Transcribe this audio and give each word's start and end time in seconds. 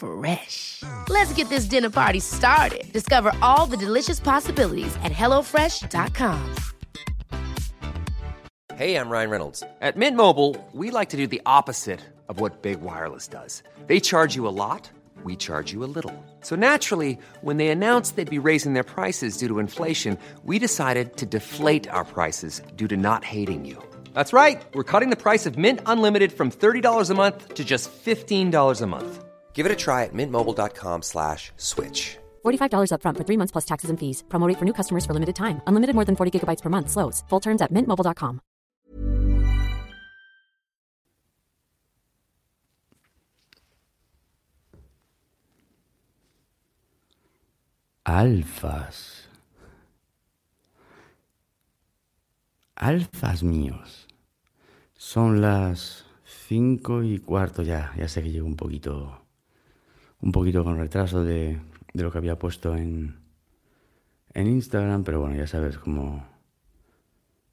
Fresh. 0.00 0.82
Let's 1.08 1.32
get 1.34 1.48
this 1.50 1.66
dinner 1.66 1.90
party 1.90 2.20
started. 2.20 2.92
Discover 2.92 3.32
all 3.42 3.66
the 3.66 3.76
delicious 3.76 4.18
possibilities 4.18 4.96
at 5.04 5.12
hellofresh.com. 5.12 6.54
Hey, 8.80 8.96
I'm 8.96 9.10
Ryan 9.10 9.28
Reynolds. 9.28 9.62
At 9.82 9.98
Mint 9.98 10.16
Mobile, 10.16 10.56
we 10.72 10.90
like 10.90 11.10
to 11.10 11.18
do 11.18 11.26
the 11.26 11.42
opposite 11.44 12.00
of 12.30 12.40
what 12.40 12.62
Big 12.62 12.80
Wireless 12.80 13.28
does. 13.28 13.62
They 13.86 14.00
charge 14.00 14.34
you 14.34 14.48
a 14.48 14.56
lot, 14.56 14.90
we 15.22 15.36
charge 15.36 15.70
you 15.70 15.84
a 15.84 15.90
little. 15.96 16.14
So 16.40 16.56
naturally, 16.56 17.18
when 17.42 17.58
they 17.58 17.68
announced 17.68 18.16
they'd 18.16 18.30
be 18.30 18.38
raising 18.38 18.72
their 18.72 18.90
prices 18.94 19.36
due 19.36 19.48
to 19.48 19.58
inflation, 19.58 20.16
we 20.44 20.58
decided 20.58 21.18
to 21.18 21.26
deflate 21.26 21.90
our 21.90 22.06
prices 22.06 22.62
due 22.74 22.88
to 22.88 22.96
not 22.96 23.22
hating 23.22 23.66
you. 23.66 23.76
That's 24.14 24.32
right. 24.32 24.62
We're 24.72 24.90
cutting 24.92 25.10
the 25.10 25.24
price 25.24 25.44
of 25.44 25.58
Mint 25.58 25.80
Unlimited 25.84 26.32
from 26.32 26.50
$30 26.50 27.10
a 27.10 27.14
month 27.14 27.54
to 27.54 27.64
just 27.64 27.90
$15 27.92 28.80
a 28.80 28.86
month. 28.86 29.24
Give 29.52 29.66
it 29.66 29.72
a 29.72 29.76
try 29.76 30.04
at 30.04 30.14
mintmobile.com 30.14 31.02
slash 31.02 31.52
switch. 31.58 32.16
$45 32.44 32.92
upfront 32.94 33.18
for 33.18 33.24
three 33.24 33.36
months 33.36 33.52
plus 33.52 33.66
taxes 33.66 33.90
and 33.90 34.00
fees. 34.00 34.24
Promo 34.30 34.48
for 34.58 34.64
new 34.64 34.72
customers 34.72 35.04
for 35.04 35.12
limited 35.12 35.36
time. 35.36 35.60
Unlimited 35.66 35.94
more 35.94 36.06
than 36.06 36.16
40 36.16 36.40
gigabytes 36.40 36.62
per 36.62 36.70
month. 36.70 36.88
Slows. 36.90 37.22
Full 37.28 37.40
terms 37.40 37.60
at 37.60 37.70
mintmobile.com. 37.70 38.40
Alfas. 48.04 49.28
Alfas 52.74 53.42
míos. 53.42 54.08
Son 54.96 55.40
las 55.40 56.06
cinco 56.24 57.02
y 57.04 57.18
cuarto 57.20 57.62
ya. 57.62 57.92
Ya 57.96 58.08
sé 58.08 58.22
que 58.22 58.32
llego 58.32 58.46
un 58.46 58.56
poquito. 58.56 59.19
Un 60.20 60.32
poquito 60.32 60.64
con 60.64 60.78
retraso 60.78 61.24
de, 61.24 61.58
de 61.92 62.02
lo 62.02 62.10
que 62.10 62.18
había 62.18 62.38
puesto 62.38 62.76
en. 62.76 63.18
En 64.32 64.46
Instagram, 64.46 65.02
pero 65.02 65.20
bueno, 65.20 65.36
ya 65.36 65.46
sabes 65.46 65.78
cómo. 65.78 66.26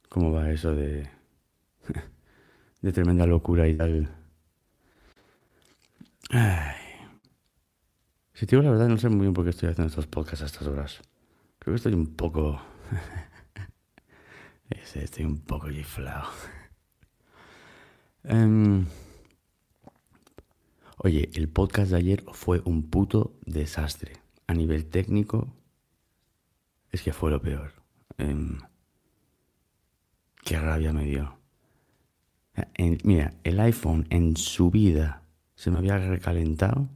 cómo 0.09 0.31
va 0.31 0.51
eso 0.51 0.75
de. 0.75 1.09
de 2.81 2.91
tremenda 2.91 3.25
locura 3.25 3.67
y 3.67 3.75
tal. 3.75 4.09
Ay. 6.29 6.75
Si 8.33 8.45
te 8.45 8.55
digo 8.55 8.63
la 8.63 8.71
verdad, 8.71 8.87
no 8.87 8.97
sé 8.97 9.09
muy 9.09 9.21
bien 9.21 9.33
por 9.33 9.43
qué 9.43 9.49
estoy 9.49 9.69
haciendo 9.69 9.89
estos 9.89 10.05
podcasts 10.07 10.43
a 10.43 10.45
estas 10.45 10.67
horas. 10.67 11.01
Creo 11.57 11.73
que 11.73 11.77
estoy 11.77 11.93
un 11.93 12.15
poco. 12.15 12.61
Estoy 14.69 15.25
un 15.25 15.39
poco 15.39 15.67
giflado. 15.67 16.27
Em, 18.23 18.85
Oye, 20.97 21.29
el 21.35 21.47
podcast 21.47 21.91
de 21.91 21.97
ayer 21.97 22.23
fue 22.33 22.61
un 22.65 22.83
puto 22.89 23.33
desastre. 23.45 24.13
A 24.47 24.53
nivel 24.53 24.85
técnico, 24.85 25.53
es 26.91 27.01
que 27.03 27.13
fue 27.13 27.29
lo 27.31 27.41
peor. 27.41 27.73
Em, 28.17 28.59
qué 30.43 30.59
rabia 30.59 30.93
me 30.93 31.05
dio. 31.05 31.37
En- 32.73 32.97
mira, 33.03 33.33
el 33.43 33.59
iPhone 33.59 34.07
en 34.09 34.35
su 34.37 34.71
vida 34.71 35.21
se 35.55 35.69
me 35.69 35.77
había 35.77 35.97
recalentado 35.99 36.87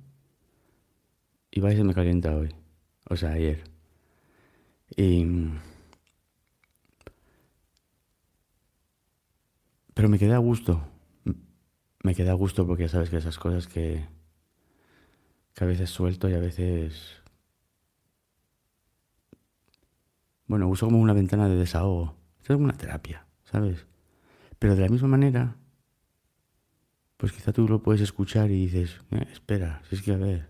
y 1.52 1.60
va 1.60 1.72
y 1.74 1.78
se 1.78 1.84
me 1.84 1.94
calienta 1.94 2.36
hoy. 2.36 2.56
O 3.10 3.16
sea, 3.16 3.32
ayer. 3.34 3.64
Y... 4.96 5.26
Pero 9.94 10.10
me 10.10 10.18
quedé 10.18 10.34
a 10.34 10.38
gusto. 10.40 10.91
Me 12.04 12.14
quedé 12.16 12.30
a 12.30 12.34
gusto 12.44 12.66
porque 12.68 12.84
ya 12.84 12.90
sabes 12.90 13.10
que 13.10 13.18
esas 13.18 13.40
cosas 13.40 13.68
que, 13.68 14.06
que 15.54 15.64
a 15.64 15.68
veces 15.68 15.90
suelto 15.90 16.30
y 16.30 16.34
a 16.34 16.40
veces... 16.40 17.22
Bueno, 20.48 20.68
uso 20.68 20.86
como 20.86 21.00
una 21.00 21.14
ventana 21.14 21.48
de 21.50 21.56
desahogo. 21.56 22.16
Es 22.42 22.48
como 22.48 22.66
una 22.66 22.78
terapia, 22.78 23.26
¿sabes? 23.44 23.88
Pero 24.60 24.76
de 24.76 24.82
la 24.84 24.90
misma 24.90 25.10
manera, 25.10 25.58
pues 27.18 27.32
quizá 27.32 27.54
tú 27.54 27.68
lo 27.70 27.82
puedes 27.82 28.02
escuchar 28.02 28.52
y 28.52 28.66
dices, 28.66 29.00
"Eh, 29.12 29.26
espera, 29.32 29.82
si 29.88 29.96
es 29.96 30.02
que 30.02 30.12
a 30.14 30.18
ver, 30.18 30.50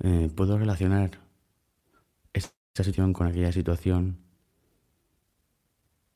eh, 0.00 0.30
puedo 0.36 0.58
relacionar 0.58 1.20
esta 2.34 2.52
situación 2.84 3.12
con 3.14 3.26
aquella 3.26 3.50
situación 3.52 4.18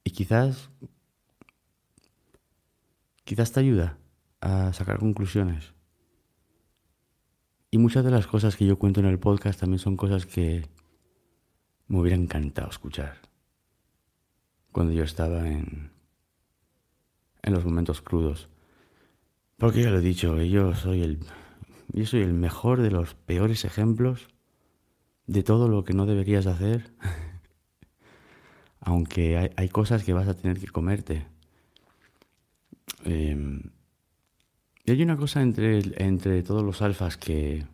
y 0.04 0.10
quizás 0.10 0.70
quizás 3.24 3.52
te 3.52 3.60
ayuda 3.60 3.96
a 4.40 4.72
sacar 4.72 4.98
conclusiones. 4.98 5.74
Y 7.70 7.78
muchas 7.78 8.04
de 8.04 8.10
las 8.10 8.26
cosas 8.26 8.56
que 8.56 8.66
yo 8.66 8.78
cuento 8.78 9.00
en 9.00 9.06
el 9.06 9.18
podcast 9.18 9.60
también 9.60 9.78
son 9.78 9.96
cosas 9.96 10.24
que 10.24 10.66
me 11.86 11.98
hubiera 12.00 12.16
encantado 12.16 12.70
escuchar 12.70 13.18
cuando 14.72 14.92
yo 14.92 15.02
estaba 15.02 15.48
en, 15.48 15.90
en 17.42 17.52
los 17.52 17.64
momentos 17.64 18.00
crudos. 18.00 18.48
Porque 19.56 19.82
ya 19.82 19.90
lo 19.90 19.98
he 19.98 20.02
dicho, 20.02 20.40
yo 20.42 20.74
soy 20.74 21.02
el, 21.02 21.18
yo 21.88 22.06
soy 22.06 22.22
el 22.22 22.32
mejor 22.32 22.80
de 22.80 22.90
los 22.90 23.14
peores 23.14 23.64
ejemplos 23.64 24.28
de 25.26 25.42
todo 25.42 25.68
lo 25.68 25.84
que 25.84 25.94
no 25.94 26.06
deberías 26.06 26.46
hacer. 26.46 26.92
Aunque 28.80 29.36
hay, 29.36 29.50
hay 29.56 29.68
cosas 29.68 30.04
que 30.04 30.12
vas 30.12 30.28
a 30.28 30.34
tener 30.34 30.58
que 30.58 30.68
comerte. 30.68 31.26
Eh, 33.04 33.60
y 34.88 34.90
hay 34.90 35.02
una 35.02 35.18
cosa 35.18 35.42
entre, 35.42 35.80
entre 36.02 36.42
todos 36.42 36.62
los 36.62 36.80
alfas 36.80 37.18
que, 37.18 37.66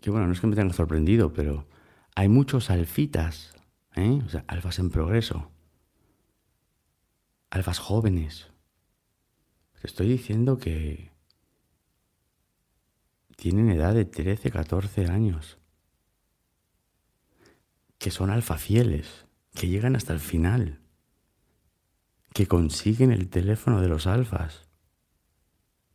que, 0.00 0.10
bueno, 0.10 0.26
no 0.26 0.32
es 0.32 0.40
que 0.40 0.48
me 0.48 0.56
tenga 0.56 0.72
sorprendido, 0.72 1.32
pero 1.32 1.68
hay 2.16 2.28
muchos 2.28 2.68
alfitas, 2.68 3.54
¿eh? 3.94 4.20
o 4.26 4.28
sea, 4.28 4.44
alfas 4.48 4.80
en 4.80 4.90
progreso, 4.90 5.52
alfas 7.48 7.78
jóvenes. 7.78 8.48
Te 9.80 9.86
estoy 9.86 10.08
diciendo 10.08 10.58
que 10.58 11.12
tienen 13.36 13.70
edad 13.70 13.94
de 13.94 14.04
13, 14.04 14.50
14 14.50 15.06
años, 15.06 15.58
que 17.98 18.10
son 18.10 18.30
alfa 18.30 18.58
fieles, 18.58 19.26
que 19.54 19.68
llegan 19.68 19.94
hasta 19.94 20.12
el 20.12 20.18
final 20.18 20.80
que 22.36 22.46
consiguen 22.46 23.12
el 23.12 23.30
teléfono 23.30 23.80
de 23.80 23.88
los 23.88 24.06
alfas 24.06 24.68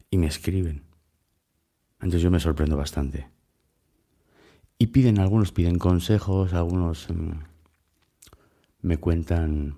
y 0.10 0.18
me 0.18 0.26
escriben. 0.26 0.82
Entonces 2.00 2.24
yo 2.24 2.32
me 2.32 2.40
sorprendo 2.40 2.76
bastante. 2.76 3.30
Y 4.80 4.88
piden, 4.88 5.20
algunos 5.20 5.52
piden 5.52 5.78
consejos, 5.78 6.54
algunos 6.54 7.08
mm, 7.12 7.34
me 8.82 8.98
cuentan 8.98 9.78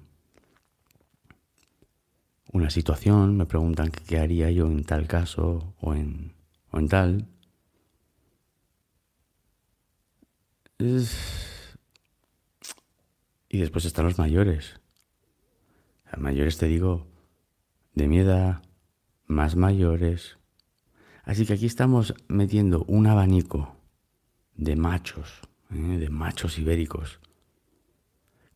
una 2.54 2.70
situación, 2.70 3.36
me 3.36 3.46
preguntan 3.46 3.92
qué, 3.92 4.20
haría 4.20 4.50
yo 4.50 4.68
en 4.68 4.86
tal 4.86 5.06
caso 5.06 5.76
o 5.82 5.94
en, 5.94 6.32
o 6.72 6.80
en 6.80 6.88
tal. 6.88 7.28
Y 13.50 13.58
después 13.58 13.84
están 13.84 14.06
los 14.06 14.18
mayores. 14.18 14.80
Mayores 16.18 16.58
te 16.58 16.68
digo, 16.68 17.08
de 17.94 18.08
mi 18.08 18.20
edad, 18.20 18.62
más 19.28 19.56
mayores. 19.56 20.38
Así 21.24 21.46
que 21.46 21.54
aquí 21.54 21.66
estamos 21.66 22.14
metiendo 22.28 22.84
un 22.88 23.08
abanico 23.08 23.76
de 24.56 24.76
machos, 24.76 25.42
¿eh? 25.72 25.98
de 25.98 26.10
machos 26.10 26.60
ibéricos, 26.60 27.20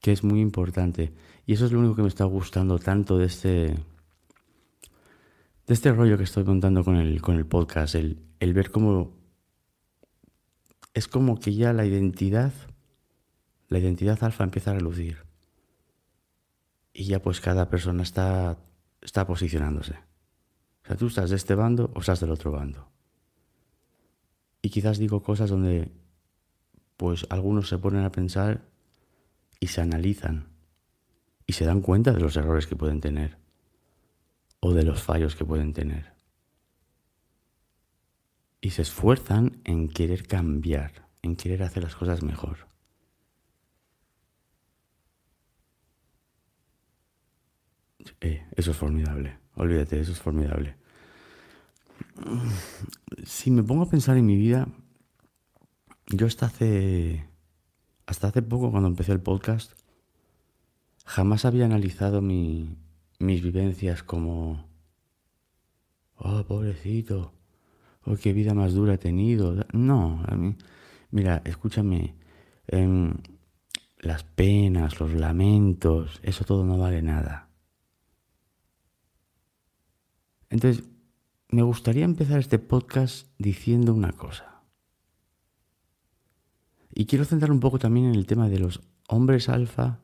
que 0.01 0.11
es 0.11 0.23
muy 0.23 0.41
importante. 0.41 1.13
Y 1.45 1.53
eso 1.53 1.65
es 1.65 1.71
lo 1.71 1.79
único 1.79 1.95
que 1.95 2.01
me 2.01 2.07
está 2.07 2.25
gustando 2.25 2.77
tanto 2.79 3.17
de 3.17 3.25
este, 3.25 3.49
de 5.65 5.73
este 5.73 5.91
rollo 5.91 6.17
que 6.17 6.25
estoy 6.25 6.43
contando 6.43 6.83
con 6.83 6.97
el, 6.97 7.21
con 7.21 7.35
el 7.35 7.45
podcast, 7.45 7.95
el, 7.95 8.19
el 8.39 8.53
ver 8.53 8.71
cómo 8.71 9.15
es 10.93 11.07
como 11.07 11.39
que 11.39 11.53
ya 11.53 11.73
la 11.73 11.85
identidad, 11.85 12.51
la 13.69 13.77
identidad 13.77 14.23
alfa 14.23 14.43
empieza 14.43 14.71
a 14.71 14.75
relucir. 14.75 15.26
Y 16.99 17.03
ya 17.03 17.21
pues 17.21 17.41
cada 17.41 17.69
persona 17.69 18.01
está, 18.01 18.57
está 19.03 19.27
posicionándose. 19.27 19.93
O 19.93 20.87
sea, 20.87 20.95
tú 20.95 21.05
estás 21.05 21.29
de 21.29 21.35
este 21.35 21.53
bando 21.53 21.91
o 21.93 21.99
estás 21.99 22.19
del 22.21 22.31
otro 22.31 22.51
bando. 22.51 22.89
Y 24.63 24.71
quizás 24.71 24.97
digo 24.97 25.21
cosas 25.21 25.51
donde 25.51 25.91
pues 26.97 27.27
algunos 27.29 27.69
se 27.69 27.77
ponen 27.77 28.03
a 28.03 28.11
pensar 28.11 28.63
y 29.59 29.67
se 29.67 29.79
analizan 29.79 30.47
y 31.45 31.53
se 31.53 31.65
dan 31.65 31.81
cuenta 31.81 32.13
de 32.13 32.19
los 32.19 32.35
errores 32.35 32.65
que 32.65 32.75
pueden 32.75 32.99
tener 32.99 33.37
o 34.59 34.73
de 34.73 34.81
los 34.81 35.03
fallos 35.03 35.35
que 35.35 35.45
pueden 35.45 35.73
tener. 35.73 36.13
Y 38.59 38.71
se 38.71 38.81
esfuerzan 38.81 39.61
en 39.65 39.87
querer 39.87 40.25
cambiar, 40.25 41.07
en 41.21 41.35
querer 41.35 41.61
hacer 41.61 41.83
las 41.83 41.95
cosas 41.95 42.23
mejor. 42.23 42.65
Eh, 48.21 48.45
eso 48.55 48.71
es 48.71 48.77
formidable. 48.77 49.37
Olvídate, 49.55 49.99
eso 49.99 50.11
es 50.11 50.19
formidable. 50.19 50.75
Si 53.25 53.51
me 53.51 53.63
pongo 53.63 53.83
a 53.83 53.89
pensar 53.89 54.17
en 54.17 54.25
mi 54.25 54.35
vida, 54.35 54.67
yo 56.07 56.27
hasta 56.27 56.45
hace, 56.45 57.27
hasta 58.05 58.27
hace 58.27 58.41
poco, 58.41 58.71
cuando 58.71 58.87
empecé 58.87 59.11
el 59.11 59.19
podcast, 59.19 59.71
jamás 61.05 61.45
había 61.45 61.65
analizado 61.65 62.21
mis 62.21 62.77
vivencias 63.19 64.03
como, 64.03 64.67
oh, 66.17 66.43
pobrecito, 66.43 67.33
oh, 68.03 68.15
qué 68.15 68.33
vida 68.33 68.53
más 68.53 68.73
dura 68.73 68.95
he 68.95 68.97
tenido. 68.97 69.65
No, 69.73 70.23
a 70.27 70.35
mí, 70.35 70.55
mira, 71.11 71.41
escúchame, 71.45 72.15
em, 72.67 73.13
las 73.99 74.23
penas, 74.23 74.99
los 74.99 75.13
lamentos, 75.13 76.19
eso 76.23 76.45
todo 76.45 76.65
no 76.65 76.77
vale 76.77 77.01
nada. 77.01 77.46
Entonces, 80.49 80.83
me 81.49 81.61
gustaría 81.61 82.05
empezar 82.05 82.39
este 82.39 82.59
podcast 82.59 83.27
diciendo 83.37 83.93
una 83.93 84.11
cosa. 84.11 84.63
Y 86.93 87.05
quiero 87.05 87.25
centrar 87.25 87.51
un 87.51 87.59
poco 87.59 87.79
también 87.79 88.07
en 88.07 88.15
el 88.15 88.25
tema 88.25 88.49
de 88.49 88.59
los 88.59 88.81
hombres 89.07 89.49
alfa 89.49 89.99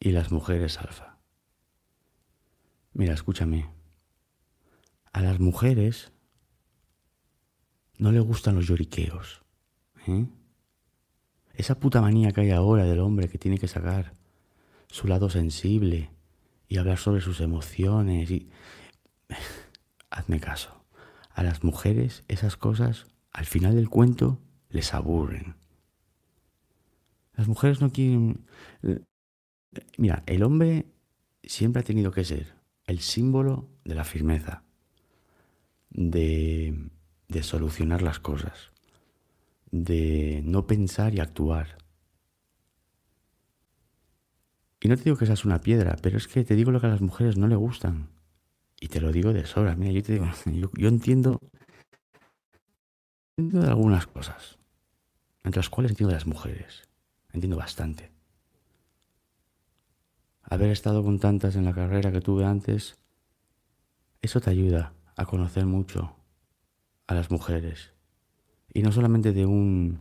y 0.00 0.10
las 0.10 0.32
mujeres 0.32 0.78
alfa. 0.78 1.18
Mira, 2.92 3.14
escúchame. 3.14 3.68
A 5.12 5.20
las 5.20 5.38
mujeres 5.38 6.12
no 7.98 8.10
le 8.10 8.20
gustan 8.20 8.54
los 8.54 8.66
lloriqueos. 8.66 9.42
¿eh? 10.06 10.26
Esa 11.54 11.78
puta 11.78 12.00
manía 12.00 12.32
que 12.32 12.40
hay 12.42 12.50
ahora 12.50 12.84
del 12.84 13.00
hombre 13.00 13.28
que 13.28 13.38
tiene 13.38 13.58
que 13.58 13.68
sacar 13.68 14.14
su 14.88 15.06
lado 15.06 15.30
sensible 15.30 16.10
y 16.68 16.78
hablar 16.78 16.98
sobre 16.98 17.20
sus 17.20 17.40
emociones 17.40 18.30
y, 18.30 18.48
hazme 20.10 20.40
caso, 20.40 20.84
a 21.30 21.42
las 21.42 21.64
mujeres 21.64 22.24
esas 22.28 22.56
cosas 22.56 23.06
al 23.32 23.46
final 23.46 23.74
del 23.74 23.88
cuento 23.88 24.38
les 24.68 24.94
aburren. 24.94 25.56
Las 27.34 27.48
mujeres 27.48 27.80
no 27.80 27.90
quieren... 27.90 28.46
Mira, 29.96 30.22
el 30.26 30.42
hombre 30.42 30.86
siempre 31.42 31.80
ha 31.80 31.84
tenido 31.84 32.12
que 32.12 32.24
ser 32.24 32.54
el 32.86 33.00
símbolo 33.00 33.68
de 33.84 33.94
la 33.94 34.04
firmeza, 34.04 34.64
de, 35.90 36.90
de 37.28 37.42
solucionar 37.42 38.02
las 38.02 38.18
cosas, 38.18 38.72
de 39.70 40.42
no 40.44 40.66
pensar 40.66 41.14
y 41.14 41.20
actuar. 41.20 41.78
Y 44.80 44.88
no 44.88 44.96
te 44.96 45.04
digo 45.04 45.16
que 45.16 45.26
seas 45.26 45.44
una 45.44 45.60
piedra, 45.60 45.96
pero 46.02 46.18
es 46.18 46.28
que 46.28 46.44
te 46.44 46.54
digo 46.54 46.70
lo 46.70 46.80
que 46.80 46.88
a 46.88 46.90
las 46.90 47.00
mujeres 47.00 47.38
no 47.38 47.48
le 47.48 47.56
gustan. 47.56 48.11
Y 48.82 48.88
te 48.88 49.00
lo 49.00 49.12
digo 49.12 49.32
de 49.32 49.46
sobra. 49.46 49.76
Mira, 49.76 49.92
yo 49.92 50.02
te 50.02 50.14
digo, 50.14 50.26
yo, 50.76 50.88
entiendo, 50.88 51.38
entiendo 53.36 53.64
de 53.64 53.70
algunas 53.70 54.08
cosas, 54.08 54.58
entre 55.44 55.60
las 55.60 55.70
cuales 55.70 55.92
entiendo 55.92 56.08
de 56.08 56.16
las 56.16 56.26
mujeres. 56.26 56.88
Entiendo 57.32 57.56
bastante. 57.56 58.10
Haber 60.42 60.70
estado 60.70 61.04
con 61.04 61.20
tantas 61.20 61.54
en 61.54 61.64
la 61.64 61.72
carrera 61.72 62.10
que 62.10 62.20
tuve 62.20 62.44
antes, 62.44 62.96
eso 64.20 64.40
te 64.40 64.50
ayuda 64.50 64.94
a 65.14 65.26
conocer 65.26 65.64
mucho 65.64 66.16
a 67.06 67.14
las 67.14 67.30
mujeres. 67.30 67.92
Y 68.74 68.82
no 68.82 68.90
solamente 68.90 69.32
de 69.32 69.46
un, 69.46 70.00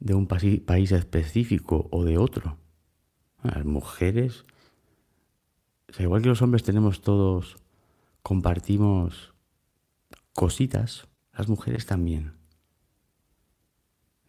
de 0.00 0.12
un 0.12 0.26
país 0.26 0.90
específico 0.90 1.86
o 1.92 2.02
de 2.02 2.18
otro. 2.18 2.58
Las 3.44 3.64
mujeres 3.64 4.44
igual 5.98 6.22
que 6.22 6.28
los 6.28 6.42
hombres 6.42 6.62
tenemos 6.62 7.00
todos, 7.00 7.56
compartimos 8.22 9.34
cositas, 10.32 11.06
las 11.32 11.48
mujeres 11.48 11.86
también. 11.86 12.34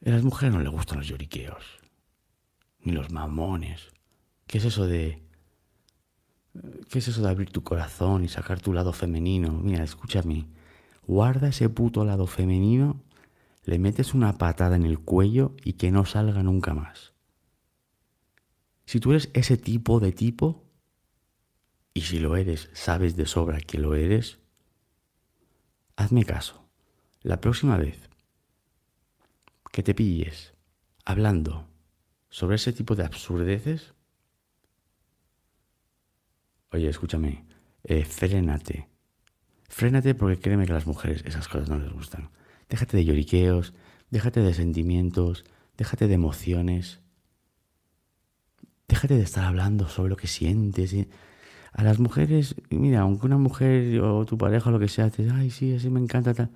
A 0.06 0.12
las 0.12 0.24
mujeres 0.24 0.54
no 0.54 0.62
les 0.62 0.72
gustan 0.72 1.00
los 1.00 1.08
lloriqueos, 1.08 1.64
ni 2.82 2.92
los 2.92 3.12
mamones. 3.12 3.92
¿Qué 4.46 4.60
es 4.60 4.66
eso 4.66 4.86
de... 4.88 5.24
¿Qué 6.90 7.00
es 7.00 7.08
eso 7.08 7.22
de 7.22 7.30
abrir 7.30 7.52
tu 7.52 7.64
corazón 7.64 8.24
y 8.24 8.30
sacar 8.30 8.60
tu 8.60 8.74
lado 8.74 8.94
femenino? 8.94 9.52
Mira, 9.52 9.84
escúchame. 9.84 10.48
Guarda 11.06 11.50
ese 11.50 11.70
puto 11.70 12.04
lado 12.04 12.26
femenino, 12.26 13.04
le 13.64 13.80
metes 13.80 14.14
una 14.14 14.38
patada 14.38 14.76
en 14.76 14.86
el 14.86 15.00
cuello 15.00 15.56
y 15.64 15.74
que 15.74 15.92
no 15.92 16.06
salga 16.06 16.42
nunca 16.42 16.74
más. 16.74 17.14
Si 18.86 19.00
tú 19.00 19.12
eres 19.12 19.30
ese 19.34 19.58
tipo 19.58 20.00
de 20.00 20.14
tipo, 20.14 20.67
y 21.98 22.02
si 22.02 22.20
lo 22.20 22.36
eres, 22.36 22.70
sabes 22.74 23.16
de 23.16 23.26
sobra 23.26 23.60
que 23.60 23.80
lo 23.80 23.96
eres, 23.96 24.38
hazme 25.96 26.26
caso. 26.26 26.70
La 27.24 27.42
próxima 27.42 27.76
vez 27.76 28.08
que 29.72 29.82
te 29.82 29.96
pilles 29.96 30.54
hablando 31.06 31.68
sobre 32.30 32.58
ese 32.58 32.72
tipo 32.72 32.96
de 32.96 33.04
absurdeces, 33.04 33.96
oye, 36.72 36.88
escúchame, 36.88 37.48
eh, 37.84 38.06
frénate. 38.06 38.90
Frénate 39.68 40.14
porque 40.14 40.40
créeme 40.40 40.68
que 40.68 40.74
a 40.74 40.76
las 40.76 40.86
mujeres 40.86 41.24
esas 41.26 41.48
cosas 41.48 41.68
no 41.68 41.80
les 41.80 41.92
gustan. 41.92 42.30
Déjate 42.70 42.96
de 42.96 43.06
lloriqueos, 43.06 43.74
déjate 44.12 44.42
de 44.42 44.54
sentimientos, 44.54 45.46
déjate 45.78 46.08
de 46.08 46.14
emociones. 46.14 47.00
Déjate 48.88 49.16
de 49.16 49.24
estar 49.24 49.46
hablando 49.46 49.90
sobre 49.90 50.12
lo 50.12 50.16
que 50.16 50.28
sientes. 50.28 50.94
A 51.78 51.84
las 51.84 52.00
mujeres, 52.00 52.56
mira, 52.72 53.02
aunque 53.02 53.28
una 53.28 53.38
mujer 53.38 54.02
o 54.02 54.26
tu 54.26 54.36
pareja 54.36 54.70
o 54.70 54.72
lo 54.72 54.80
que 54.80 54.88
sea 54.88 55.12
te 55.12 55.22
dice, 55.22 55.36
ay, 55.36 55.52
sí, 55.52 55.76
así 55.76 55.92
me 55.92 56.00
encanta, 56.00 56.34
tal. 56.34 56.50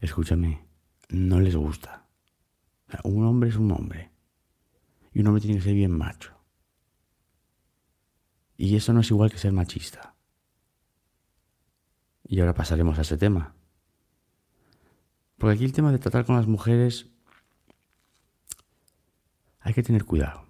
Escúchame, 0.00 0.64
no 1.10 1.40
les 1.40 1.54
gusta. 1.54 2.06
Un 3.04 3.26
hombre 3.26 3.50
es 3.50 3.56
un 3.56 3.70
hombre. 3.70 4.10
Y 5.12 5.20
un 5.20 5.26
hombre 5.26 5.42
tiene 5.42 5.58
que 5.58 5.64
ser 5.64 5.74
bien 5.74 5.90
macho. 5.90 6.32
Y 8.56 8.76
eso 8.76 8.94
no 8.94 9.00
es 9.00 9.10
igual 9.10 9.30
que 9.30 9.36
ser 9.36 9.52
machista. 9.52 10.14
Y 12.26 12.40
ahora 12.40 12.54
pasaremos 12.54 12.98
a 12.98 13.02
ese 13.02 13.18
tema. 13.18 13.54
Porque 15.36 15.54
aquí 15.54 15.66
el 15.66 15.74
tema 15.74 15.92
de 15.92 15.98
tratar 15.98 16.24
con 16.24 16.36
las 16.36 16.46
mujeres 16.46 17.10
hay 19.60 19.74
que 19.74 19.82
tener 19.82 20.06
cuidado. 20.06 20.49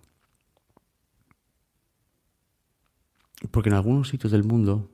Porque 3.50 3.70
en 3.70 3.76
algunos 3.76 4.08
sitios 4.08 4.32
del 4.32 4.44
mundo 4.44 4.90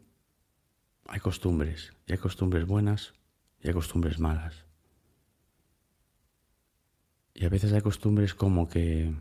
hay 1.08 1.20
costumbres, 1.20 1.92
y 2.06 2.12
hay 2.12 2.18
costumbres 2.18 2.66
buenas 2.66 3.14
y 3.60 3.68
hay 3.68 3.74
costumbres 3.74 4.18
malas. 4.18 4.66
Y 7.34 7.44
a 7.44 7.48
veces 7.48 7.72
hay 7.72 7.82
costumbres 7.82 8.34
como 8.34 8.68
que 8.68 9.14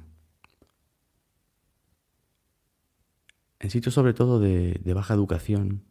en 3.60 3.70
sitios 3.70 3.94
sobre 3.94 4.13
todo 4.13 4.39
de, 4.39 4.79
baja 4.94 5.13
educación, 5.13 5.84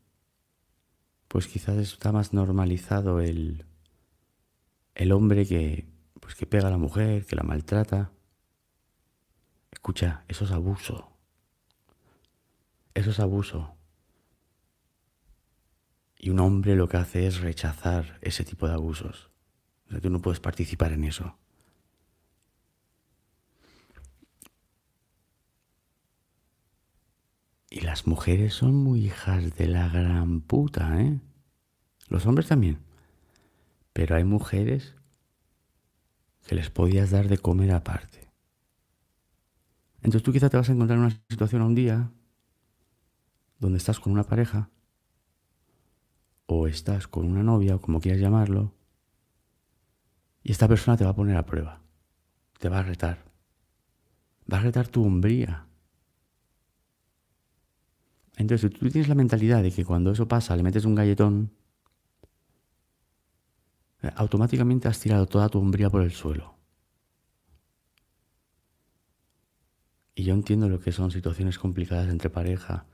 pues 1.28 1.48
quizás 1.48 1.76
está 1.76 2.12
más 2.12 2.32
normalizado 2.32 3.20
el, 3.20 3.66
el 4.94 5.12
hombre 5.12 5.46
que, 5.46 5.88
pues 6.20 6.34
que 6.34 6.46
pega 6.46 6.68
a 6.68 6.70
la 6.70 6.78
mujer, 6.78 7.26
que 7.26 7.36
la 7.36 7.42
maltrata. 7.42 8.12
Escucha, 9.72 10.24
eso 10.28 10.44
es 10.44 10.52
abuso. 10.52 11.13
Eso 12.94 13.10
es 13.10 13.18
abuso. 13.20 13.76
Y 16.16 16.30
un 16.30 16.38
hombre 16.38 16.76
lo 16.76 16.88
que 16.88 16.96
hace 16.96 17.26
es 17.26 17.40
rechazar 17.40 18.18
ese 18.22 18.44
tipo 18.44 18.66
de 18.66 18.74
abusos. 18.74 19.30
O 19.86 19.90
sea, 19.90 20.00
tú 20.00 20.10
no 20.10 20.22
puedes 20.22 20.40
participar 20.40 20.92
en 20.92 21.04
eso. 21.04 21.36
Y 27.68 27.80
las 27.80 28.06
mujeres 28.06 28.54
son 28.54 28.76
muy 28.76 29.06
hijas 29.06 29.56
de 29.56 29.66
la 29.66 29.88
gran 29.88 30.40
puta, 30.40 31.02
¿eh? 31.02 31.18
Los 32.08 32.24
hombres 32.24 32.46
también. 32.46 32.78
Pero 33.92 34.14
hay 34.14 34.22
mujeres 34.22 34.94
que 36.46 36.54
les 36.54 36.70
podías 36.70 37.10
dar 37.10 37.28
de 37.28 37.38
comer 37.38 37.72
aparte. 37.72 38.30
Entonces 39.96 40.22
tú 40.22 40.32
quizá 40.32 40.48
te 40.48 40.56
vas 40.56 40.68
a 40.68 40.72
encontrar 40.72 40.98
en 40.98 41.06
una 41.06 41.20
situación 41.28 41.62
un 41.62 41.74
día 41.74 42.10
donde 43.64 43.78
estás 43.78 43.98
con 43.98 44.12
una 44.12 44.24
pareja 44.24 44.68
o 46.44 46.66
estás 46.66 47.08
con 47.08 47.24
una 47.24 47.42
novia 47.42 47.76
o 47.76 47.80
como 47.80 47.98
quieras 47.98 48.20
llamarlo 48.20 48.74
y 50.42 50.52
esta 50.52 50.68
persona 50.68 50.98
te 50.98 51.04
va 51.04 51.10
a 51.12 51.16
poner 51.16 51.34
a 51.38 51.46
prueba, 51.46 51.80
te 52.58 52.68
va 52.68 52.80
a 52.80 52.82
retar, 52.82 53.24
va 54.52 54.58
a 54.58 54.60
retar 54.60 54.88
tu 54.88 55.02
hombría. 55.02 55.66
Entonces, 58.36 58.70
si 58.70 58.78
tú 58.78 58.90
tienes 58.90 59.08
la 59.08 59.14
mentalidad 59.14 59.62
de 59.62 59.72
que 59.72 59.86
cuando 59.86 60.10
eso 60.10 60.28
pasa 60.28 60.54
le 60.56 60.62
metes 60.62 60.84
un 60.84 60.94
galletón, 60.94 61.50
eh, 64.02 64.10
automáticamente 64.14 64.88
has 64.88 65.00
tirado 65.00 65.24
toda 65.24 65.48
tu 65.48 65.58
hombría 65.58 65.88
por 65.88 66.02
el 66.02 66.12
suelo. 66.12 66.58
Y 70.14 70.24
yo 70.24 70.34
entiendo 70.34 70.68
lo 70.68 70.80
que 70.80 70.92
son 70.92 71.10
situaciones 71.10 71.58
complicadas 71.58 72.10
entre 72.10 72.28
pareja 72.28 72.86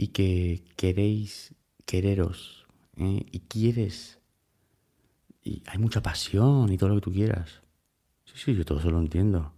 y 0.00 0.08
que 0.08 0.64
queréis 0.76 1.54
quereros 1.84 2.66
¿eh? 2.96 3.26
y 3.30 3.40
quieres 3.40 4.18
y 5.42 5.62
hay 5.66 5.76
mucha 5.76 6.00
pasión 6.00 6.72
y 6.72 6.78
todo 6.78 6.88
lo 6.88 6.94
que 6.94 7.00
tú 7.02 7.12
quieras. 7.12 7.60
Sí, 8.24 8.32
sí, 8.36 8.54
yo 8.54 8.64
todo 8.64 8.78
eso 8.78 8.90
lo 8.90 8.98
entiendo. 8.98 9.52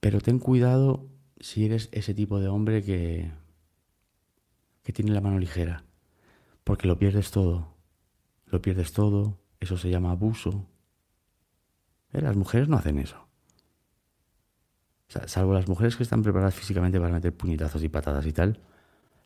Pero 0.00 0.20
ten 0.20 0.40
cuidado 0.40 1.06
si 1.38 1.64
eres 1.64 1.90
ese 1.92 2.12
tipo 2.12 2.40
de 2.40 2.48
hombre 2.48 2.82
que, 2.82 3.30
que 4.82 4.92
tiene 4.92 5.12
la 5.12 5.20
mano 5.20 5.38
ligera, 5.38 5.84
porque 6.64 6.88
lo 6.88 6.98
pierdes 6.98 7.30
todo. 7.30 7.72
Lo 8.46 8.60
pierdes 8.60 8.92
todo, 8.92 9.38
eso 9.60 9.76
se 9.76 9.90
llama 9.90 10.10
abuso. 10.10 10.66
¿Eh? 12.12 12.20
Las 12.20 12.34
mujeres 12.34 12.68
no 12.68 12.76
hacen 12.76 12.98
eso. 12.98 13.29
Salvo 15.26 15.54
las 15.54 15.68
mujeres 15.68 15.96
que 15.96 16.02
están 16.02 16.22
preparadas 16.22 16.54
físicamente 16.54 17.00
para 17.00 17.12
meter 17.12 17.36
puñetazos 17.36 17.82
y 17.82 17.88
patadas 17.88 18.26
y 18.26 18.32
tal, 18.32 18.60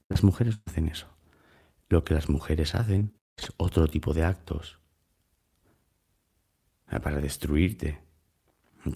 las 0.09 0.23
mujeres 0.23 0.57
no 0.57 0.63
hacen 0.67 0.89
eso. 0.89 1.07
Lo 1.89 2.05
que 2.05 2.15
las 2.15 2.29
mujeres 2.29 2.75
hacen 2.75 3.13
es 3.37 3.53
otro 3.59 3.89
tipo 3.89 4.15
de 4.15 4.25
actos 4.25 4.79
para 7.01 7.21
destruirte. 7.21 8.01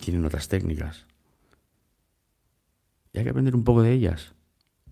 Tienen 0.00 0.25
otras 0.25 0.49
técnicas. 0.49 1.07
Y 3.12 3.18
hay 3.18 3.25
que 3.25 3.30
aprender 3.30 3.54
un 3.54 3.64
poco 3.64 3.83
de 3.83 3.92
ellas. 3.92 4.35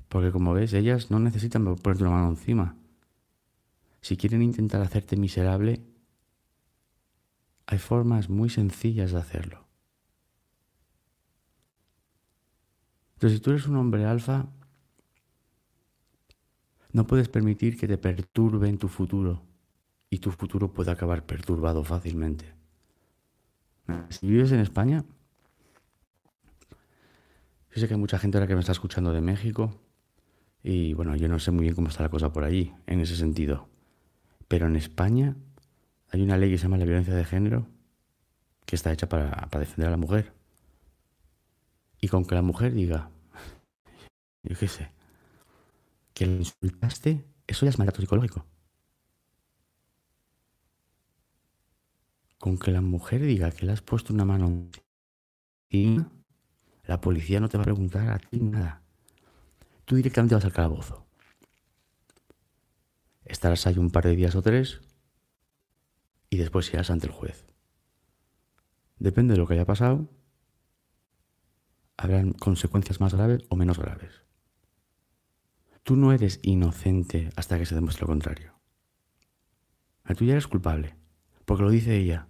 Porque 0.08 0.32
como 0.32 0.54
ves, 0.54 0.72
ellas 0.72 1.10
no 1.10 1.18
necesitan 1.18 1.64
ponerte 1.76 2.04
una 2.04 2.12
mano 2.12 2.30
encima. 2.30 2.76
Si 4.00 4.16
quieren 4.16 4.42
intentar 4.42 4.80
hacerte 4.80 5.16
miserable, 5.16 5.82
hay 7.66 7.78
formas 7.78 8.28
muy 8.28 8.48
sencillas 8.48 9.12
de 9.12 9.18
hacerlo. 9.18 9.65
Entonces, 13.16 13.38
si 13.38 13.42
tú 13.42 13.50
eres 13.50 13.66
un 13.66 13.76
hombre 13.76 14.04
alfa, 14.04 14.46
no 16.92 17.06
puedes 17.06 17.30
permitir 17.30 17.78
que 17.78 17.88
te 17.88 17.96
perturbe 17.96 18.68
en 18.68 18.76
tu 18.76 18.88
futuro 18.88 19.42
y 20.10 20.18
tu 20.18 20.30
futuro 20.30 20.72
puede 20.74 20.90
acabar 20.90 21.24
perturbado 21.24 21.82
fácilmente. 21.82 22.54
Si 24.10 24.26
vives 24.26 24.52
en 24.52 24.60
España, 24.60 25.04
yo 27.74 27.80
sé 27.80 27.88
que 27.88 27.94
hay 27.94 28.00
mucha 28.00 28.18
gente 28.18 28.36
ahora 28.36 28.46
que 28.46 28.54
me 28.54 28.60
está 28.60 28.72
escuchando 28.72 29.12
de 29.12 29.22
México 29.22 29.80
y 30.62 30.92
bueno, 30.92 31.16
yo 31.16 31.28
no 31.28 31.38
sé 31.38 31.50
muy 31.50 31.62
bien 31.62 31.74
cómo 31.74 31.88
está 31.88 32.02
la 32.02 32.10
cosa 32.10 32.34
por 32.34 32.44
allí, 32.44 32.74
en 32.86 33.00
ese 33.00 33.16
sentido. 33.16 33.68
Pero 34.46 34.66
en 34.66 34.76
España 34.76 35.36
hay 36.10 36.22
una 36.22 36.36
ley 36.36 36.50
que 36.50 36.58
se 36.58 36.64
llama 36.64 36.76
la 36.76 36.84
violencia 36.84 37.14
de 37.14 37.24
género 37.24 37.66
que 38.66 38.76
está 38.76 38.92
hecha 38.92 39.08
para 39.08 39.48
defender 39.58 39.88
a 39.88 39.92
la 39.92 39.96
mujer. 39.96 40.35
Y 42.00 42.08
con 42.08 42.24
que 42.24 42.34
la 42.34 42.42
mujer 42.42 42.74
diga, 42.74 43.10
yo 44.42 44.56
qué 44.56 44.68
sé, 44.68 44.92
que 46.14 46.26
le 46.26 46.36
insultaste, 46.36 47.24
eso 47.46 47.66
ya 47.66 47.70
es 47.70 47.78
maltrato 47.78 48.00
psicológico. 48.00 48.46
Con 52.38 52.58
que 52.58 52.70
la 52.70 52.80
mujer 52.80 53.22
diga 53.22 53.50
que 53.50 53.66
le 53.66 53.72
has 53.72 53.82
puesto 53.82 54.12
una 54.12 54.24
mano 54.24 54.70
encima, 55.70 56.10
la 56.84 57.00
policía 57.00 57.40
no 57.40 57.48
te 57.48 57.58
va 57.58 57.62
a 57.62 57.64
preguntar 57.64 58.08
a 58.10 58.18
ti 58.18 58.40
nada. 58.40 58.82
Tú 59.84 59.96
directamente 59.96 60.34
vas 60.34 60.44
al 60.44 60.52
calabozo. 60.52 61.06
Estarás 63.24 63.66
ahí 63.66 63.78
un 63.78 63.90
par 63.90 64.04
de 64.04 64.14
días 64.14 64.36
o 64.36 64.42
tres 64.42 64.80
y 66.30 66.36
después 66.36 66.72
irás 66.72 66.90
ante 66.90 67.06
el 67.06 67.12
juez. 67.12 67.46
Depende 68.98 69.34
de 69.34 69.38
lo 69.38 69.46
que 69.46 69.54
haya 69.54 69.66
pasado, 69.66 70.08
habrán 71.96 72.32
consecuencias 72.32 73.00
más 73.00 73.14
graves 73.14 73.44
o 73.48 73.56
menos 73.56 73.78
graves. 73.78 74.22
Tú 75.82 75.96
no 75.96 76.12
eres 76.12 76.40
inocente 76.42 77.30
hasta 77.36 77.58
que 77.58 77.66
se 77.66 77.74
demuestre 77.74 78.02
lo 78.02 78.08
contrario. 78.08 78.54
Tú 80.16 80.24
ya 80.24 80.32
eres 80.32 80.46
culpable, 80.46 80.96
porque 81.44 81.62
lo 81.62 81.70
dice 81.70 81.96
ella. 81.96 82.28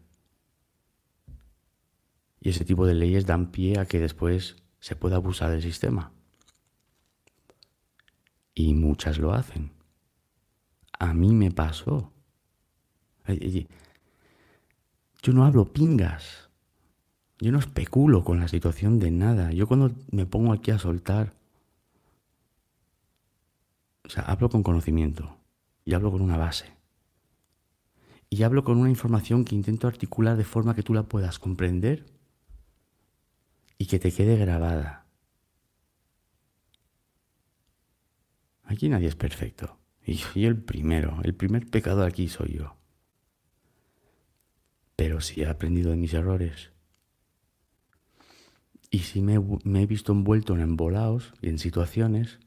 Y 2.40 2.50
ese 2.50 2.64
tipo 2.64 2.86
de 2.86 2.94
leyes 2.94 3.26
dan 3.26 3.50
pie 3.50 3.78
a 3.78 3.86
que 3.86 3.98
después 3.98 4.56
se 4.80 4.96
pueda 4.96 5.16
abusar 5.16 5.50
del 5.50 5.62
sistema. 5.62 6.12
Y 8.54 8.74
muchas 8.74 9.18
lo 9.18 9.32
hacen. 9.32 9.72
A 10.98 11.12
mí 11.12 11.34
me 11.34 11.50
pasó. 11.50 12.12
Yo 15.22 15.32
no 15.32 15.44
hablo 15.44 15.72
pingas. 15.72 16.45
Yo 17.38 17.52
no 17.52 17.58
especulo 17.58 18.24
con 18.24 18.40
la 18.40 18.48
situación 18.48 18.98
de 18.98 19.10
nada. 19.10 19.52
Yo 19.52 19.66
cuando 19.66 19.92
me 20.10 20.26
pongo 20.26 20.52
aquí 20.52 20.70
a 20.70 20.78
soltar 20.78 21.34
o 24.06 24.08
sea, 24.08 24.22
hablo 24.22 24.48
con 24.48 24.62
conocimiento 24.62 25.36
y 25.84 25.94
hablo 25.94 26.12
con 26.12 26.22
una 26.22 26.36
base. 26.36 26.72
Y 28.30 28.44
hablo 28.44 28.62
con 28.62 28.78
una 28.78 28.88
información 28.88 29.44
que 29.44 29.54
intento 29.54 29.88
articular 29.88 30.36
de 30.36 30.44
forma 30.44 30.74
que 30.74 30.82
tú 30.82 30.94
la 30.94 31.04
puedas 31.04 31.38
comprender 31.38 32.06
y 33.78 33.86
que 33.86 33.98
te 33.98 34.12
quede 34.12 34.36
grabada. 34.36 35.06
Aquí 38.64 38.88
nadie 38.88 39.08
es 39.08 39.16
perfecto. 39.16 39.78
Y 40.04 40.14
yo 40.14 40.48
el 40.48 40.62
primero, 40.62 41.20
el 41.24 41.34
primer 41.34 41.66
pecador 41.68 42.06
aquí 42.06 42.28
soy 42.28 42.58
yo. 42.58 42.76
Pero 44.94 45.20
si 45.20 45.42
he 45.42 45.46
aprendido 45.46 45.90
de 45.90 45.96
mis 45.96 46.14
errores. 46.14 46.70
Y 48.90 49.00
si 49.00 49.20
me, 49.20 49.34
he 49.34 49.86
visto 49.86 50.12
envuelto 50.12 50.54
en 50.54 50.60
embolaos 50.60 51.34
y 51.42 51.48
en 51.48 51.58
situaciones 51.58 52.38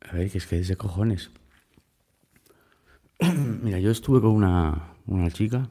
a 0.00 0.12
ver, 0.12 0.30
que 0.30 0.38
es 0.38 0.46
que 0.46 0.58
es 0.58 0.68
de 0.68 0.76
cojones. 0.76 1.30
Mira, 3.62 3.80
yo 3.80 3.90
estuve 3.90 4.20
con 4.20 4.30
una, 4.30 4.94
una 5.06 5.30
chica 5.30 5.70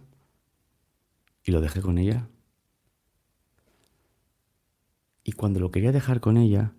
y 1.43 1.51
lo 1.51 1.61
dejé 1.61 1.81
con 1.81 1.97
ella. 1.97 2.27
Y 5.23 5.31
cuando 5.31 5.59
lo 5.59 5.71
quería 5.71 5.91
dejar 5.91 6.19
con 6.19 6.37
ella, 6.37 6.73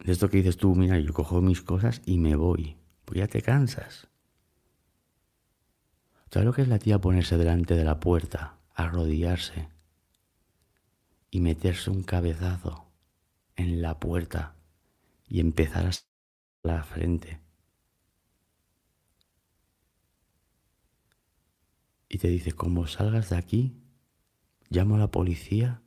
de 0.00 0.12
esto 0.12 0.28
que 0.28 0.38
dices 0.38 0.56
tú, 0.56 0.74
mira, 0.74 0.98
yo 0.98 1.14
cojo 1.14 1.40
mis 1.40 1.62
cosas 1.62 2.02
y 2.04 2.18
me 2.18 2.36
voy. 2.36 2.76
Pues 3.06 3.18
ya 3.18 3.28
te 3.28 3.40
cansas. 3.40 4.08
¿Sabes 6.30 6.44
lo 6.44 6.52
que 6.52 6.62
es 6.62 6.68
la 6.68 6.78
tía 6.78 7.00
ponerse 7.00 7.38
delante 7.38 7.76
de 7.76 7.84
la 7.84 8.00
puerta, 8.00 8.58
arrodillarse 8.74 9.73
y 11.34 11.40
meterse 11.40 11.90
un 11.90 12.04
cabezazo 12.04 12.86
en 13.56 13.82
la 13.82 13.98
puerta 13.98 14.54
y 15.26 15.40
empezar 15.40 15.84
a 15.84 15.90
la 16.62 16.84
frente. 16.84 17.40
Y 22.08 22.18
te 22.18 22.28
dice, 22.28 22.52
como 22.52 22.86
salgas 22.86 23.30
de 23.30 23.36
aquí, 23.36 23.74
llamo 24.70 24.94
a 24.94 24.98
la 24.98 25.10
policía 25.10 25.82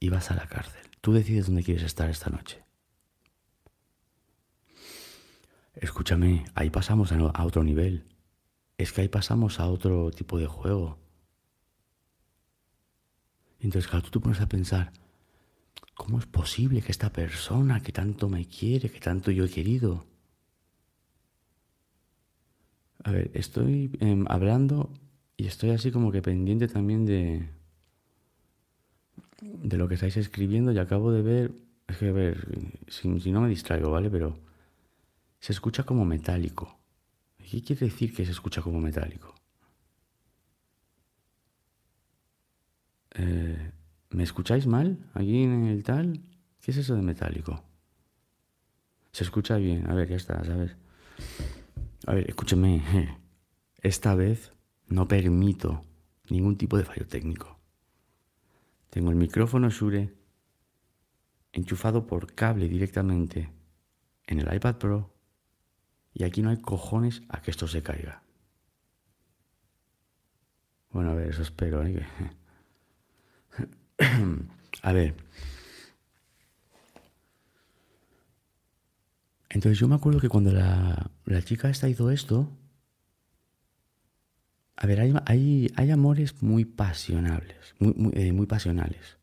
y 0.00 0.08
vas 0.08 0.32
a 0.32 0.34
la 0.34 0.48
cárcel. 0.48 0.82
Tú 1.00 1.12
decides 1.12 1.46
dónde 1.46 1.62
quieres 1.62 1.84
estar 1.84 2.10
esta 2.10 2.28
noche. 2.28 2.64
Escúchame, 5.74 6.44
ahí 6.56 6.70
pasamos 6.70 7.12
a 7.12 7.44
otro 7.44 7.62
nivel. 7.62 8.08
Es 8.78 8.92
que 8.92 9.02
ahí 9.02 9.08
pasamos 9.08 9.60
a 9.60 9.68
otro 9.68 10.10
tipo 10.10 10.40
de 10.40 10.48
juego. 10.48 11.05
Entonces, 13.60 13.88
claro, 13.90 14.04
tú 14.04 14.10
te 14.10 14.20
pones 14.20 14.40
a 14.40 14.48
pensar, 14.48 14.92
¿Cómo 15.96 16.18
es 16.18 16.26
posible 16.26 16.82
que 16.82 16.92
esta 16.92 17.10
persona 17.10 17.82
que 17.82 17.90
tanto 17.90 18.28
me 18.28 18.44
quiere, 18.46 18.90
que 18.90 19.00
tanto 19.00 19.30
yo 19.30 19.44
he 19.46 19.48
querido? 19.48 20.04
A 23.04 23.10
ver, 23.12 23.30
estoy 23.34 23.96
em, 24.00 24.26
hablando 24.28 24.90
y 25.38 25.46
estoy 25.46 25.70
así 25.70 25.90
como 25.90 26.12
que 26.12 26.20
pendiente 26.22 26.68
también 26.68 27.06
de, 27.06 27.48
de 29.40 29.76
lo 29.78 29.88
que 29.88 29.94
estáis 29.94 30.16
escribiendo 30.18 30.72
y 30.72 30.78
acabo 30.78 31.12
de 31.12 31.22
ver, 31.22 31.52
es 31.88 31.96
que 31.96 32.08
a 32.08 32.12
ver, 32.12 32.46
si, 32.88 33.20
si 33.20 33.32
no 33.32 33.40
me 33.40 33.48
distraigo, 33.48 33.90
¿vale? 33.90 34.10
Pero 34.10 34.38
se 35.40 35.52
escucha 35.52 35.84
como 35.84 36.04
metálico. 36.04 36.78
¿Qué 37.38 37.62
quiere 37.62 37.86
decir 37.86 38.14
que 38.14 38.26
se 38.26 38.32
escucha 38.32 38.60
como 38.62 38.80
metálico? 38.80 39.35
Eh, 43.18 43.72
¿Me 44.10 44.22
escucháis 44.22 44.66
mal 44.66 44.98
aquí 45.14 45.42
en 45.42 45.66
el 45.66 45.82
tal? 45.82 46.20
¿Qué 46.60 46.70
es 46.70 46.76
eso 46.76 46.94
de 46.94 47.02
metálico? 47.02 47.62
Se 49.12 49.24
escucha 49.24 49.56
bien. 49.56 49.88
A 49.90 49.94
ver, 49.94 50.08
ya 50.08 50.16
está, 50.16 50.44
¿sabes? 50.44 50.76
A 52.06 52.14
ver, 52.14 52.28
escúcheme. 52.28 52.82
Esta 53.82 54.14
vez 54.14 54.52
no 54.88 55.08
permito 55.08 55.82
ningún 56.28 56.56
tipo 56.56 56.76
de 56.76 56.84
fallo 56.84 57.06
técnico. 57.06 57.58
Tengo 58.90 59.10
el 59.10 59.16
micrófono 59.16 59.70
Shure 59.70 60.12
enchufado 61.52 62.06
por 62.06 62.34
cable 62.34 62.68
directamente 62.68 63.50
en 64.26 64.40
el 64.40 64.54
iPad 64.54 64.76
Pro 64.76 65.14
y 66.12 66.24
aquí 66.24 66.42
no 66.42 66.50
hay 66.50 66.60
cojones 66.60 67.22
a 67.28 67.40
que 67.40 67.50
esto 67.50 67.68
se 67.68 67.82
caiga. 67.82 68.22
Bueno, 70.90 71.10
a 71.10 71.14
ver, 71.14 71.28
eso 71.28 71.42
espero. 71.42 71.84
¿eh? 71.84 72.06
a 74.82 74.92
ver. 74.92 75.14
Entonces 79.48 79.78
yo 79.78 79.88
me 79.88 79.94
acuerdo 79.94 80.20
que 80.20 80.28
cuando 80.28 80.52
la, 80.52 81.10
chica 81.44 81.70
esta 81.70 81.88
hizo 81.88 82.10
esto, 82.10 82.50
a 84.76 84.86
ver, 84.86 85.00
hay, 85.00 85.72
hay, 85.74 85.90
amores 85.90 86.42
muy 86.42 86.66
pasionables, 86.66 87.74
muy, 87.78 87.94
muy, 87.94 88.12
eh, 88.14 88.32
muy, 88.32 88.46
pasionales. 88.46 89.16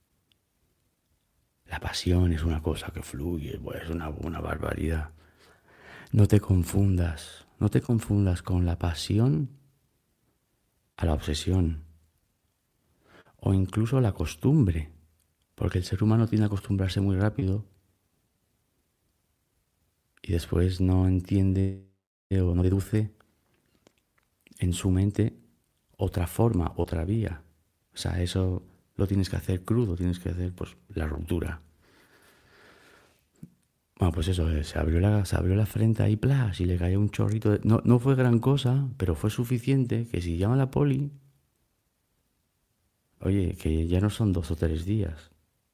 La 1.68 1.80
pasión 1.80 2.34
es 2.34 2.44
una 2.44 2.64
cosa 2.64 2.92
que 2.92 3.04
fluye, 3.04 3.60
pues 3.60 3.84
es 3.84 3.90
una, 3.90 4.10
una 4.10 4.40
barbaridad. 4.40 5.12
No 6.12 6.28
te 6.28 6.40
confundas, 6.40 7.46
no 7.60 7.70
te 7.70 7.82
confundas 7.82 8.42
con 8.42 8.66
la 8.66 8.80
pasión 8.80 9.50
a 10.98 11.06
la 11.06 11.14
obsesión 11.14 11.84
o 13.46 13.54
incluso 13.54 14.00
la 14.00 14.14
costumbre, 14.14 14.90
porque 15.56 15.78
el 15.78 15.84
ser 15.84 16.02
humano 16.02 16.28
tiene 16.28 16.44
que 16.44 16.48
acostumbrarse 16.48 17.02
muy 17.02 17.18
rápido 17.18 17.66
y 20.22 20.32
después 20.32 20.80
no 20.80 21.08
entiende 21.10 21.86
o 22.32 22.56
no 22.56 22.64
deduce 22.64 23.12
en 24.60 24.72
su 24.72 24.90
mente 24.92 25.38
otra 25.98 26.26
forma, 26.26 26.72
otra 26.78 27.04
vía. 27.04 27.44
O 27.94 27.98
sea, 27.98 28.22
eso 28.22 28.64
lo 28.96 29.08
tienes 29.08 29.30
que 29.30 29.36
hacer 29.36 29.64
crudo, 29.66 29.98
tienes 29.98 30.20
que 30.20 30.30
hacer 30.30 30.54
pues 30.54 30.78
la 30.88 31.06
ruptura. 31.06 31.62
Bueno, 34.00 34.14
pues 34.14 34.30
eso, 34.30 34.50
eh, 34.50 34.64
se 34.64 34.80
abrió 34.80 35.02
la, 35.02 35.26
se 35.26 35.36
abrió 35.36 35.56
la 35.56 35.66
frente 35.66 36.02
ahí, 36.02 36.16
plas, 36.16 36.62
y 36.62 36.66
le 36.66 36.78
cayó 36.78 36.98
un 36.98 37.10
chorrito. 37.10 37.60
No, 37.64 37.82
no 37.84 38.00
fue 38.00 38.16
gran 38.16 38.40
cosa, 38.40 38.88
pero 38.96 39.16
fue 39.16 39.30
suficiente 39.30 40.08
que 40.08 40.22
si 40.22 40.38
llama 40.38 40.54
a 40.56 40.58
la 40.58 40.72
poli, 40.72 41.12
Oye, 43.26 43.56
que 43.56 43.88
ya 43.88 44.02
no 44.02 44.10
son 44.10 44.34
dos 44.34 44.52
o 44.52 44.58
tres 44.58 44.84
días, 44.84 45.32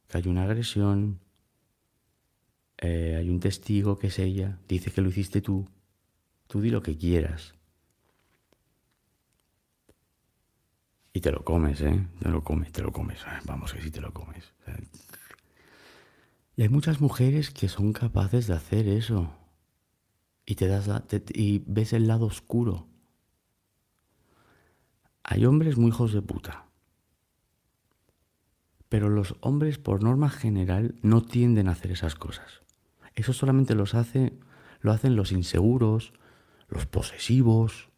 que 0.08 0.20
hay 0.20 0.27
una 0.27 0.44
agresión, 0.44 1.20
eh, 2.77 3.15
hay 3.18 3.27
un 3.27 3.39
testigo 3.39 3.98
que 3.98 4.08
es 4.08 4.20
ella, 4.20 4.60
dice 4.68 4.91
que 4.91 5.01
lo 5.01 5.10
hiciste 5.10 5.41
tú, 5.41 5.68
tú 6.46 6.62
di 6.62 6.70
lo 6.70 6.84
que 6.84 6.96
quieras. 6.96 7.56
Y 11.12 11.22
te 11.22 11.32
lo 11.32 11.44
comes, 11.44 11.82
¿eh? 11.82 12.06
Te 12.20 12.29
lo 12.29 12.44
comes, 12.44 12.72
te 12.72 12.84
lo 12.84 12.91
comes. 12.91 13.20
Eh, 13.22 13.39
vamos, 13.46 13.74
que 13.74 13.82
sí 13.82 13.89
te 13.89 14.00
lo 14.00 14.13
comes. 14.13 14.53
Y 16.56 16.62
hay 16.62 16.69
muchas 16.69 17.02
mujeres 17.02 17.50
que 17.50 17.67
son 17.67 17.93
capaces 17.93 18.45
de 18.45 18.54
hacer 18.54 18.88
eso. 18.88 19.34
Y 20.45 20.54
te 20.54 20.67
das 20.67 20.88
y 21.34 21.63
ves 21.65 21.93
el 21.93 22.06
lado 22.06 22.28
oscuro. 22.28 22.88
Hay 25.24 25.45
hombres 25.45 25.78
muy 25.78 25.89
hijos 25.89 26.13
de 26.13 26.21
puta 26.21 26.68
pero 28.89 29.10
los 29.10 29.36
hombres, 29.41 29.78
por 29.78 30.04
norma 30.04 30.30
general, 30.30 30.95
no 31.04 31.21
tienden 31.21 31.69
a 31.69 31.73
hacer 31.73 31.91
esas 31.91 32.15
cosas. 32.15 32.62
Eso 33.13 33.34
solamente 33.34 33.75
los 33.75 33.93
hace, 33.93 34.34
lo 34.82 34.91
hacen 34.91 35.15
los 35.15 35.32
inseguros, 35.32 36.13
los 36.67 36.88
posesivos. 36.88 37.89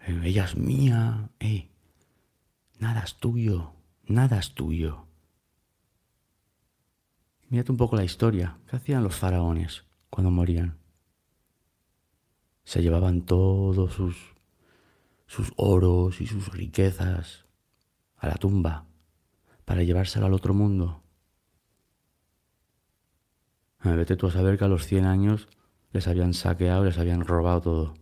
Eh, 0.00 0.20
ella 0.24 0.44
es 0.44 0.56
mía. 0.56 1.30
Eh, 1.38 1.68
nada 2.80 3.02
es 3.02 3.14
tuyo, 3.14 3.72
nada 4.04 4.40
es 4.40 4.52
tuyo. 4.54 5.06
Mírate 7.48 7.70
un 7.70 7.78
poco 7.78 7.94
la 7.94 8.04
historia. 8.04 8.58
¿Qué 8.68 8.76
hacían 8.76 9.04
los 9.04 9.14
faraones 9.14 9.84
cuando 10.10 10.32
morían? 10.32 10.76
Se 12.64 12.82
llevaban 12.82 13.22
todos 13.22 13.94
sus, 13.94 14.16
sus 15.26 15.52
oros 15.54 16.20
y 16.20 16.26
sus 16.26 16.48
riquezas 16.52 17.44
a 18.16 18.26
la 18.26 18.34
tumba 18.34 18.86
para 19.66 19.82
llevárselo 19.82 20.24
al 20.24 20.32
otro 20.32 20.54
mundo. 20.54 21.02
A 23.80 23.90
vete 23.90 24.16
tú 24.16 24.28
a 24.28 24.30
saber 24.30 24.56
que 24.56 24.64
a 24.64 24.68
los 24.68 24.86
100 24.86 25.04
años 25.04 25.48
les 25.92 26.08
habían 26.08 26.32
saqueado, 26.32 26.84
les 26.84 26.98
habían 26.98 27.20
robado 27.20 27.60
todo. 27.60 27.94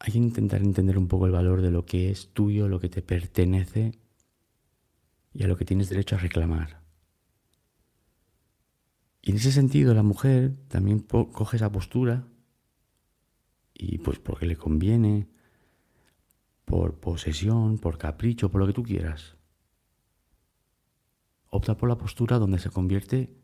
Hay 0.00 0.12
que 0.12 0.18
intentar 0.18 0.62
entender 0.62 0.96
un 0.96 1.06
poco 1.06 1.26
el 1.26 1.32
valor 1.32 1.60
de 1.60 1.70
lo 1.70 1.84
que 1.84 2.10
es 2.10 2.32
tuyo, 2.32 2.66
lo 2.66 2.80
que 2.80 2.88
te 2.88 3.02
pertenece 3.02 3.92
y 5.34 5.44
a 5.44 5.48
lo 5.48 5.56
que 5.56 5.64
tienes 5.64 5.90
derecho 5.90 6.16
a 6.16 6.18
reclamar. 6.18 6.80
Y 9.20 9.32
en 9.32 9.36
ese 9.36 9.52
sentido 9.52 9.92
la 9.92 10.02
mujer 10.02 10.56
también 10.68 11.00
coge 11.00 11.56
esa 11.56 11.70
postura 11.70 12.26
y 13.74 13.98
pues 13.98 14.18
porque 14.18 14.46
le 14.46 14.56
conviene, 14.56 15.28
por 16.68 17.00
posesión, 17.00 17.78
por 17.78 17.96
capricho, 17.96 18.50
por 18.50 18.60
lo 18.60 18.66
que 18.66 18.74
tú 18.74 18.82
quieras. 18.82 19.36
Opta 21.50 21.76
por 21.76 21.88
la 21.88 21.96
postura 21.96 22.38
donde 22.38 22.58
se 22.58 22.68
convierte 22.68 23.34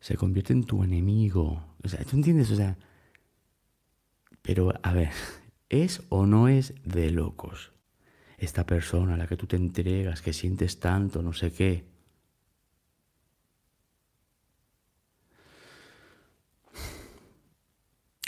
se 0.00 0.16
convierte 0.16 0.52
en 0.52 0.64
tu 0.64 0.82
enemigo. 0.82 1.62
O 1.82 1.88
sea, 1.88 2.02
¿tú 2.04 2.16
entiendes? 2.16 2.50
O 2.50 2.56
sea, 2.56 2.76
pero 4.42 4.72
a 4.82 4.92
ver, 4.92 5.10
¿es 5.68 6.02
o 6.08 6.26
no 6.26 6.48
es 6.48 6.74
de 6.84 7.10
locos? 7.10 7.72
Esta 8.38 8.64
persona 8.64 9.14
a 9.14 9.16
la 9.18 9.26
que 9.26 9.36
tú 9.36 9.46
te 9.46 9.56
entregas, 9.56 10.22
que 10.22 10.32
sientes 10.32 10.80
tanto, 10.80 11.22
no 11.22 11.34
sé 11.34 11.52
qué. 11.52 11.89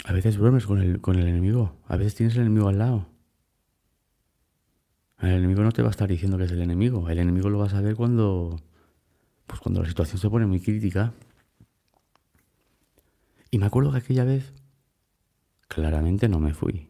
A 0.05 0.11
veces 0.13 0.35
duermes 0.35 0.65
con 0.65 0.79
el, 0.79 0.99
con 0.99 1.17
el 1.17 1.27
enemigo, 1.27 1.77
a 1.87 1.95
veces 1.95 2.15
tienes 2.15 2.35
el 2.35 2.41
enemigo 2.41 2.67
al 2.67 2.77
lado. 2.77 3.07
El 5.19 5.29
enemigo 5.29 5.63
no 5.63 5.71
te 5.71 5.81
va 5.81 5.87
a 5.87 5.91
estar 5.91 6.09
diciendo 6.09 6.37
que 6.37 6.43
es 6.43 6.51
el 6.51 6.61
enemigo, 6.61 7.09
el 7.09 7.17
enemigo 7.17 7.49
lo 7.49 7.59
vas 7.59 7.73
a 7.73 7.81
ver 7.81 7.95
cuando, 7.95 8.59
pues 9.47 9.61
cuando 9.61 9.81
la 9.81 9.87
situación 9.87 10.19
se 10.19 10.29
pone 10.29 10.45
muy 10.45 10.59
crítica. 10.59 11.13
Y 13.49 13.59
me 13.59 13.65
acuerdo 13.65 13.91
que 13.91 13.99
aquella 13.99 14.25
vez, 14.25 14.53
claramente 15.69 16.27
no 16.27 16.39
me 16.39 16.53
fui. 16.53 16.89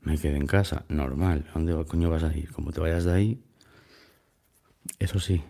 Me 0.00 0.16
quedé 0.16 0.36
en 0.36 0.46
casa, 0.46 0.84
normal. 0.88 1.50
¿Dónde 1.52 1.84
coño 1.84 2.08
vas 2.08 2.22
a 2.22 2.36
ir? 2.36 2.52
Como 2.52 2.72
te 2.72 2.80
vayas 2.80 3.04
de 3.04 3.12
ahí. 3.12 3.44
Eso 4.98 5.18
sí, 5.18 5.42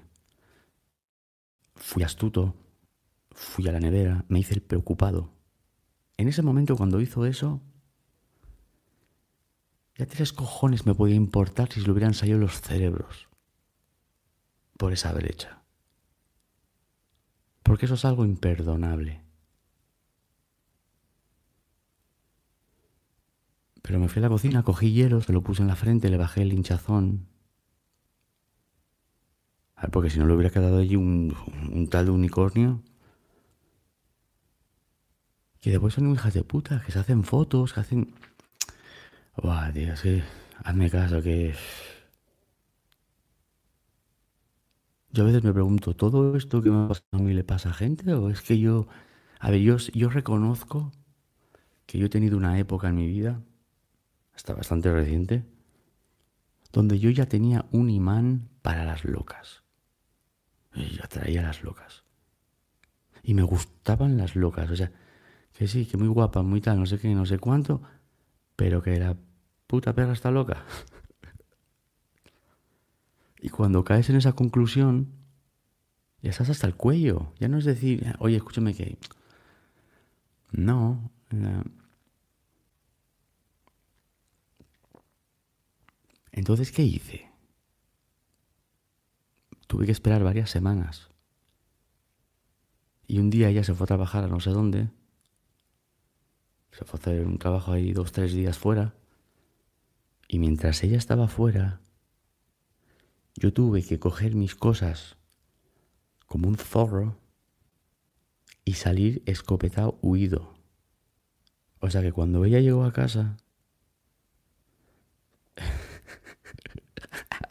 fui 1.74 2.02
astuto, 2.02 2.54
fui 3.30 3.68
a 3.68 3.72
la 3.72 3.80
nevera, 3.80 4.24
me 4.28 4.40
hice 4.40 4.54
el 4.54 4.62
preocupado. 4.62 5.37
En 6.18 6.26
ese 6.26 6.42
momento 6.42 6.76
cuando 6.76 7.00
hizo 7.00 7.24
eso, 7.24 7.62
ya 9.96 10.04
tres 10.04 10.32
cojones 10.32 10.84
me 10.84 10.94
podía 10.94 11.14
importar 11.14 11.72
si 11.72 11.80
se 11.80 11.86
le 11.86 11.92
hubieran 11.92 12.12
salido 12.12 12.38
los 12.38 12.60
cerebros 12.60 13.28
por 14.76 14.92
esa 14.92 15.12
brecha. 15.12 15.62
Porque 17.62 17.86
eso 17.86 17.94
es 17.94 18.04
algo 18.04 18.24
imperdonable. 18.24 19.22
Pero 23.82 24.00
me 24.00 24.08
fui 24.08 24.18
a 24.20 24.22
la 24.22 24.28
cocina, 24.28 24.64
cogí 24.64 24.92
hielo, 24.92 25.20
se 25.20 25.32
lo 25.32 25.42
puse 25.42 25.62
en 25.62 25.68
la 25.68 25.76
frente, 25.76 26.10
le 26.10 26.16
bajé 26.16 26.42
el 26.42 26.52
hinchazón. 26.52 27.28
porque 29.92 30.10
si 30.10 30.18
no 30.18 30.26
le 30.26 30.34
hubiera 30.34 30.50
quedado 30.50 30.78
allí 30.78 30.96
un, 30.96 31.32
un 31.72 31.88
tal 31.88 32.06
de 32.06 32.10
unicornio. 32.10 32.82
Que 35.60 35.70
después 35.70 35.94
son 35.94 36.12
hijas 36.12 36.34
de 36.34 36.44
puta, 36.44 36.82
que 36.84 36.92
se 36.92 36.98
hacen 36.98 37.24
fotos, 37.24 37.72
que 37.72 37.80
hacen... 37.80 38.14
Buah, 39.36 39.72
tío, 39.72 39.92
es 39.92 40.00
que... 40.00 40.22
Hazme 40.64 40.90
caso, 40.90 41.22
que... 41.22 41.54
Yo 45.10 45.22
a 45.22 45.26
veces 45.26 45.42
me 45.42 45.52
pregunto, 45.52 45.94
¿todo 45.94 46.36
esto 46.36 46.62
que 46.62 46.70
me 46.70 46.88
pasa 46.88 47.02
a 47.12 47.18
mí 47.18 47.32
le 47.32 47.44
pasa 47.44 47.70
a 47.70 47.74
gente? 47.74 48.12
¿O 48.14 48.30
es 48.30 48.42
que 48.42 48.58
yo... 48.58 48.88
A 49.40 49.50
ver, 49.50 49.60
yo, 49.60 49.76
yo 49.76 50.10
reconozco 50.10 50.92
que 51.86 51.98
yo 51.98 52.06
he 52.06 52.10
tenido 52.10 52.36
una 52.36 52.58
época 52.58 52.88
en 52.88 52.96
mi 52.96 53.06
vida, 53.06 53.40
hasta 54.34 54.52
bastante 54.52 54.92
reciente, 54.92 55.44
donde 56.70 56.98
yo 56.98 57.10
ya 57.10 57.26
tenía 57.26 57.64
un 57.70 57.88
imán 57.88 58.50
para 58.62 58.84
las 58.84 59.04
locas. 59.04 59.62
Y 60.74 60.96
yo 60.96 61.04
atraía 61.04 61.42
las 61.42 61.62
locas. 61.62 62.04
Y 63.22 63.34
me 63.34 63.42
gustaban 63.42 64.16
las 64.18 64.36
locas, 64.36 64.70
o 64.70 64.76
sea, 64.76 64.92
que 65.58 65.66
sí, 65.66 65.86
que 65.86 65.96
muy 65.96 66.06
guapa, 66.06 66.42
muy 66.42 66.60
tal, 66.60 66.78
no 66.78 66.86
sé 66.86 67.00
qué, 67.00 67.12
no 67.12 67.26
sé 67.26 67.40
cuánto, 67.40 67.82
pero 68.54 68.80
que 68.80 68.96
la 68.96 69.16
puta 69.66 69.92
perra 69.92 70.12
está 70.12 70.30
loca. 70.30 70.64
y 73.42 73.48
cuando 73.48 73.82
caes 73.82 74.08
en 74.08 74.14
esa 74.14 74.34
conclusión, 74.34 75.08
ya 76.22 76.30
estás 76.30 76.48
hasta 76.50 76.68
el 76.68 76.76
cuello. 76.76 77.32
Ya 77.40 77.48
no 77.48 77.58
es 77.58 77.64
decir, 77.64 78.14
oye, 78.20 78.36
escúchame 78.36 78.72
que... 78.72 78.98
No. 80.52 81.10
Entonces, 86.30 86.70
¿qué 86.70 86.84
hice? 86.84 87.28
Tuve 89.66 89.86
que 89.86 89.92
esperar 89.92 90.22
varias 90.22 90.50
semanas. 90.50 91.08
Y 93.08 93.18
un 93.18 93.28
día 93.28 93.48
ella 93.48 93.64
se 93.64 93.74
fue 93.74 93.86
a 93.86 93.88
trabajar 93.88 94.22
a 94.22 94.28
no 94.28 94.38
sé 94.38 94.50
dónde. 94.50 94.90
Se 96.78 96.84
fue 96.84 97.00
a 97.00 97.02
hacer 97.02 97.26
un 97.26 97.38
trabajo 97.38 97.72
ahí 97.72 97.92
dos, 97.92 98.12
tres 98.12 98.32
días 98.32 98.56
fuera. 98.56 98.94
Y 100.28 100.38
mientras 100.38 100.84
ella 100.84 100.96
estaba 100.96 101.26
fuera, 101.26 101.80
yo 103.34 103.52
tuve 103.52 103.82
que 103.82 103.98
coger 103.98 104.36
mis 104.36 104.54
cosas 104.54 105.16
como 106.26 106.46
un 106.46 106.56
zorro 106.56 107.18
y 108.64 108.74
salir 108.74 109.24
escopetado 109.26 109.98
huido. 110.02 110.54
O 111.80 111.90
sea 111.90 112.00
que 112.00 112.12
cuando 112.12 112.44
ella 112.44 112.60
llegó 112.60 112.84
a 112.84 112.92
casa, 112.92 113.38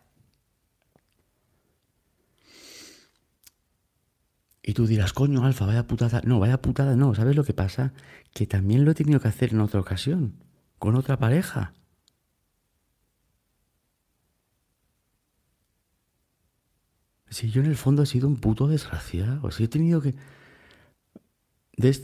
Y 4.68 4.74
tú 4.74 4.86
dirás, 4.86 5.14
coño, 5.14 5.46
Alfa, 5.46 5.66
vaya 5.66 5.88
putada. 5.88 6.22
No, 6.26 6.40
vaya 6.40 6.62
putada, 6.62 6.98
no. 6.98 7.16
¿Sabes 7.16 7.38
lo 7.38 7.46
que 7.46 7.54
pasa? 7.54 7.94
Que 8.34 8.46
también 8.46 8.86
lo 8.86 8.92
he 8.92 8.96
tenido 8.96 9.20
que 9.20 9.28
hacer 9.28 9.54
en 9.54 9.62
otra 9.62 9.80
ocasión, 9.80 10.44
con 10.78 10.96
otra 10.96 11.18
pareja. 11.18 11.74
Si 17.30 17.52
yo 17.52 17.62
en 17.62 17.68
el 17.68 17.76
fondo 17.76 18.04
he 18.04 18.06
sido 18.06 18.28
un 18.28 18.38
puto 18.38 18.68
desgraciado, 18.68 19.52
si 19.52 19.66
he 19.66 19.68
tenido 19.68 20.02
que... 20.02 20.16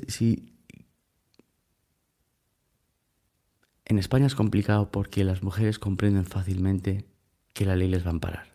si... 0.08 0.50
En 3.86 4.00
España 4.00 4.26
es 4.26 4.36
complicado 4.36 4.92
porque 4.92 5.24
las 5.24 5.44
mujeres 5.44 5.78
comprenden 5.78 6.26
fácilmente 6.26 7.06
que 7.54 7.66
la 7.66 7.76
ley 7.76 7.88
les 7.88 8.04
va 8.04 8.08
a 8.08 8.14
amparar. 8.14 8.54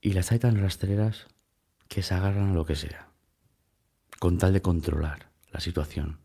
Y 0.00 0.12
las 0.12 0.30
hay 0.32 0.38
tan 0.38 0.56
rastreras 0.58 1.26
que 1.88 2.02
se 2.02 2.14
agarran 2.14 2.50
a 2.50 2.54
lo 2.54 2.64
que 2.64 2.76
sea, 2.76 3.07
con 4.18 4.38
tal 4.38 4.52
de 4.52 4.62
controlar 4.62 5.30
la 5.52 5.60
situación. 5.60 6.18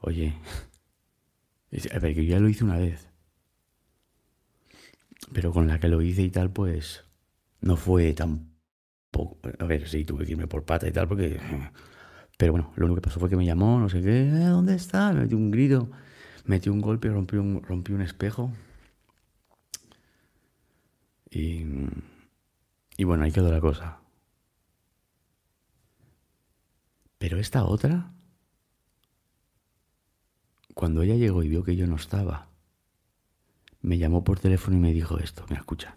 Oye, 0.00 0.34
a 1.94 1.98
ver, 1.98 2.14
que 2.14 2.24
yo 2.24 2.32
ya 2.32 2.40
lo 2.40 2.48
hice 2.48 2.64
una 2.64 2.78
vez, 2.78 3.08
pero 5.32 5.52
con 5.52 5.66
la 5.66 5.78
que 5.80 5.88
lo 5.88 6.02
hice 6.02 6.22
y 6.22 6.30
tal, 6.30 6.50
pues 6.50 7.04
no 7.60 7.76
fue 7.76 8.12
tan 8.12 8.54
poco. 9.10 9.38
A 9.58 9.64
ver, 9.64 9.88
sí, 9.88 10.04
tuve 10.04 10.24
que 10.26 10.32
irme 10.32 10.46
por 10.46 10.64
pata 10.64 10.88
y 10.88 10.92
tal, 10.92 11.08
porque. 11.08 11.40
Pero 12.36 12.52
bueno, 12.52 12.72
lo 12.76 12.86
único 12.86 12.96
que 13.00 13.06
pasó 13.08 13.20
fue 13.20 13.30
que 13.30 13.36
me 13.36 13.46
llamó, 13.46 13.78
no 13.78 13.88
sé 13.88 14.02
qué, 14.02 14.22
eh, 14.22 14.46
¿dónde 14.46 14.74
está? 14.74 15.12
Me 15.12 15.20
metió 15.20 15.36
un 15.38 15.52
grito, 15.52 15.88
metió 16.46 16.72
un 16.72 16.80
golpe, 16.80 17.08
rompió 17.08 17.40
un, 17.40 17.62
rompió 17.62 17.94
un 17.94 18.02
espejo. 18.02 18.52
Y 21.30 21.64
y 22.96 23.04
bueno, 23.04 23.24
ahí 23.24 23.32
quedó 23.32 23.50
la 23.50 23.60
cosa. 23.60 24.00
Pero 27.24 27.38
esta 27.38 27.64
otra, 27.64 28.12
cuando 30.74 31.00
ella 31.00 31.14
llegó 31.14 31.42
y 31.42 31.48
vio 31.48 31.64
que 31.64 31.74
yo 31.74 31.86
no 31.86 31.96
estaba, 31.96 32.50
me 33.80 33.96
llamó 33.96 34.22
por 34.24 34.40
teléfono 34.40 34.76
y 34.76 34.80
me 34.80 34.92
dijo 34.92 35.18
esto, 35.18 35.46
me 35.48 35.56
escucha. 35.56 35.96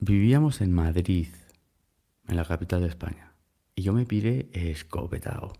Vivíamos 0.00 0.60
en 0.62 0.72
Madrid, 0.72 1.28
en 2.26 2.34
la 2.34 2.44
capital 2.44 2.80
de 2.80 2.88
España, 2.88 3.34
y 3.76 3.82
yo 3.82 3.92
me 3.92 4.04
piré 4.04 4.50
escopetado 4.52 5.52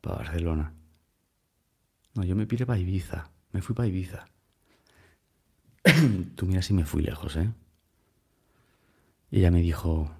para 0.00 0.16
Barcelona. 0.16 0.72
No, 2.14 2.24
yo 2.24 2.36
me 2.36 2.46
piré 2.46 2.64
para 2.64 2.78
Ibiza, 2.78 3.30
me 3.52 3.60
fui 3.60 3.74
para 3.74 3.88
Ibiza. 3.88 4.24
Tú 6.36 6.46
mira 6.46 6.62
si 6.62 6.72
me 6.72 6.86
fui 6.86 7.02
lejos, 7.02 7.36
¿eh? 7.36 7.52
Y 9.30 9.40
ella 9.40 9.50
me 9.50 9.60
dijo, 9.60 10.10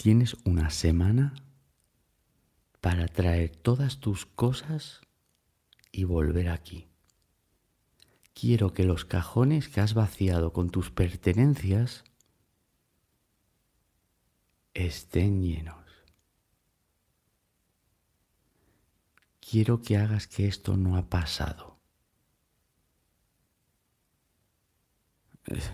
tienes 0.00 0.34
una 0.46 0.70
semana 0.70 1.34
para 2.80 3.06
traer 3.06 3.54
todas 3.54 4.00
tus 4.00 4.24
cosas 4.24 5.02
y 5.92 6.04
volver 6.04 6.48
aquí. 6.48 6.88
Quiero 8.32 8.72
que 8.72 8.84
los 8.84 9.04
cajones 9.04 9.68
que 9.68 9.82
has 9.82 9.92
vaciado 9.92 10.54
con 10.54 10.70
tus 10.70 10.90
pertenencias 10.90 12.04
estén 14.72 15.42
llenos. 15.42 15.84
Quiero 19.38 19.82
que 19.82 19.98
hagas 19.98 20.26
que 20.26 20.48
esto 20.48 20.78
no 20.78 20.96
ha 20.96 21.10
pasado. 21.10 21.78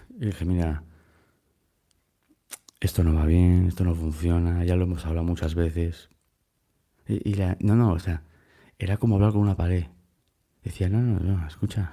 Dije, 0.09 0.45
mira, 0.45 0.83
esto 2.81 3.03
no 3.03 3.15
va 3.15 3.25
bien, 3.27 3.67
esto 3.67 3.85
no 3.85 3.95
funciona, 3.95 4.65
ya 4.65 4.77
lo 4.77 4.85
hemos 4.85 5.05
hablado 5.07 5.27
muchas 5.27 5.55
veces. 5.55 6.11
Y, 7.09 7.35
no, 7.61 7.77
no, 7.77 7.93
o 7.93 7.99
sea, 7.99 8.25
era 8.79 8.97
como 8.97 9.17
hablar 9.17 9.33
con 9.33 9.43
una 9.43 9.57
pared. 9.57 9.87
Decía, 10.63 10.89
no, 10.89 11.01
no, 11.01 11.21
no, 11.21 11.47
escucha, 11.47 11.93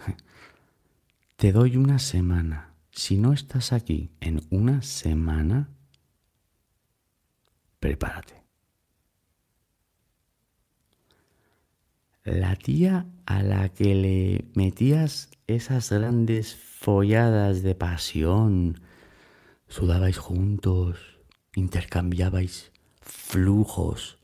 te 1.36 1.52
doy 1.52 1.78
una 1.78 2.00
semana. 2.00 2.74
Si 2.91 3.17
no 3.17 3.34
estás 3.34 3.74
aquí 3.74 4.12
en 4.19 4.41
una 4.50 4.82
semana, 4.82 5.69
prepárate. 7.80 8.43
La 12.24 12.56
tía 12.56 13.06
a 13.26 13.43
la 13.43 13.69
que 13.69 13.96
le 13.96 14.46
metías 14.56 15.30
esas 15.48 15.91
grandes 15.91 16.56
folladas 16.56 17.63
de 17.63 17.76
pasión, 17.76 18.80
sudabais 19.67 20.17
juntos, 20.17 20.99
intercambiabais 21.56 22.71
flujos. 23.02 24.19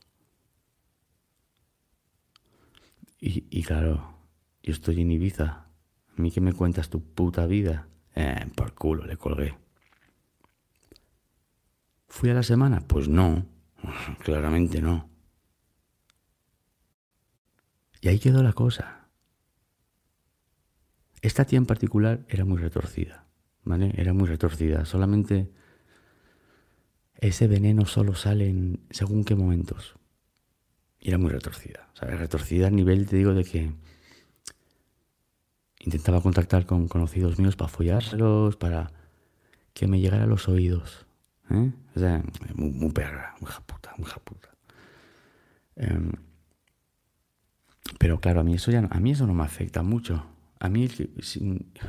Y, 3.22 3.62
claro, 3.64 4.14
yo 4.62 4.72
estoy 4.72 5.02
en 5.02 5.10
Ibiza. 5.10 5.44
¿A 5.46 6.22
mí 6.22 6.30
que 6.30 6.40
me 6.40 6.54
cuentas 6.54 6.88
tu 6.88 7.02
puta 7.02 7.46
vida? 7.46 7.88
Eh, 8.14 8.46
por 8.56 8.74
culo 8.74 9.04
le 9.04 9.18
colgué. 9.18 9.58
¿Fui 12.08 12.30
a 12.30 12.34
la 12.34 12.42
semana? 12.42 12.80
Pues 12.80 13.08
no, 13.08 13.46
claramente 14.24 14.80
no. 14.80 15.10
Y 18.00 18.08
ahí 18.08 18.18
quedó 18.18 18.42
la 18.42 18.54
cosa. 18.54 19.08
Esta 21.22 21.44
tía 21.44 21.58
en 21.58 21.66
particular 21.66 22.24
era 22.28 22.46
muy 22.46 22.58
retorcida, 22.58 23.26
¿vale? 23.64 23.92
Era 23.96 24.12
muy 24.12 24.28
retorcida. 24.28 24.84
Solamente 24.84 25.50
ese 27.16 27.46
veneno 27.46 27.86
solo 27.86 28.14
sale 28.14 28.48
en 28.48 28.80
según 28.90 29.24
qué 29.24 29.34
momentos. 29.34 29.96
Y 30.98 31.08
era 31.08 31.18
muy 31.18 31.30
retorcida. 31.30 31.88
Sea, 31.94 32.08
retorcida 32.08 32.66
a 32.68 32.70
nivel, 32.70 33.06
te 33.06 33.16
digo, 33.16 33.34
de 33.34 33.44
que 33.44 33.72
intentaba 35.80 36.20
contactar 36.20 36.66
con 36.66 36.88
conocidos 36.88 37.38
míos 37.38 37.56
para 37.56 37.68
follárselos, 37.68 38.56
para 38.56 38.92
que 39.72 39.86
me 39.86 40.00
llegara 40.00 40.24
a 40.24 40.26
los 40.26 40.48
oídos. 40.48 41.06
¿eh? 41.50 41.72
Muy, 42.54 42.92
perra, 42.92 43.34
muy 43.40 43.50
japuta, 43.50 43.94
muy 43.96 44.06
japuta. 44.08 44.48
Em, 45.76 46.12
pero 47.98 48.20
claro, 48.20 48.40
a 48.40 48.44
mí 48.44 48.54
eso 48.54 48.70
ya 48.70 48.86
a 48.90 49.00
mí 49.00 49.12
eso 49.12 49.26
no 49.26 49.34
me 49.34 49.44
afecta 49.44 49.82
mucho. 49.82 50.26
A 50.60 50.68
mí, 50.68 50.88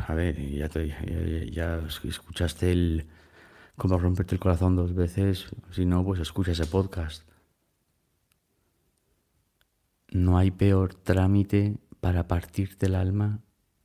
a 0.07 0.13
ver, 0.13 0.39
ya, 0.49 0.69
ya, 1.51 1.85
escuchaste 2.05 2.71
el 2.71 3.05
cómo 3.75 3.99
romperte 3.99 4.33
el 4.33 4.39
corazón 4.39 4.77
dos 4.77 4.95
veces, 4.95 5.47
si 5.71 5.85
no, 5.85 6.05
pues 6.05 6.21
escucha 6.21 6.53
ese 6.53 6.65
podcast. 6.65 7.23
No 10.11 10.37
hay 10.37 10.51
peor 10.51 10.95
trámite 10.95 11.79
para 11.99 12.29
partirte 12.29 12.85
el 12.85 12.95
alma 12.95 13.41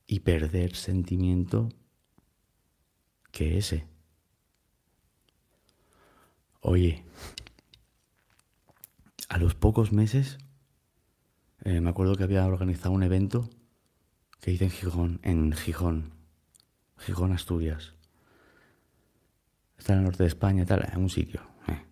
y 0.07 0.21
perder 0.21 0.73
sentimiento 0.73 1.67
que 3.31 3.57
ese. 3.57 3.85
Oye, 6.61 7.03
a 9.27 9.37
los 9.37 9.53
pocos 9.53 9.91
meses, 9.91 10.37
eh, 11.65 11.81
me 11.81 11.89
acuerdo 11.89 12.15
que 12.15 12.23
había 12.23 12.45
organizado 12.45 12.91
un 12.91 13.03
evento 13.03 13.49
que 14.47 14.53
hice 14.53 14.63
en 14.63 14.71
Gijón, 14.71 15.19
en 15.23 15.51
Gijón, 15.51 16.13
Gijón, 16.99 17.33
Asturias. 17.33 17.95
Está 19.77 19.91
en 19.91 19.99
el 19.99 20.05
norte 20.05 20.23
de 20.23 20.29
España, 20.29 20.65
tal, 20.65 20.87
en 20.89 21.01
un 21.01 21.09
sitio. 21.09 21.41
Eh. 21.67 21.83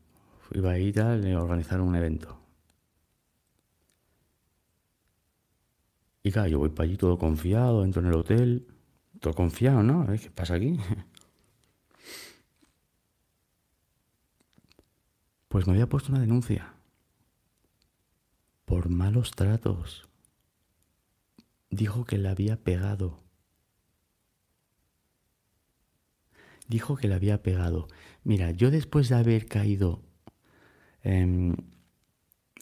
Iba 0.54 0.72
ahí 0.72 0.94
tal, 0.94 1.30
a 1.30 1.44
organizar 1.44 1.82
un 1.82 1.94
evento. 1.98 2.40
Y 6.24 6.32
claro, 6.32 6.48
yo 6.48 6.60
voy 6.60 6.70
para 6.70 6.88
allí 6.88 6.96
todo 6.96 7.18
confiado, 7.18 7.84
entro 7.84 8.02
en 8.02 8.08
el 8.08 8.14
hotel, 8.14 8.66
todo 9.20 9.34
confiado, 9.34 9.84
¿no? 9.84 10.04
A 10.04 10.06
ver 10.06 10.22
qué 10.22 10.32
pasa 10.32 10.56
aquí. 10.56 10.80
Pues 15.50 15.68
me 15.68 15.74
había 15.74 15.88
puesto 15.88 16.12
una 16.12 16.22
denuncia 16.22 16.74
por 18.66 18.90
malos 18.90 19.32
tratos. 19.32 20.06
Dijo 21.76 22.06
que 22.06 22.18
le 22.18 22.30
había 22.30 22.58
pegado. 22.64 23.24
Dijo 26.68 26.96
que 26.96 27.08
le 27.08 27.16
había 27.16 27.44
pegado. 27.44 27.88
Mira, 28.24 28.52
yo 28.52 28.72
después 28.72 29.10
de 29.10 29.16
haber 29.16 29.48
caído 29.48 30.02
en, 31.04 31.72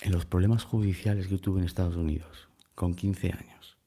en 0.01 0.11
los 0.11 0.25
problemas 0.25 0.63
judiciales 0.63 1.27
que 1.27 1.37
tuve 1.37 1.59
en 1.59 1.65
Estados 1.65 1.95
Unidos, 1.95 2.49
con 2.75 2.95
15 2.95 3.31
años, 3.31 3.77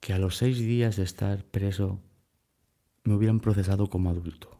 que 0.00 0.12
a 0.12 0.18
los 0.18 0.36
seis 0.36 0.58
días 0.58 0.96
de 0.96 1.04
estar 1.04 1.44
preso 1.44 2.00
me 3.04 3.14
hubieran 3.14 3.40
procesado 3.40 3.88
como 3.88 4.10
adulto 4.10 4.54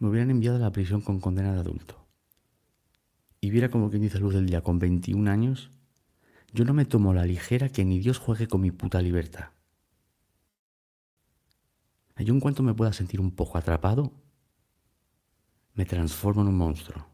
me 0.00 0.08
hubieran 0.08 0.30
enviado 0.30 0.56
a 0.56 0.60
la 0.60 0.72
prisión 0.72 1.02
con 1.02 1.20
condena 1.20 1.52
de 1.52 1.60
adulto. 1.60 2.06
Y 3.40 3.50
viera 3.50 3.70
como 3.70 3.90
quien 3.90 4.02
dice 4.02 4.18
luz 4.18 4.34
del 4.34 4.46
día 4.46 4.62
con 4.62 4.78
21 4.78 5.30
años, 5.30 5.70
yo 6.52 6.64
no 6.64 6.74
me 6.74 6.84
tomo 6.84 7.14
la 7.14 7.24
ligera 7.24 7.68
que 7.68 7.84
ni 7.84 7.98
Dios 7.98 8.18
juegue 8.18 8.48
con 8.48 8.60
mi 8.60 8.70
puta 8.70 9.00
libertad. 9.00 9.50
Yo 12.16 12.34
en 12.34 12.40
cuanto 12.40 12.62
me 12.62 12.74
pueda 12.74 12.92
sentir 12.92 13.20
un 13.20 13.30
poco 13.30 13.56
atrapado, 13.56 14.12
me 15.74 15.86
transformo 15.86 16.42
en 16.42 16.48
un 16.48 16.58
monstruo. 16.58 17.06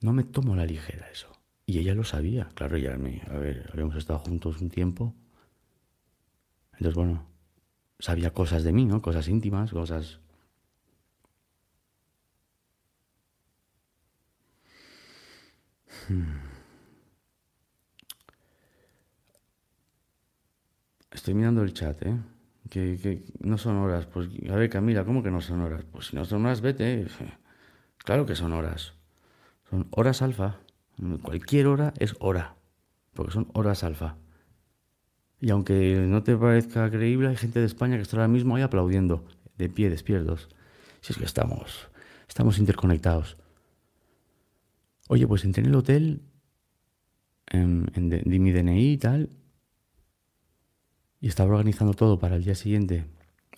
No 0.00 0.12
me 0.12 0.24
tomo 0.24 0.56
la 0.56 0.66
ligera 0.66 1.08
eso. 1.10 1.30
Y 1.66 1.78
ella 1.78 1.94
lo 1.94 2.02
sabía, 2.02 2.48
claro, 2.54 2.76
ya 2.76 2.96
me, 2.96 3.22
a 3.30 3.38
ver, 3.38 3.70
habíamos 3.72 3.94
estado 3.96 4.18
juntos 4.18 4.60
un 4.60 4.70
tiempo. 4.70 5.14
Entonces, 6.72 6.94
bueno, 6.94 7.26
sabía 8.00 8.32
cosas 8.32 8.64
de 8.64 8.72
mí, 8.72 8.84
¿no? 8.84 9.00
Cosas 9.00 9.28
íntimas, 9.28 9.70
cosas... 9.70 10.20
Hmm. 16.08 16.51
Estoy 21.12 21.34
mirando 21.34 21.62
el 21.62 21.74
chat, 21.74 22.02
¿eh? 22.02 22.16
Que, 22.70 23.22
no 23.40 23.58
son 23.58 23.76
horas. 23.76 24.06
Pues, 24.06 24.28
a 24.50 24.54
ver, 24.56 24.70
Camila, 24.70 25.04
¿cómo 25.04 25.22
que 25.22 25.30
no 25.30 25.40
son 25.40 25.60
horas? 25.60 25.84
Pues 25.90 26.06
si 26.06 26.16
no 26.16 26.24
son 26.24 26.44
horas, 26.46 26.60
vete. 26.60 27.06
Claro 28.04 28.26
que 28.26 28.34
son 28.34 28.52
horas. 28.52 28.94
Son 29.70 29.86
horas 29.92 30.22
alfa. 30.22 30.58
Cualquier 31.22 31.68
hora 31.68 31.94
es 32.00 32.16
hora. 32.18 32.56
Porque 33.14 33.30
son 33.30 33.48
horas 33.52 33.84
alfa. 33.84 34.16
Y 35.40 35.50
aunque 35.50 36.04
no 36.08 36.22
te 36.22 36.36
parezca 36.36 36.90
creíble, 36.90 37.28
hay 37.28 37.36
gente 37.36 37.60
de 37.60 37.66
España 37.66 37.96
que 37.96 38.02
está 38.02 38.16
ahora 38.16 38.26
mismo 38.26 38.56
ahí 38.56 38.62
aplaudiendo, 38.62 39.24
de 39.56 39.68
pie, 39.68 39.88
despiertos. 39.88 40.48
Si 41.00 41.12
es 41.12 41.18
que 41.18 41.24
estamos, 41.24 41.88
estamos 42.28 42.58
interconectados. 42.58 43.36
Oye, 45.08 45.26
pues 45.26 45.44
entré 45.44 45.62
en 45.62 45.70
el 45.70 45.74
hotel, 45.74 46.22
en, 47.48 47.90
en, 47.94 48.42
mi 48.42 48.52
DNI 48.52 48.92
y 48.92 48.98
tal, 48.98 49.30
y 51.22 51.28
estaba 51.28 51.50
organizando 51.50 51.94
todo 51.94 52.18
para 52.18 52.36
el 52.36 52.44
día 52.44 52.54
siguiente, 52.54 53.06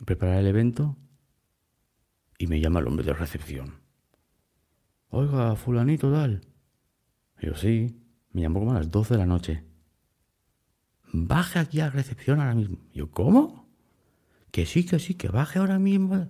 preparar 0.04 0.38
el 0.38 0.46
evento, 0.46 0.96
y 2.38 2.46
me 2.46 2.60
llama 2.60 2.78
el 2.78 2.86
hombre 2.86 3.04
de 3.04 3.14
recepción. 3.14 3.80
Oiga, 5.08 5.56
fulanito 5.56 6.12
tal. 6.12 6.42
Y 7.40 7.46
yo 7.46 7.56
sí, 7.56 8.00
me 8.30 8.42
llamó 8.42 8.60
como 8.60 8.72
a 8.72 8.74
las 8.74 8.90
12 8.90 9.14
de 9.14 9.18
la 9.18 9.26
noche 9.26 9.64
baje 11.14 11.60
aquí 11.60 11.80
a 11.80 11.90
recepción 11.90 12.40
ahora 12.40 12.54
mismo. 12.54 12.78
yo, 12.92 13.10
¿cómo? 13.10 13.68
Que 14.50 14.66
sí, 14.66 14.84
que 14.84 14.98
sí, 14.98 15.14
que 15.14 15.28
baje 15.28 15.58
ahora 15.58 15.78
mismo. 15.78 16.28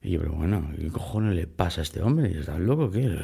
Y 0.00 0.12
yo, 0.12 0.20
pero 0.20 0.32
bueno, 0.32 0.72
¿qué 0.76 0.88
cojones 0.90 1.34
le 1.34 1.46
pasa 1.46 1.82
a 1.82 1.84
este 1.84 2.02
hombre? 2.02 2.36
¿Estás 2.38 2.58
loco 2.58 2.90
qué? 2.90 3.16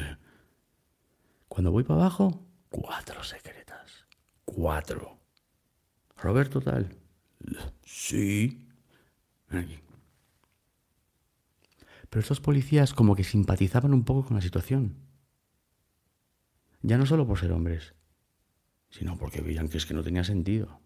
Cuando 1.49 1.73
voy 1.73 1.85
para 1.85 2.01
abajo, 2.01 2.47
cuatro 2.71 3.25
secretas. 3.25 4.07
Cuatro. 4.45 5.16
Roberto 6.17 6.61
tal. 6.61 6.97
Sí. 7.85 8.67
Aquí. 9.49 9.79
Pero 12.09 12.21
estos 12.21 12.41
policías 12.41 12.95
como 12.95 13.15
que 13.15 13.25
simpatizaban 13.25 13.93
un 13.93 14.05
poco 14.05 14.27
con 14.27 14.37
la 14.37 14.43
situación. 14.43 14.97
Ya 16.83 16.99
no 16.99 17.07
solo 17.07 17.27
por 17.27 17.39
ser 17.39 17.53
hombres, 17.53 17.95
sino 18.91 19.17
porque 19.19 19.41
veían 19.41 19.69
que 19.69 19.79
es 19.79 19.87
que 19.87 19.95
no 19.95 20.03
tenía 20.03 20.25
sentido. 20.25 20.81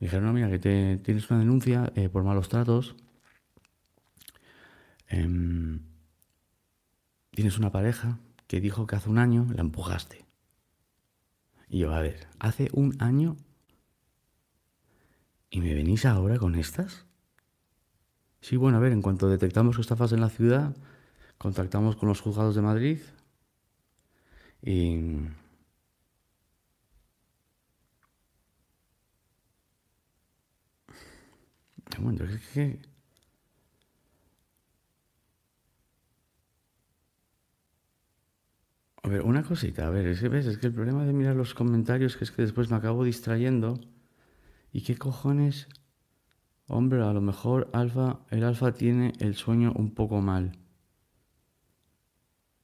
Dijeron, 0.00 0.26
no, 0.26 0.32
mira, 0.32 0.48
que 0.48 0.58
te, 0.58 0.96
tienes 0.98 1.28
una 1.30 1.40
denuncia 1.40 1.92
eh, 1.96 2.08
por 2.08 2.22
malos 2.22 2.48
tratos. 2.48 2.94
Em, 5.08 5.80
tienes 7.30 7.58
una 7.58 7.72
pareja 7.72 8.18
que 8.46 8.60
dijo 8.60 8.86
que 8.86 8.96
hace 8.96 9.10
un 9.10 9.18
año 9.18 9.46
la 9.54 9.62
empujaste. 9.62 10.27
Y 11.68 11.80
yo, 11.80 11.92
a 11.92 12.00
ver, 12.00 12.26
hace 12.38 12.68
un 12.72 12.96
año 13.00 13.36
y 15.50 15.60
me 15.60 15.74
venís 15.74 16.06
ahora 16.06 16.38
con 16.38 16.54
estas. 16.54 17.06
Sí, 18.40 18.56
bueno, 18.56 18.78
a 18.78 18.80
ver, 18.80 18.92
en 18.92 19.02
cuanto 19.02 19.28
detectamos 19.28 19.76
que 19.76 19.82
estafas 19.82 20.12
en 20.12 20.20
la 20.20 20.30
ciudad, 20.30 20.76
contactamos 21.38 21.96
con 21.96 22.08
los 22.08 22.20
juzgados 22.20 22.54
de 22.54 22.62
Madrid 22.62 22.98
y 24.62 24.96
A 39.02 39.08
ver, 39.08 39.22
una 39.22 39.42
cosita, 39.42 39.86
a 39.86 39.90
ver, 39.90 40.06
es 40.06 40.20
que, 40.20 40.28
¿ves? 40.28 40.46
es 40.46 40.58
que 40.58 40.66
el 40.66 40.74
problema 40.74 41.04
de 41.04 41.12
mirar 41.12 41.36
los 41.36 41.54
comentarios 41.54 42.16
que 42.16 42.24
es 42.24 42.30
que 42.30 42.42
después 42.42 42.70
me 42.70 42.76
acabo 42.76 43.04
distrayendo. 43.04 43.80
¿Y 44.72 44.82
qué 44.82 44.96
cojones? 44.96 45.68
Hombre, 46.66 47.02
a 47.02 47.12
lo 47.12 47.20
mejor 47.20 47.70
alfa, 47.72 48.20
el 48.30 48.44
alfa 48.44 48.72
tiene 48.72 49.12
el 49.20 49.34
sueño 49.34 49.72
un 49.74 49.94
poco 49.94 50.20
mal. 50.20 50.52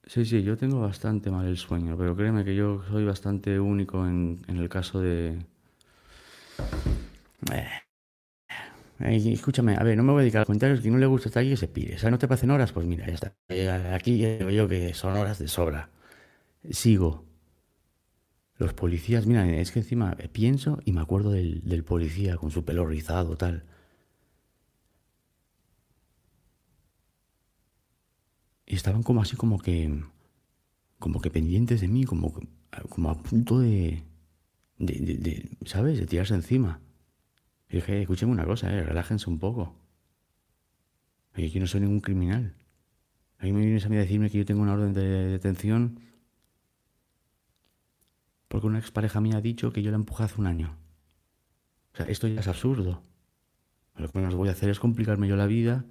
Sí, 0.07 0.25
sí, 0.27 0.43
yo 0.43 0.57
tengo 0.59 0.81
bastante 0.81 1.31
mal 1.31 1.47
el 1.47 1.57
sueño, 1.57 1.97
pero 1.97 2.15
créeme 2.15 2.45
que 2.45 2.55
yo 2.55 2.83
soy 2.91 3.05
bastante 3.05 3.59
único 3.59 4.07
en, 4.07 4.43
en 4.49 4.59
el 4.59 4.69
caso 4.69 5.01
de... 5.01 5.39
Eh 7.53 7.85
escúchame, 8.99 9.77
a 9.77 9.83
ver, 9.83 9.97
no 9.97 10.03
me 10.03 10.13
voy 10.13 10.21
a 10.21 10.23
dedicar 10.23 10.43
a 10.43 10.45
comentarios. 10.45 10.81
Que 10.81 10.91
no 10.91 10.99
le 10.99 11.07
gusta 11.07 11.29
estar 11.29 11.41
aquí, 11.41 11.51
que 11.51 11.57
se 11.57 11.69
pide. 11.69 11.97
O 11.97 11.99
sea, 11.99 12.11
¿no 12.11 12.19
te 12.19 12.29
parecen 12.29 12.51
horas? 12.51 12.73
Pues 12.73 12.87
mira, 12.87 13.07
ya 13.07 13.15
está. 13.15 13.35
Eh, 13.49 13.69
aquí 13.69 14.19
yo 14.19 14.69
que 14.69 14.95
son 14.95 15.17
horas 15.17 15.39
de 15.39 15.49
sobra. 15.49 15.89
Sigo. 16.71 17.25
Los 18.57 18.73
policías, 18.73 19.27
mira, 19.27 19.49
es 19.49 19.73
que 19.73 19.81
encima 19.81 20.17
pienso 20.33 20.79
y 20.85 20.93
me 20.93 21.01
acuerdo 21.01 21.31
del, 21.33 21.85
policía 21.85 22.37
con 22.37 22.51
su 22.51 22.65
pelo 22.65 22.87
rizado, 22.87 23.37
tal. 23.37 23.65
Y 28.67 28.77
estaban 28.77 29.03
como 29.03 29.23
así, 29.23 29.37
como 29.37 29.59
que. 29.59 30.03
como 30.99 31.21
que 31.21 31.31
pendientes 31.31 31.81
de 31.81 31.89
mí, 31.89 32.05
como, 32.05 32.33
como 32.89 33.11
a 33.11 33.23
punto 33.23 33.59
de, 33.59 34.05
de, 34.79 35.57
¿sabes? 35.67 35.99
De 35.99 36.07
tirarse 36.07 36.35
encima. 36.35 36.81
Y 37.69 37.77
dije, 37.77 38.03
escúcheme 38.03 38.33
una 38.33 38.45
cosa, 38.45 38.73
eh, 38.73 38.83
relájense 38.85 39.29
un 39.29 39.39
poco. 39.39 39.77
Yo 41.37 41.61
no 41.61 41.67
soy 41.67 41.81
ningún 41.81 42.01
criminal. 42.01 42.55
Ahí 43.39 43.53
me 43.53 43.61
vienes 43.61 43.85
a 43.85 43.89
mí 43.89 43.97
a 43.97 44.01
decirme 44.01 44.31
que 44.31 44.39
yo 44.39 44.45
tengo 44.45 44.63
una 44.63 44.75
orden 44.75 44.95
de 44.95 45.03
detención 45.03 45.99
porque 48.55 48.69
una 48.69 48.79
expareja 48.79 49.21
mía 49.21 49.39
ha 49.39 49.41
dicho 49.41 49.73
que 49.73 49.83
yo 49.83 49.91
la 49.91 49.97
empujé 49.97 50.23
hace 50.23 50.41
un 50.41 50.47
año. 50.47 50.79
O 51.93 51.97
sea, 51.97 52.07
esto 52.07 52.29
ya 52.29 52.39
es 52.39 52.47
absurdo. 52.47 53.03
Lo 53.97 54.09
que 54.09 54.17
menos 54.17 54.37
voy 54.37 54.49
a 54.49 54.53
hacer 54.53 54.71
es 54.71 54.79
complicarme 54.79 55.27
yo 55.27 55.35
la 55.35 55.47
vida 55.47 55.85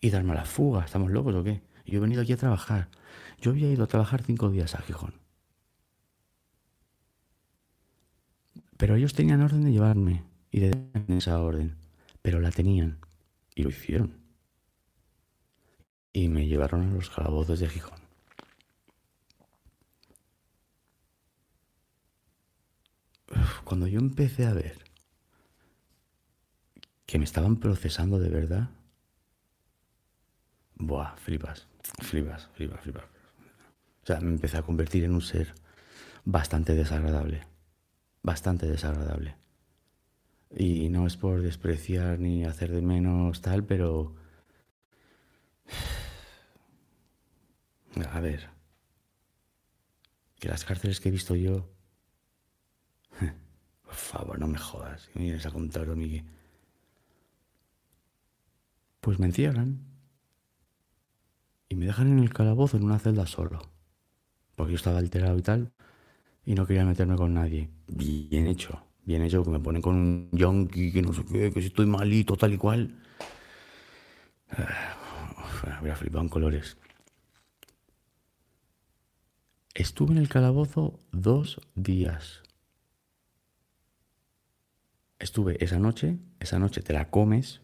y 0.00 0.10
darme 0.10 0.34
la 0.34 0.44
fuga. 0.44 0.84
¿Estamos 0.84 1.10
locos 1.10 1.34
o 1.34 1.42
qué? 1.42 1.62
Yo 1.84 1.98
he 1.98 2.00
venido 2.00 2.22
aquí 2.22 2.32
a 2.32 2.36
trabajar. 2.36 2.90
Yo 3.40 3.50
había 3.50 3.68
ido 3.72 3.82
a 3.82 3.88
trabajar 3.88 4.22
cinco 4.22 4.50
días 4.50 4.76
a 4.76 4.82
Gijón. 4.82 5.14
Pero 8.76 8.94
ellos 8.94 9.12
tenían 9.12 9.42
orden 9.42 9.64
de 9.64 9.72
llevarme 9.72 10.22
y 10.52 10.60
de 10.60 10.90
esa 11.08 11.42
orden, 11.42 11.74
pero 12.22 12.38
la 12.38 12.52
tenían 12.52 13.00
y 13.56 13.64
lo 13.64 13.70
hicieron. 13.70 14.22
y 16.12 16.28
me 16.28 16.46
llevaron 16.46 16.88
a 16.88 16.94
los 16.94 17.10
calabozos 17.10 17.58
de 17.58 17.68
Gijón. 17.68 18.03
Cuando 23.64 23.86
yo 23.86 23.98
empecé 23.98 24.46
a 24.46 24.52
ver 24.52 24.84
que 27.06 27.18
me 27.18 27.24
estaban 27.24 27.56
procesando 27.56 28.18
de 28.18 28.28
verdad, 28.28 28.70
buah, 30.76 31.16
flipas, 31.16 31.66
flipas, 32.00 32.48
flipas, 32.54 32.80
flipas. 32.80 33.04
O 34.02 34.06
sea, 34.06 34.20
me 34.20 34.30
empecé 34.30 34.58
a 34.58 34.62
convertir 34.62 35.04
en 35.04 35.14
un 35.14 35.22
ser 35.22 35.54
bastante 36.24 36.74
desagradable, 36.74 37.46
bastante 38.22 38.66
desagradable. 38.66 39.36
Y 40.56 40.88
no 40.88 41.06
es 41.06 41.16
por 41.16 41.42
despreciar 41.42 42.20
ni 42.20 42.44
hacer 42.44 42.70
de 42.70 42.82
menos 42.82 43.40
tal, 43.40 43.64
pero... 43.64 44.14
A 48.12 48.20
ver. 48.20 48.50
Que 50.38 50.48
las 50.48 50.64
cárceles 50.64 51.00
que 51.00 51.08
he 51.08 51.12
visto 51.12 51.34
yo... 51.34 51.68
Por 53.94 54.02
favor, 54.02 54.38
no 54.40 54.48
me 54.48 54.58
jodas. 54.58 55.08
Me 55.14 55.22
vienes 55.22 55.46
a 55.46 55.52
contar 55.52 55.86
mí 55.94 56.22
Pues 59.00 59.20
me 59.20 59.26
encierran. 59.26 59.78
Y 61.68 61.76
me 61.76 61.86
dejan 61.86 62.08
en 62.08 62.18
el 62.18 62.32
calabozo 62.32 62.76
en 62.76 62.84
una 62.84 62.98
celda 62.98 63.26
solo. 63.26 63.60
Porque 64.56 64.72
yo 64.72 64.76
estaba 64.76 64.98
alterado 64.98 65.38
y 65.38 65.42
tal. 65.42 65.72
Y 66.44 66.54
no 66.54 66.66
quería 66.66 66.84
meterme 66.84 67.16
con 67.16 67.34
nadie. 67.34 67.70
Bien 67.86 68.48
hecho 68.48 68.82
bien 69.04 69.22
hecho, 69.22 69.44
que 69.44 69.50
me 69.50 69.60
ponen 69.60 69.82
con 69.82 69.94
un 69.94 70.28
yonki, 70.32 70.92
que 70.92 71.02
no 71.02 71.12
sé 71.12 71.24
qué, 71.24 71.52
que 71.52 71.60
si 71.60 71.68
estoy 71.68 71.86
malito, 71.86 72.36
tal 72.36 72.54
y 72.54 72.58
cual. 72.58 72.94
Hubiera 75.80 75.96
flipado 75.96 76.22
en 76.22 76.28
colores. 76.28 76.78
Estuve 79.74 80.12
en 80.12 80.18
el 80.18 80.28
calabozo 80.28 81.00
dos 81.12 81.60
días. 81.74 82.43
Estuve 85.24 85.56
esa 85.64 85.78
noche, 85.78 86.18
esa 86.38 86.58
noche 86.58 86.82
te 86.82 86.92
la 86.92 87.08
comes. 87.08 87.62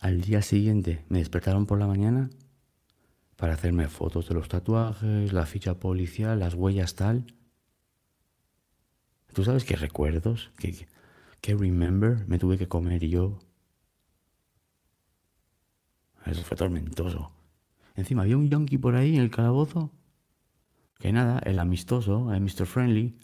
Al 0.00 0.22
día 0.22 0.40
siguiente 0.40 1.04
me 1.10 1.18
despertaron 1.18 1.66
por 1.66 1.78
la 1.78 1.86
mañana 1.86 2.30
para 3.36 3.52
hacerme 3.52 3.86
fotos 3.88 4.26
de 4.26 4.34
los 4.34 4.48
tatuajes, 4.48 5.34
la 5.34 5.44
ficha 5.44 5.78
policial, 5.78 6.38
las 6.38 6.54
huellas 6.54 6.94
tal. 6.94 7.26
¿Tú 9.34 9.44
sabes 9.44 9.66
qué 9.66 9.76
recuerdos? 9.76 10.50
¿Qué, 10.56 10.88
qué 11.42 11.54
remember 11.54 12.26
me 12.26 12.38
tuve 12.38 12.56
que 12.56 12.68
comer 12.68 13.06
yo? 13.06 13.40
Eso 16.24 16.42
fue 16.42 16.56
tormentoso. 16.56 17.32
Encima 17.96 18.22
había 18.22 18.38
un 18.38 18.48
yankee 18.48 18.78
por 18.78 18.94
ahí 18.94 19.14
en 19.16 19.20
el 19.20 19.30
calabozo. 19.30 19.92
Que 20.98 21.12
nada, 21.12 21.38
el 21.40 21.58
amistoso, 21.58 22.32
el 22.32 22.40
Mr. 22.40 22.64
Friendly. 22.64 23.18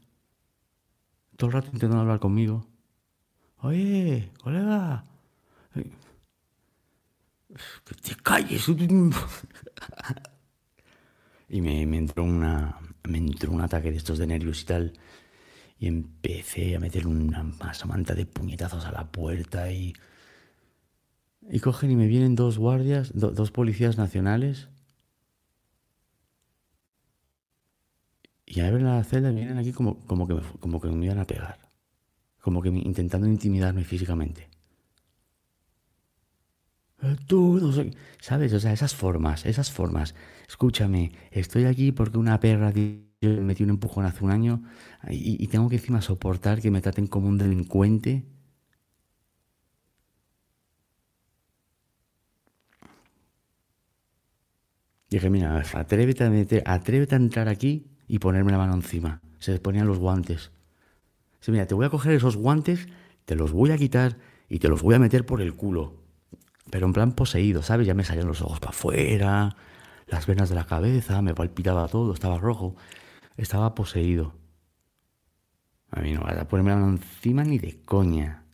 Todo 1.38 1.48
el 1.50 1.54
rato 1.54 1.70
intentando 1.72 2.00
hablar 2.00 2.18
conmigo. 2.18 2.66
Oye, 3.60 4.32
colega. 4.42 5.04
Que 5.72 5.88
te 7.94 8.16
calles. 8.16 8.68
y 11.48 11.60
me, 11.60 11.82
entró 11.82 12.24
una, 12.24 12.80
me 13.04 13.18
entró 13.18 13.52
un 13.52 13.60
ataque 13.60 13.92
de 13.92 13.98
estos 13.98 14.18
de 14.18 14.26
nervios 14.26 14.62
y 14.62 14.64
tal 14.64 14.94
y 15.78 15.86
empecé 15.86 16.74
a 16.74 16.80
meter 16.80 17.06
una 17.06 17.44
manta 17.86 18.16
de 18.16 18.26
puñetazos 18.26 18.84
a 18.84 18.90
la 18.90 19.12
puerta 19.12 19.70
y... 19.70 19.94
Y 21.50 21.60
cogen 21.60 21.92
y 21.92 21.96
me 21.96 22.08
vienen 22.08 22.34
dos 22.34 22.58
guardias, 22.58 23.12
dos 23.14 23.52
policías 23.52 23.96
nacionales. 23.96 24.68
Y 28.50 28.60
abren 28.60 28.84
la 28.84 29.04
celda 29.04 29.30
y 29.30 29.34
vienen 29.34 29.58
aquí 29.58 29.72
como, 29.72 30.00
como, 30.06 30.26
que 30.26 30.34
me, 30.34 30.40
como 30.58 30.80
que 30.80 30.88
me 30.88 31.04
iban 31.04 31.18
a 31.18 31.26
pegar. 31.26 31.58
Como 32.40 32.62
que 32.62 32.70
intentando 32.70 33.26
intimidarme 33.26 33.84
físicamente. 33.84 34.48
Eh, 37.02 37.16
tú, 37.26 37.58
no 37.60 37.72
sé, 37.72 37.92
¿sabes? 38.20 38.52
O 38.54 38.60
sea, 38.60 38.72
esas 38.72 38.94
formas, 38.94 39.44
esas 39.44 39.70
formas. 39.70 40.14
Escúchame, 40.48 41.12
estoy 41.30 41.66
aquí 41.66 41.92
porque 41.92 42.16
una 42.18 42.40
perra 42.40 42.72
me 42.74 43.40
metí 43.42 43.64
un 43.64 43.70
empujón 43.70 44.06
hace 44.06 44.24
un 44.24 44.30
año 44.30 44.62
y, 45.10 45.46
tengo 45.48 45.68
que 45.68 45.76
encima 45.76 46.00
soportar 46.02 46.60
que 46.62 46.70
me 46.70 46.80
traten 46.80 47.06
como 47.06 47.28
un 47.28 47.38
delincuente. 47.38 48.24
Dije, 55.10 55.30
mira, 55.30 55.62
atrévete 55.74 56.24
a, 56.24 56.30
meter, 56.30 56.62
atrévete 56.66 57.14
a 57.14 57.18
entrar 57.18 57.48
aquí 57.48 57.97
y 58.08 58.18
ponerme 58.18 58.52
la 58.52 58.58
mano 58.58 58.74
encima. 58.74 59.20
Se 59.38 59.52
les 59.52 59.60
ponían 59.60 59.86
los 59.86 59.98
guantes. 59.98 60.50
Dice, 61.38 61.52
mira, 61.52 61.66
te 61.66 61.74
voy 61.74 61.86
a 61.86 61.90
coger 61.90 62.14
esos 62.14 62.36
guantes, 62.36 62.88
te 63.24 63.36
los 63.36 63.52
voy 63.52 63.70
a 63.70 63.78
quitar 63.78 64.18
y 64.48 64.58
te 64.58 64.68
los 64.68 64.82
voy 64.82 64.94
a 64.94 64.98
meter 64.98 65.26
por 65.26 65.40
el 65.40 65.54
culo. 65.54 66.02
Pero 66.70 66.86
en 66.86 66.92
plan 66.92 67.12
poseído, 67.12 67.62
¿sabes? 67.62 67.86
Ya 67.86 67.94
me 67.94 68.04
salían 68.04 68.26
los 68.26 68.42
ojos 68.42 68.58
para 68.58 68.70
afuera, 68.70 69.56
las 70.06 70.26
venas 70.26 70.48
de 70.48 70.54
la 70.54 70.64
cabeza, 70.64 71.22
me 71.22 71.34
palpitaba 71.34 71.86
todo, 71.88 72.12
estaba 72.12 72.38
rojo. 72.38 72.74
Estaba 73.36 73.74
poseído. 73.74 74.34
A 75.90 76.00
mí 76.00 76.12
no 76.12 76.22
vas 76.22 76.36
a 76.36 76.48
ponerme 76.48 76.70
la 76.70 76.76
mano 76.76 76.92
encima 76.92 77.44
ni 77.44 77.58
de 77.58 77.82
coña. 77.84 78.44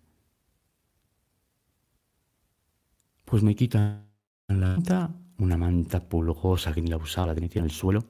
Pues 3.24 3.42
me 3.42 3.54
quitan 3.56 4.06
la 4.48 4.54
manta, 4.56 5.10
una 5.38 5.56
manta 5.56 6.06
pulgosa 6.08 6.72
que 6.72 6.82
ni 6.82 6.88
la 6.88 6.98
usaba, 6.98 7.28
la 7.28 7.34
tenía 7.34 7.50
en 7.54 7.64
el 7.64 7.70
suelo. 7.70 8.04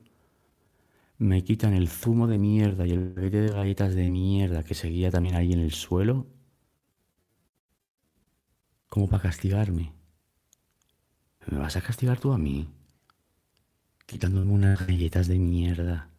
Me 1.18 1.44
quitan 1.44 1.74
el 1.74 1.88
zumo 1.88 2.26
de 2.26 2.38
mierda 2.38 2.86
y 2.86 2.92
el 2.92 3.12
paquete 3.12 3.42
de 3.42 3.52
galletas 3.52 3.94
de 3.94 4.10
mierda 4.10 4.64
que 4.64 4.74
seguía 4.74 5.10
también 5.10 5.36
ahí 5.36 5.52
en 5.52 5.60
el 5.60 5.72
suelo. 5.72 6.26
Como 8.88 9.08
para 9.08 9.22
castigarme. 9.22 9.92
¿Me 11.46 11.58
vas 11.58 11.76
a 11.76 11.82
castigar 11.82 12.18
tú 12.18 12.32
a 12.32 12.38
mí? 12.38 12.68
Quitándome 14.06 14.50
unas 14.52 14.86
galletas 14.86 15.28
de 15.28 15.38
mierda 15.38 16.10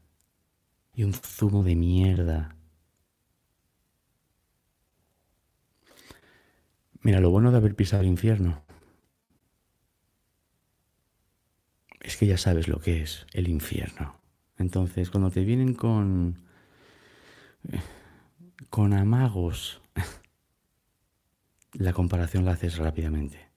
y 0.94 1.04
un 1.04 1.14
zumo 1.14 1.64
de 1.64 1.76
mierda. 1.76 2.56
Mira, 7.02 7.20
lo 7.20 7.30
bueno 7.30 7.52
de 7.52 7.58
haber 7.58 7.76
pisado 7.76 8.02
el 8.02 8.08
infierno 8.08 8.64
es 12.02 12.18
que 12.18 12.28
ya 12.28 12.38
sabes 12.38 12.68
lo 12.68 12.80
que 12.80 13.02
es 13.02 13.26
el 13.34 13.48
infierno. 13.48 14.25
Entonces, 14.58 15.10
cuando 15.10 15.30
te 15.32 15.44
vienen 15.44 15.74
con 15.74 16.40
con 18.70 18.94
amagos, 18.94 19.82
la 21.74 21.94
comparación 21.94 22.46
la 22.46 22.52
haces 22.52 22.78
rápidamente. 22.78 23.50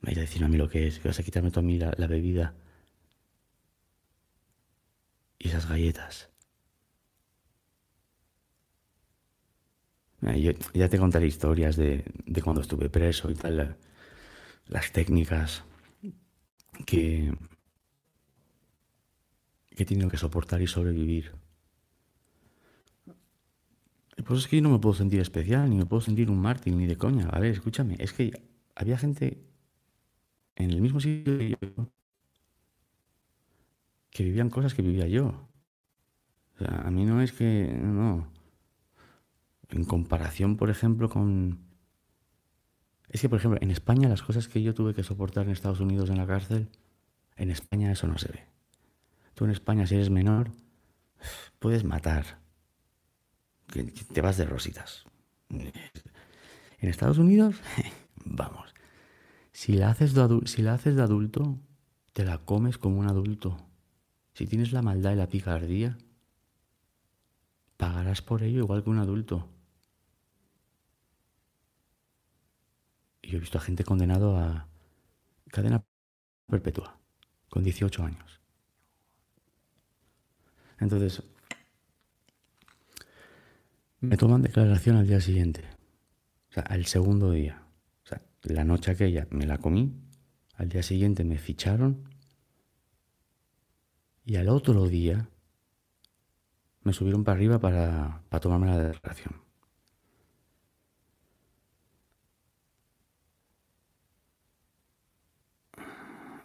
Me 0.00 0.08
vais 0.10 0.18
a 0.18 0.20
decir 0.22 0.44
a 0.44 0.48
mí 0.48 0.56
lo 0.56 0.68
que 0.68 0.86
es, 0.86 0.98
que 0.98 1.08
vas 1.08 1.18
a 1.18 1.22
quitarme 1.22 1.50
tú 1.50 1.60
a 1.60 1.62
mí 1.62 1.78
la 1.78 2.06
bebida 2.06 2.54
y 5.38 5.48
esas 5.48 5.68
galletas. 5.68 6.30
Ya 10.72 10.88
te 10.88 10.98
contaré 10.98 11.26
historias 11.26 11.76
de, 11.76 12.02
cuando 12.42 12.62
estuve 12.62 12.88
preso 12.88 13.30
y 13.30 13.34
tal, 13.34 13.76
las 14.66 14.90
técnicas 14.90 15.64
que 16.86 17.34
he 19.76 19.84
tenido 19.84 20.08
que 20.08 20.16
soportar 20.16 20.62
y 20.62 20.66
sobrevivir. 20.66 21.32
Pues 24.24 24.40
es 24.40 24.48
que 24.48 24.56
yo 24.56 24.62
no 24.62 24.70
me 24.70 24.78
puedo 24.78 24.94
sentir 24.94 25.20
especial, 25.20 25.68
ni 25.68 25.76
me 25.76 25.86
puedo 25.86 26.00
sentir 26.00 26.30
un 26.30 26.40
mártir, 26.40 26.74
ni 26.74 26.86
de 26.86 26.96
coña. 26.96 27.28
A 27.28 27.40
ver, 27.40 27.50
escúchame, 27.50 27.96
es 27.98 28.12
que 28.12 28.32
había 28.74 28.96
gente 28.96 29.44
en 30.56 30.70
el 30.70 30.80
mismo 30.80 31.00
sitio 31.00 31.38
que 31.38 31.50
yo 31.50 31.88
que 34.14 34.22
vivían 34.22 34.48
cosas 34.48 34.74
que 34.74 34.82
vivía 34.82 35.08
yo. 35.08 35.48
O 36.54 36.58
sea, 36.58 36.82
a 36.86 36.90
mí 36.90 37.04
no 37.04 37.20
es 37.20 37.32
que, 37.32 37.76
no. 37.82 38.32
En 39.70 39.84
comparación, 39.84 40.56
por 40.56 40.70
ejemplo, 40.70 41.08
con... 41.08 41.58
Es 43.08 43.20
que, 43.20 43.28
por 43.28 43.40
ejemplo, 43.40 43.58
en 43.60 43.72
España 43.72 44.08
las 44.08 44.22
cosas 44.22 44.46
que 44.46 44.62
yo 44.62 44.72
tuve 44.72 44.94
que 44.94 45.02
soportar 45.02 45.46
en 45.46 45.52
Estados 45.52 45.80
Unidos 45.80 46.10
en 46.10 46.18
la 46.18 46.26
cárcel, 46.28 46.70
en 47.36 47.50
España 47.50 47.90
eso 47.90 48.06
no 48.06 48.16
se 48.16 48.28
ve. 48.28 48.53
Tú 49.34 49.44
en 49.44 49.50
España, 49.50 49.86
si 49.86 49.94
eres 49.94 50.10
menor, 50.10 50.50
puedes 51.58 51.84
matar. 51.84 52.38
te 54.12 54.20
vas 54.20 54.36
de 54.36 54.44
rositas. 54.44 55.04
En 55.48 56.88
Estados 56.88 57.18
Unidos, 57.18 57.56
vamos. 58.24 58.74
Si 59.52 59.72
la, 59.72 59.90
haces 59.90 60.14
si 60.46 60.62
la 60.62 60.74
haces 60.74 60.96
de 60.96 61.02
adulto, 61.02 61.58
te 62.12 62.24
la 62.24 62.38
comes 62.38 62.78
como 62.78 62.98
un 62.98 63.08
adulto. 63.08 63.56
Si 64.34 64.46
tienes 64.46 64.72
la 64.72 64.82
maldad 64.82 65.12
y 65.12 65.16
la 65.16 65.28
picardía, 65.28 65.96
pagarás 67.76 68.22
por 68.22 68.42
ello 68.42 68.60
igual 68.60 68.82
que 68.82 68.90
un 68.90 68.98
adulto. 68.98 69.48
Yo 73.22 73.38
he 73.38 73.40
visto 73.40 73.58
a 73.58 73.60
gente 73.60 73.84
condenado 73.84 74.36
a 74.36 74.68
cadena 75.50 75.82
perpetua, 76.46 76.98
con 77.48 77.64
18 77.64 78.04
años. 78.04 78.43
Entonces, 80.80 81.22
me 84.00 84.16
toman 84.16 84.42
declaración 84.42 84.96
al 84.96 85.06
día 85.06 85.20
siguiente, 85.20 85.64
o 86.50 86.52
sea, 86.52 86.62
al 86.64 86.86
segundo 86.86 87.30
día. 87.30 87.62
O 88.04 88.06
sea, 88.06 88.22
la 88.42 88.64
noche 88.64 88.90
aquella 88.90 89.26
me 89.30 89.46
la 89.46 89.58
comí, 89.58 89.94
al 90.56 90.68
día 90.68 90.82
siguiente 90.82 91.24
me 91.24 91.38
ficharon 91.38 92.08
y 94.24 94.36
al 94.36 94.48
otro 94.48 94.88
día 94.88 95.28
me 96.82 96.92
subieron 96.92 97.24
para 97.24 97.36
arriba 97.36 97.58
para, 97.58 98.22
para 98.28 98.40
tomarme 98.40 98.66
la 98.66 98.78
declaración. 98.78 99.42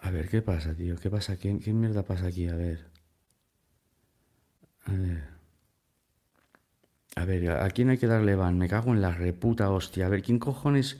A 0.01 0.11
ver, 0.11 0.29
¿qué 0.29 0.41
pasa, 0.41 0.73
tío? 0.73 0.95
¿Qué 0.95 1.09
pasa? 1.09 1.37
¿Qué, 1.37 1.59
qué 1.59 1.73
mierda 1.73 2.03
pasa 2.03 2.27
aquí? 2.27 2.47
A 2.47 2.55
ver. 2.55 2.89
A 4.85 4.91
ver. 4.91 5.23
A 7.15 7.25
ver, 7.25 7.51
¿a 7.51 7.69
quién 7.71 7.89
hay 7.89 7.97
que 7.97 8.07
darle 8.07 8.35
van? 8.35 8.57
Me 8.57 8.67
cago 8.69 8.93
en 8.93 9.01
la 9.01 9.11
reputa 9.11 9.69
hostia. 9.71 10.05
A 10.05 10.09
ver, 10.09 10.21
¿quién 10.21 10.39
cojones 10.39 10.99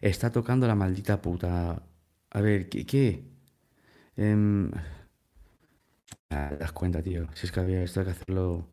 está 0.00 0.30
tocando 0.30 0.66
la 0.66 0.74
maldita 0.74 1.22
puta? 1.22 1.82
A 2.30 2.40
ver, 2.40 2.68
¿qué? 2.68 3.24
Em, 4.16 4.70
te 6.28 6.56
das 6.58 6.72
cuenta, 6.72 7.02
tío. 7.02 7.28
Si 7.34 7.46
es 7.46 7.52
que 7.52 7.60
había 7.60 7.82
esto 7.82 8.00
hay 8.00 8.06
que 8.06 8.12
hacerlo. 8.12 8.68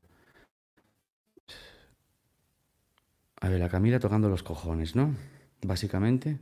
A 3.42 3.50
ver, 3.50 3.60
la 3.60 3.68
Camila 3.70 4.00
tocando 4.00 4.30
los 4.30 4.42
cojones, 4.44 4.96
¿no? 4.96 5.14
Básicamente. 5.64 6.40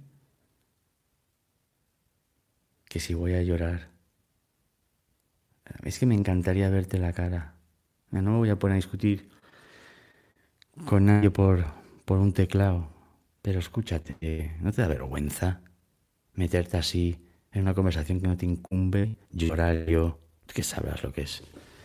Que 2.89 2.99
si 2.99 3.13
voy 3.13 3.33
a 3.35 3.41
llorar. 3.41 3.89
Es 5.83 5.99
que 5.99 6.05
me 6.05 6.15
encantaría 6.15 6.69
verte 6.69 6.99
la 6.99 7.13
cara. 7.13 7.58
No 8.11 8.31
me 8.31 8.37
voy 8.37 8.49
a 8.49 8.57
poner 8.57 8.73
a 8.73 8.75
discutir 8.75 9.29
con 10.85 11.05
nadie 11.05 11.29
por, 11.29 11.65
por 12.05 12.17
un 12.19 12.33
teclado. 12.33 12.89
Pero 13.41 13.59
escúchate, 13.59 14.15
¿no 14.61 14.71
te 14.71 14.81
da 14.81 14.87
vergüenza 14.87 15.61
meterte 16.33 16.77
así 16.77 17.17
en 17.51 17.61
una 17.61 17.73
conversación 17.73 18.19
que 18.19 18.27
no 18.27 18.37
te 18.37 18.45
incumbe? 18.45 19.15
Llorar 19.31 19.85
yo, 19.85 20.19
que 20.45 20.63
sabrás 20.63 21.03
lo 21.03 21.13
que 21.13 21.21
es. 21.21 21.43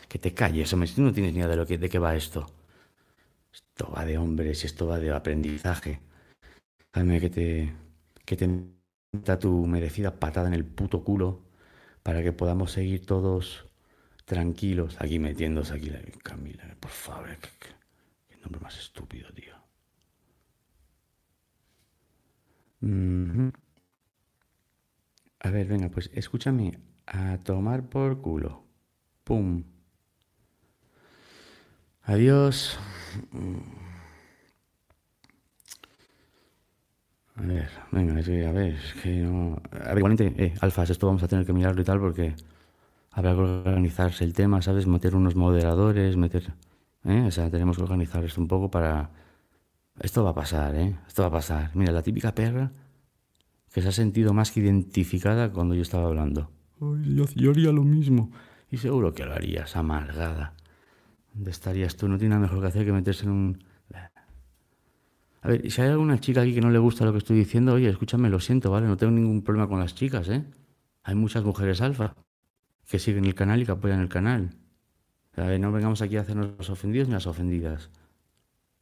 Que 0.08 0.18
te 0.18 0.34
calles, 0.34 0.72
hombre, 0.72 0.88
si 0.88 0.96
tú 0.96 1.02
no 1.02 1.12
tienes 1.12 1.32
ni 1.32 1.38
idea 1.38 1.48
de, 1.48 1.56
lo 1.56 1.66
que, 1.66 1.78
de 1.78 1.88
qué 1.88 1.98
va 1.98 2.16
esto. 2.16 2.46
Esto 3.52 3.90
va 3.90 4.04
de 4.04 4.18
hombres 4.18 4.64
esto 4.64 4.86
va 4.86 4.98
de 4.98 5.12
aprendizaje. 5.12 6.00
Déjame 6.92 7.20
que 7.20 7.30
te, 7.30 7.72
que 8.24 8.36
te 8.36 8.48
meta 9.12 9.38
tu 9.38 9.66
merecida 9.66 10.18
patada 10.18 10.48
en 10.48 10.54
el 10.54 10.64
puto 10.64 11.04
culo 11.04 11.42
para 12.02 12.22
que 12.22 12.32
podamos 12.32 12.72
seguir 12.72 13.06
todos 13.06 13.66
tranquilos 14.24 14.96
aquí 15.00 15.18
metiéndose 15.18 15.74
aquí 15.74 15.90
la 15.90 16.00
Camila. 16.22 16.64
Por 16.80 16.90
favor, 16.90 17.28
qué, 17.38 18.38
nombre 18.42 18.60
más 18.60 18.78
estúpido, 18.78 19.30
tío. 19.32 19.54
A 25.40 25.50
ver, 25.50 25.66
venga, 25.66 25.88
pues 25.88 26.10
escúchame. 26.14 26.78
A 27.06 27.38
tomar 27.44 27.88
por 27.88 28.20
culo. 28.20 28.64
Pum. 29.24 29.64
Adiós. 32.02 32.78
A 37.36 37.42
ver, 37.42 37.70
venga, 37.90 38.20
es 38.20 38.26
que, 38.26 38.46
a 38.46 38.52
ver, 38.52 38.74
es 38.74 38.94
que 39.02 39.10
no... 39.22 39.60
A 39.72 39.88
ver, 39.88 39.98
igualmente, 39.98 40.34
eh, 40.38 40.54
alfas, 40.60 40.90
esto 40.90 41.06
vamos 41.06 41.22
a 41.22 41.28
tener 41.28 41.44
que 41.44 41.52
mirarlo 41.52 41.82
y 41.82 41.84
tal 41.84 41.98
porque 41.98 42.34
habrá 43.14 43.34
que 43.34 43.40
organizarse 43.40 44.24
el 44.24 44.32
tema, 44.32 44.60
¿sabes? 44.60 44.86
Meter 44.86 45.14
unos 45.14 45.36
moderadores, 45.36 46.16
meter... 46.16 46.52
¿eh? 47.04 47.24
O 47.26 47.30
sea, 47.30 47.48
tenemos 47.48 47.76
que 47.76 47.84
organizar 47.84 48.24
esto 48.24 48.40
un 48.40 48.48
poco 48.48 48.70
para... 48.70 49.10
Esto 50.00 50.24
va 50.24 50.30
a 50.30 50.34
pasar, 50.34 50.74
¿eh? 50.74 50.96
Esto 51.06 51.22
va 51.22 51.28
a 51.28 51.32
pasar. 51.32 51.70
Mira, 51.74 51.92
la 51.92 52.02
típica 52.02 52.34
perra 52.34 52.72
que 53.72 53.82
se 53.82 53.88
ha 53.88 53.92
sentido 53.92 54.34
más 54.34 54.50
que 54.50 54.60
identificada 54.60 55.52
cuando 55.52 55.74
yo 55.74 55.82
estaba 55.82 56.06
hablando. 56.06 56.50
Ay, 56.80 57.14
yo, 57.14 57.24
yo 57.36 57.50
haría 57.52 57.70
lo 57.70 57.84
mismo. 57.84 58.32
Y 58.70 58.78
seguro 58.78 59.14
que 59.14 59.24
lo 59.24 59.32
harías, 59.32 59.76
amargada. 59.76 60.54
¿Dónde 61.32 61.52
estarías 61.52 61.96
tú? 61.96 62.08
No 62.08 62.18
tiene 62.18 62.34
nada 62.34 62.42
mejor 62.42 62.60
que 62.60 62.66
hacer 62.66 62.84
que 62.84 62.92
meterse 62.92 63.24
en 63.26 63.30
un... 63.30 63.64
A 65.42 65.48
ver, 65.48 65.70
si 65.70 65.82
hay 65.82 65.90
alguna 65.90 66.18
chica 66.18 66.40
aquí 66.40 66.54
que 66.54 66.62
no 66.62 66.70
le 66.70 66.78
gusta 66.78 67.04
lo 67.04 67.12
que 67.12 67.18
estoy 67.18 67.36
diciendo, 67.36 67.74
oye, 67.74 67.90
escúchame, 67.90 68.30
lo 68.30 68.40
siento, 68.40 68.70
¿vale? 68.70 68.86
No 68.86 68.96
tengo 68.96 69.12
ningún 69.12 69.42
problema 69.42 69.68
con 69.68 69.78
las 69.78 69.94
chicas, 69.94 70.28
¿eh? 70.30 70.42
Hay 71.02 71.14
muchas 71.14 71.44
mujeres 71.44 71.82
alfa 71.82 72.14
que 72.88 72.98
siguen 72.98 73.24
el 73.24 73.34
canal 73.34 73.62
y 73.62 73.66
que 73.66 73.72
apoyan 73.72 74.00
el 74.00 74.08
canal. 74.08 74.50
A 75.36 75.42
ver, 75.44 75.58
no 75.60 75.72
vengamos 75.72 76.00
aquí 76.02 76.16
a 76.16 76.20
hacernos 76.20 76.52
los 76.58 76.70
ofendidos 76.70 77.08
ni 77.08 77.14
las 77.14 77.26
ofendidas. 77.26 77.90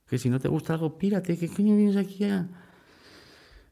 Que 0.06 0.18
si 0.18 0.28
no 0.28 0.38
te 0.38 0.48
gusta 0.48 0.74
algo, 0.74 0.98
pírate, 0.98 1.38
¿qué 1.38 1.48
coño 1.48 1.76
vienes 1.76 1.96
aquí 1.96 2.24
a...? 2.24 2.46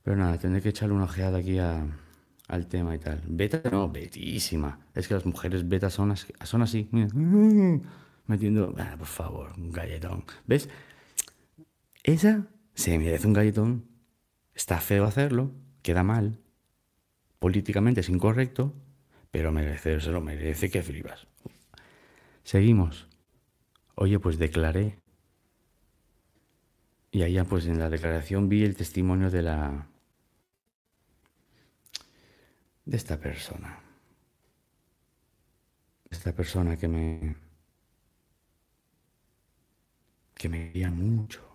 Pero 0.03 0.16
nada, 0.16 0.39
tendré 0.39 0.62
que 0.62 0.70
echarle 0.70 0.95
una 0.95 1.05
ojeada 1.05 1.39
aquí 1.39 1.59
al 1.59 2.66
tema 2.68 2.95
y 2.95 2.99
tal. 2.99 3.20
Beta, 3.28 3.61
no, 3.70 3.91
betísima. 3.91 4.81
Es 4.95 5.09
que 5.09 5.14
las 5.14 5.26
mujeres 5.26 5.68
betas 5.68 5.93
son, 5.93 6.12
as- 6.12 6.26
son 6.45 6.62
así, 6.62 6.89
mira. 6.91 7.09
Metiendo, 8.26 8.74
ah, 8.78 8.95
por 8.97 9.07
favor, 9.09 9.53
un 9.59 9.72
galletón. 9.72 10.24
¿Ves? 10.47 10.68
Esa 12.03 12.47
se 12.74 12.99
merece 12.99 13.26
un 13.26 13.33
galletón. 13.35 13.85
Está 14.55 14.81
feo 14.81 15.05
hacerlo, 15.05 15.53
queda 15.83 16.03
mal. 16.03 16.39
Políticamente 17.39 18.01
es 18.01 18.09
incorrecto, 18.09 18.74
pero 19.31 19.53
merece, 19.53 20.01
se 20.01 20.11
lo 20.11 20.20
merece 20.20 20.70
que 20.70 20.83
flipas. 20.83 21.26
Seguimos. 22.43 23.09
Oye, 23.95 24.18
pues 24.18 24.39
declaré. 24.39 24.99
Y 27.12 27.22
allá, 27.22 27.45
pues 27.45 27.66
en 27.66 27.78
la 27.78 27.91
declaración 27.91 28.49
vi 28.49 28.64
el 28.64 28.76
testimonio 28.76 29.31
de 29.31 29.43
la. 29.43 29.87
de 32.85 32.97
esta 32.97 33.18
persona. 33.18 33.81
Esta 36.11 36.33
persona 36.33 36.76
que 36.76 36.89
me. 36.89 37.37
que 40.35 40.49
me 40.49 40.72
quería 40.72 40.91
mucho. 40.91 41.47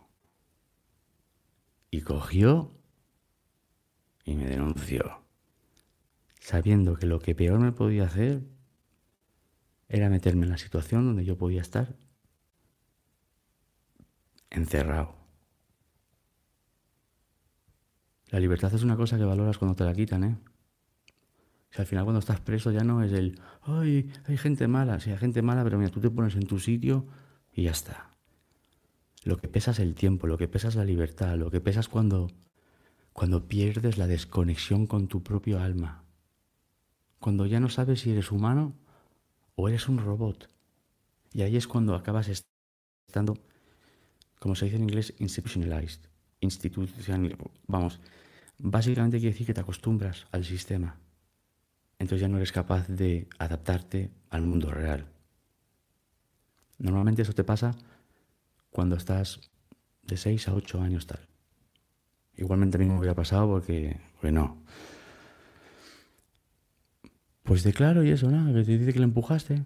Y 1.91 2.01
cogió 2.01 2.71
y 4.23 4.35
me 4.35 4.45
denunció. 4.45 5.24
Sabiendo 6.45 6.95
que 6.95 7.07
lo 7.07 7.19
que 7.19 7.33
peor 7.33 7.59
me 7.59 7.71
podía 7.71 8.03
hacer 8.03 8.43
era 9.89 10.11
meterme 10.11 10.45
en 10.45 10.51
la 10.51 10.59
situación 10.59 11.03
donde 11.03 11.25
yo 11.25 11.39
podía 11.39 11.59
estar 11.59 11.95
encerrado. 14.51 15.15
La 18.29 18.39
libertad 18.39 18.71
es 18.75 18.83
una 18.83 18.95
cosa 18.95 19.17
que 19.17 19.23
valoras 19.23 19.57
cuando 19.57 19.75
te 19.75 19.85
la 19.85 19.95
quitan, 19.95 20.23
¿eh? 20.23 20.37
Al 21.77 21.87
final 21.87 22.03
cuando 22.03 22.19
estás 22.19 22.41
preso 22.41 22.69
ya 22.69 22.83
no 22.83 23.01
es 23.01 23.11
el, 23.11 23.41
ay, 23.63 24.11
hay 24.25 24.37
gente 24.37 24.67
mala, 24.67 24.99
sí, 24.99 25.09
hay 25.09 25.17
gente 25.17 25.41
mala, 25.41 25.63
pero 25.63 25.79
mira, 25.79 25.89
tú 25.89 25.99
te 25.99 26.11
pones 26.11 26.35
en 26.35 26.45
tu 26.45 26.59
sitio 26.59 27.07
y 27.53 27.63
ya 27.63 27.71
está. 27.71 28.11
Lo 29.23 29.37
que 29.37 29.47
pesa 29.47 29.71
es 29.71 29.79
el 29.79 29.95
tiempo, 29.95 30.27
lo 30.27 30.37
que 30.37 30.47
pesa 30.47 30.67
es 30.67 30.75
la 30.75 30.85
libertad, 30.85 31.37
lo 31.37 31.49
que 31.49 31.59
pesa 31.59 31.79
es 31.79 31.89
cuando, 31.89 32.29
cuando 33.13 33.47
pierdes 33.47 33.97
la 33.97 34.05
desconexión 34.05 34.85
con 34.85 35.07
tu 35.07 35.23
propio 35.23 35.59
alma. 35.59 36.04
Cuando 37.25 37.47
ya 37.47 37.59
no 37.59 37.69
sabes 37.69 38.01
si 38.01 38.11
eres 38.11 38.31
humano 38.31 38.75
o 39.55 39.67
eres 39.67 39.89
un 39.89 39.97
robot. 39.97 40.47
Y 41.33 41.41
ahí 41.41 41.57
es 41.57 41.67
cuando 41.67 41.95
acabas 41.95 42.27
est- 42.27 42.45
estando, 43.07 43.33
como 44.37 44.53
se 44.53 44.65
dice 44.65 44.77
en 44.77 44.83
inglés, 44.83 45.11
institutionalized. 45.17 46.01
Institucional, 46.41 47.35
vamos, 47.65 47.99
básicamente 48.59 49.17
quiere 49.17 49.31
decir 49.33 49.47
que 49.47 49.55
te 49.55 49.61
acostumbras 49.61 50.27
al 50.31 50.45
sistema. 50.45 50.99
Entonces 51.97 52.21
ya 52.21 52.27
no 52.27 52.37
eres 52.37 52.51
capaz 52.51 52.87
de 52.89 53.27
adaptarte 53.39 54.11
al 54.29 54.43
mundo 54.43 54.69
real. 54.69 55.07
Normalmente 56.77 57.23
eso 57.23 57.33
te 57.33 57.43
pasa 57.43 57.75
cuando 58.69 58.97
estás 58.97 59.41
de 60.03 60.17
6 60.17 60.47
a 60.47 60.53
8 60.53 60.79
años 60.79 61.07
tal. 61.07 61.27
Igualmente 62.37 62.77
a 62.77 62.81
mí 62.81 62.85
me 62.85 62.99
hubiera 62.99 63.15
pasado 63.15 63.47
porque, 63.49 63.99
porque 64.13 64.31
no. 64.31 64.63
Pues 67.45 67.63
declaro 67.63 68.03
y 68.03 68.09
eso, 68.09 68.29
nada, 68.31 68.51
que 68.51 68.63
te 68.63 68.77
dice 68.77 68.91
que 68.91 68.97
le 68.97 69.05
empujaste. 69.05 69.63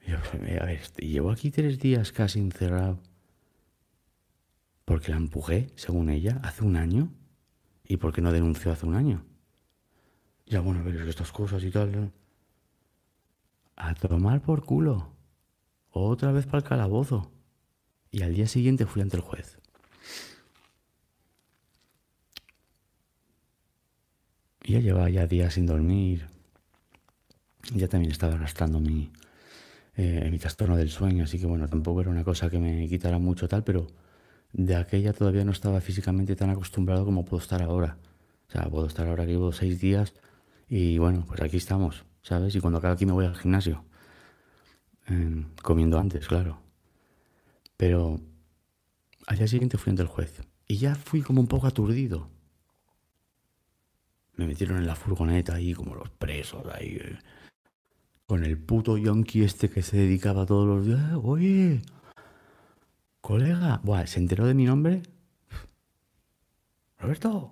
Y 0.00 0.10
yo, 0.12 0.16
a 0.16 0.64
ver, 0.64 0.80
llevo 0.96 1.30
aquí 1.30 1.50
tres 1.50 1.78
días 1.78 2.10
casi 2.10 2.40
encerrado. 2.40 2.98
Porque 4.86 5.10
la 5.10 5.18
empujé, 5.18 5.70
según 5.76 6.08
ella, 6.08 6.40
hace 6.42 6.64
un 6.64 6.76
año. 6.76 7.12
¿Y 7.84 7.98
por 7.98 8.14
qué 8.14 8.22
no 8.22 8.32
denunció 8.32 8.72
hace 8.72 8.86
un 8.86 8.94
año? 8.94 9.26
Ya, 10.46 10.60
bueno, 10.60 10.80
a 10.80 10.82
ver, 10.82 10.96
es 10.96 11.02
que 11.02 11.10
estas 11.10 11.32
cosas 11.32 11.62
y 11.64 11.70
tal. 11.70 12.10
A 13.76 13.94
tomar 13.94 14.40
por 14.40 14.64
culo. 14.64 15.12
Otra 15.90 16.32
vez 16.32 16.46
para 16.46 16.58
el 16.58 16.64
calabozo. 16.64 17.30
Y 18.10 18.22
al 18.22 18.34
día 18.34 18.46
siguiente 18.46 18.86
fui 18.86 19.02
ante 19.02 19.16
el 19.16 19.22
juez. 19.22 19.58
Ya 24.64 24.80
llevaba 24.80 25.10
ya 25.10 25.26
días 25.26 25.54
sin 25.54 25.66
dormir. 25.66 26.26
Ya 27.74 27.88
también 27.88 28.12
estaba 28.12 28.34
arrastrando 28.34 28.80
mi, 28.80 29.10
eh, 29.96 30.28
mi 30.30 30.38
trastorno 30.38 30.76
del 30.76 30.90
sueño, 30.90 31.24
así 31.24 31.38
que 31.38 31.46
bueno, 31.46 31.68
tampoco 31.68 32.00
era 32.00 32.10
una 32.10 32.24
cosa 32.24 32.50
que 32.50 32.58
me 32.58 32.88
quitara 32.88 33.18
mucho 33.18 33.48
tal, 33.48 33.64
pero 33.64 33.86
de 34.52 34.76
aquella 34.76 35.12
todavía 35.12 35.44
no 35.44 35.52
estaba 35.52 35.80
físicamente 35.80 36.36
tan 36.36 36.50
acostumbrado 36.50 37.04
como 37.04 37.24
puedo 37.24 37.42
estar 37.42 37.62
ahora. 37.62 37.98
O 38.48 38.52
sea, 38.52 38.68
puedo 38.68 38.86
estar 38.86 39.06
ahora 39.08 39.24
que 39.24 39.32
llevo 39.32 39.52
seis 39.52 39.80
días 39.80 40.14
y 40.68 40.98
bueno, 40.98 41.24
pues 41.26 41.40
aquí 41.40 41.56
estamos, 41.56 42.04
¿sabes? 42.22 42.54
Y 42.54 42.60
cuando 42.60 42.78
acabo 42.78 42.94
aquí 42.94 43.06
me 43.06 43.12
voy 43.12 43.26
al 43.26 43.36
gimnasio. 43.36 43.84
Em, 45.06 45.46
comiendo 45.62 45.98
antes, 45.98 46.26
claro. 46.28 46.58
Pero 47.76 48.20
al 49.26 49.38
día 49.38 49.48
siguiente 49.48 49.78
fui 49.78 49.90
ante 49.90 50.02
el 50.02 50.08
juez 50.08 50.42
y 50.66 50.76
ya 50.76 50.94
fui 50.94 51.22
como 51.22 51.40
un 51.40 51.48
poco 51.48 51.66
aturdido. 51.66 52.28
Me 54.42 54.48
metieron 54.48 54.78
en 54.78 54.86
la 54.88 54.96
furgoneta 54.96 55.54
ahí 55.54 55.72
como 55.72 55.94
los 55.94 56.10
presos 56.10 56.64
ahí. 56.74 56.96
eh, 57.00 57.16
Con 58.26 58.42
el 58.44 58.58
puto 58.58 58.98
yonki 58.98 59.44
este 59.44 59.70
que 59.70 59.82
se 59.82 59.96
dedicaba 59.98 60.46
todos 60.46 60.66
los 60.66 60.84
días. 60.84 61.12
"Eh, 61.12 61.20
Oye, 61.22 61.82
colega. 63.20 63.80
Buah, 63.84 64.06
se 64.08 64.18
enteró 64.18 64.44
de 64.46 64.54
mi 64.54 64.64
nombre. 64.64 65.02
Roberto. 66.98 67.50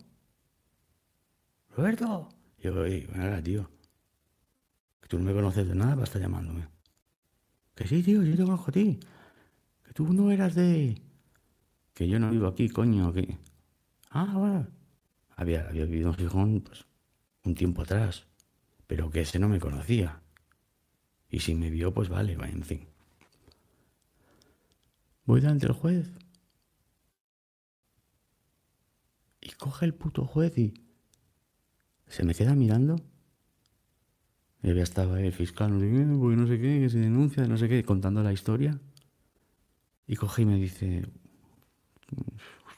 Roberto. 1.77 2.29
Yo, 2.59 2.75
oye, 2.75 3.07
ven 3.13 3.21
acá, 3.23 3.41
tío. 3.43 3.71
Que 5.01 5.09
tú 5.09 5.19
no 5.19 5.25
me 5.25 5.33
conoces 5.33 5.69
de 5.69 5.75
nada 5.77 5.93
para 5.93 6.05
estar 6.05 6.21
llamándome. 6.21 6.67
Que 7.77 7.87
sí, 7.87 8.03
tío, 8.03 8.23
yo 8.25 8.37
te 8.37 8.43
conozco 8.43 8.71
a 8.71 8.73
ti. 8.73 8.99
Que 9.85 9.93
tú 9.93 10.13
no 10.13 10.31
eras 10.33 10.55
de... 10.57 11.01
Que 11.95 12.09
yo 12.09 12.19
no 12.19 12.31
vivo 12.31 12.49
aquí, 12.49 12.69
coño, 12.69 13.13
que... 13.13 13.39
Ah, 14.11 14.33
bueno. 14.37 14.67
Había, 15.41 15.67
había 15.67 15.87
vivido 15.87 16.11
en 16.11 16.17
Gijón, 16.17 16.61
pues, 16.61 16.85
un 17.45 17.55
tiempo 17.55 17.81
atrás. 17.81 18.27
Pero 18.87 19.11
que 19.11 19.23
ese 19.23 19.39
no 19.39 19.49
me 19.49 19.59
conocía. 19.59 20.21
Y 21.31 21.41
si 21.41 21.55
me 21.55 21.71
vio, 21.71 21.95
pues 21.95 22.11
vale, 22.11 22.37
va, 22.37 22.47
en 22.47 22.63
fin. 22.63 22.87
Voy 25.25 25.41
delante 25.41 25.67
del 25.67 25.75
juez. 25.75 26.11
Y 29.41 29.53
coge 29.53 29.87
el 29.87 29.95
puto 29.95 30.27
juez 30.27 30.59
y... 30.59 30.75
Se 32.07 32.23
me 32.23 32.35
queda 32.35 32.55
mirando. 32.55 32.97
Y 34.63 34.69
había 34.69 34.83
estado 34.83 35.17
el 35.17 35.33
fiscal, 35.33 35.73
no 35.73 35.81
sé 35.81 35.87
qué, 35.91 36.19
porque 36.19 36.37
no 36.37 36.47
sé 36.47 36.61
qué, 36.61 36.81
que 36.81 36.91
se 36.91 36.99
denuncia, 36.99 37.47
no 37.47 37.57
sé 37.57 37.67
qué, 37.67 37.83
contando 37.83 38.23
la 38.23 38.35
historia. 38.35 38.79
Y 40.07 40.17
coge 40.17 40.43
y 40.43 40.45
me 40.45 40.57
dice, 40.57 41.07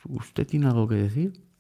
¿usted 0.05 0.47
tiene 0.47 0.67
algo 0.67 0.87
que 0.87 0.95
decir? 0.95 1.52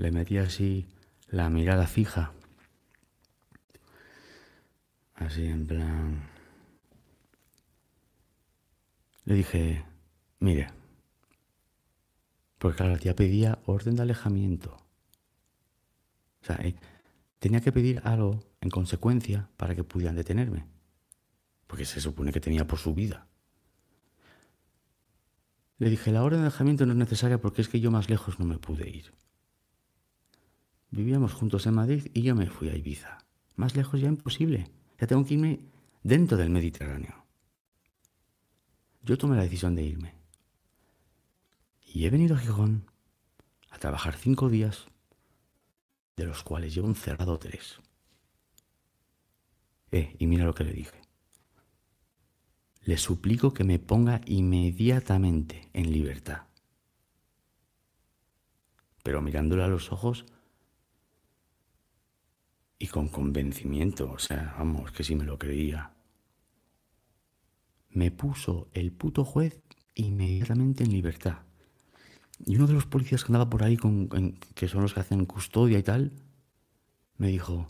Le 0.00 0.10
metí 0.10 0.38
así 0.38 0.86
la 1.28 1.50
mirada 1.50 1.86
fija. 1.86 2.32
Así 5.14 5.44
en 5.44 5.66
plan... 5.66 6.26
Le 9.26 9.34
dije, 9.34 9.84
mire, 10.38 10.68
porque 12.56 12.78
claro, 12.78 12.92
la 12.92 12.98
tía 12.98 13.14
pedía 13.14 13.58
orden 13.66 13.96
de 13.96 14.00
alejamiento. 14.00 14.78
O 16.40 16.46
sea, 16.46 16.56
eh, 16.62 16.76
tenía 17.38 17.60
que 17.60 17.70
pedir 17.70 18.00
algo 18.02 18.42
en 18.62 18.70
consecuencia 18.70 19.50
para 19.58 19.74
que 19.74 19.84
pudieran 19.84 20.16
detenerme. 20.16 20.64
Porque 21.66 21.84
se 21.84 22.00
supone 22.00 22.32
que 22.32 22.40
tenía 22.40 22.66
por 22.66 22.78
su 22.78 22.94
vida. 22.94 23.26
Le 25.76 25.90
dije, 25.90 26.10
la 26.10 26.24
orden 26.24 26.40
de 26.40 26.46
alejamiento 26.46 26.86
no 26.86 26.92
es 26.92 26.98
necesaria 26.98 27.38
porque 27.38 27.60
es 27.60 27.68
que 27.68 27.80
yo 27.80 27.90
más 27.90 28.08
lejos 28.08 28.38
no 28.38 28.46
me 28.46 28.56
pude 28.56 28.88
ir. 28.88 29.12
Vivíamos 30.90 31.32
juntos 31.34 31.66
en 31.66 31.74
Madrid 31.74 32.10
y 32.14 32.22
yo 32.22 32.34
me 32.34 32.48
fui 32.48 32.68
a 32.68 32.76
Ibiza. 32.76 33.18
Más 33.56 33.76
lejos 33.76 34.00
ya 34.00 34.08
imposible. 34.08 34.70
Ya 34.98 35.06
tengo 35.06 35.24
que 35.24 35.34
irme 35.34 35.60
dentro 36.02 36.36
del 36.36 36.50
Mediterráneo. 36.50 37.24
Yo 39.02 39.16
tomé 39.16 39.36
la 39.36 39.42
decisión 39.42 39.74
de 39.74 39.84
irme. 39.84 40.14
Y 41.86 42.04
he 42.04 42.10
venido 42.10 42.36
a 42.36 42.38
Gijón 42.38 42.90
a 43.70 43.78
trabajar 43.78 44.16
cinco 44.16 44.48
días, 44.48 44.86
de 46.16 46.24
los 46.24 46.42
cuales 46.42 46.74
llevo 46.74 46.88
encerrado 46.88 47.38
tres. 47.38 47.80
Eh, 49.92 50.14
y 50.18 50.26
mira 50.26 50.44
lo 50.44 50.54
que 50.54 50.64
le 50.64 50.72
dije. 50.72 51.00
Le 52.82 52.96
suplico 52.96 53.52
que 53.52 53.64
me 53.64 53.78
ponga 53.78 54.20
inmediatamente 54.26 55.68
en 55.72 55.92
libertad. 55.92 56.42
Pero 59.02 59.22
mirándole 59.22 59.62
a 59.62 59.68
los 59.68 59.92
ojos 59.92 60.26
y 62.80 62.88
con 62.88 63.08
convencimiento, 63.08 64.10
o 64.10 64.18
sea, 64.18 64.56
vamos, 64.58 64.90
que 64.90 65.04
si 65.04 65.14
me 65.14 65.24
lo 65.24 65.38
creía. 65.38 65.92
Me 67.90 68.10
puso 68.10 68.68
el 68.72 68.90
puto 68.90 69.24
juez 69.24 69.60
inmediatamente 69.94 70.82
en 70.82 70.90
libertad. 70.92 71.40
Y 72.44 72.56
uno 72.56 72.66
de 72.66 72.72
los 72.74 72.86
policías 72.86 73.22
que 73.24 73.28
andaba 73.28 73.50
por 73.50 73.62
ahí, 73.62 73.76
con, 73.76 74.08
en- 74.14 74.38
que 74.54 74.68
son 74.68 74.82
los 74.82 74.94
que 74.94 75.00
hacen 75.00 75.26
custodia 75.26 75.78
y 75.78 75.82
tal, 75.82 76.12
me 77.18 77.28
dijo, 77.28 77.68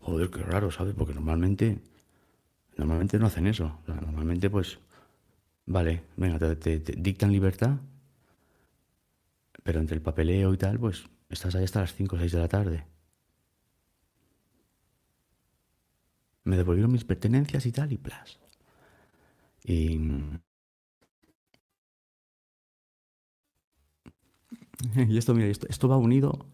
joder, 0.00 0.30
qué 0.30 0.42
raro, 0.42 0.70
¿sabes? 0.70 0.94
Porque 0.96 1.14
normalmente, 1.14 1.80
normalmente 2.76 3.18
no 3.18 3.26
hacen 3.26 3.46
eso. 3.48 3.80
Normalmente, 3.86 4.50
pues, 4.50 4.78
vale, 5.66 6.04
venga, 6.16 6.38
te, 6.38 6.56
te- 6.56 6.80
te 6.80 6.92
dictan 6.96 7.32
libertad, 7.32 7.78
pero 9.62 9.80
entre 9.80 9.96
el 9.96 10.02
papeleo 10.02 10.52
y 10.54 10.58
tal, 10.58 10.78
pues, 10.78 11.04
estás 11.28 11.54
ahí 11.54 11.64
hasta 11.64 11.80
las 11.80 11.94
5 11.94 12.16
o 12.16 12.18
6 12.18 12.32
de 12.32 12.38
la 12.40 12.48
tarde. 12.48 12.84
Me 16.44 16.56
devolvieron 16.56 16.92
mis 16.92 17.04
pertenencias 17.04 17.66
y 17.66 17.72
tal, 17.72 17.92
y 17.92 17.98
plas. 17.98 18.38
Y... 19.64 20.00
Esto, 24.96 25.34
mira, 25.34 25.48
esto, 25.48 25.66
esto 25.68 25.88
va 25.88 25.98
unido 25.98 26.46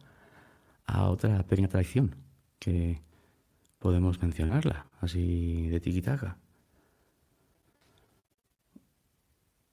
a 0.87 1.09
otra 1.09 1.43
pequeña 1.47 1.69
traición 1.69 2.17
que 2.59 3.01
podemos 3.79 4.21
mencionarla, 4.21 4.87
así 5.01 5.69
de 5.69 5.81
tiquitaca. 5.81 6.39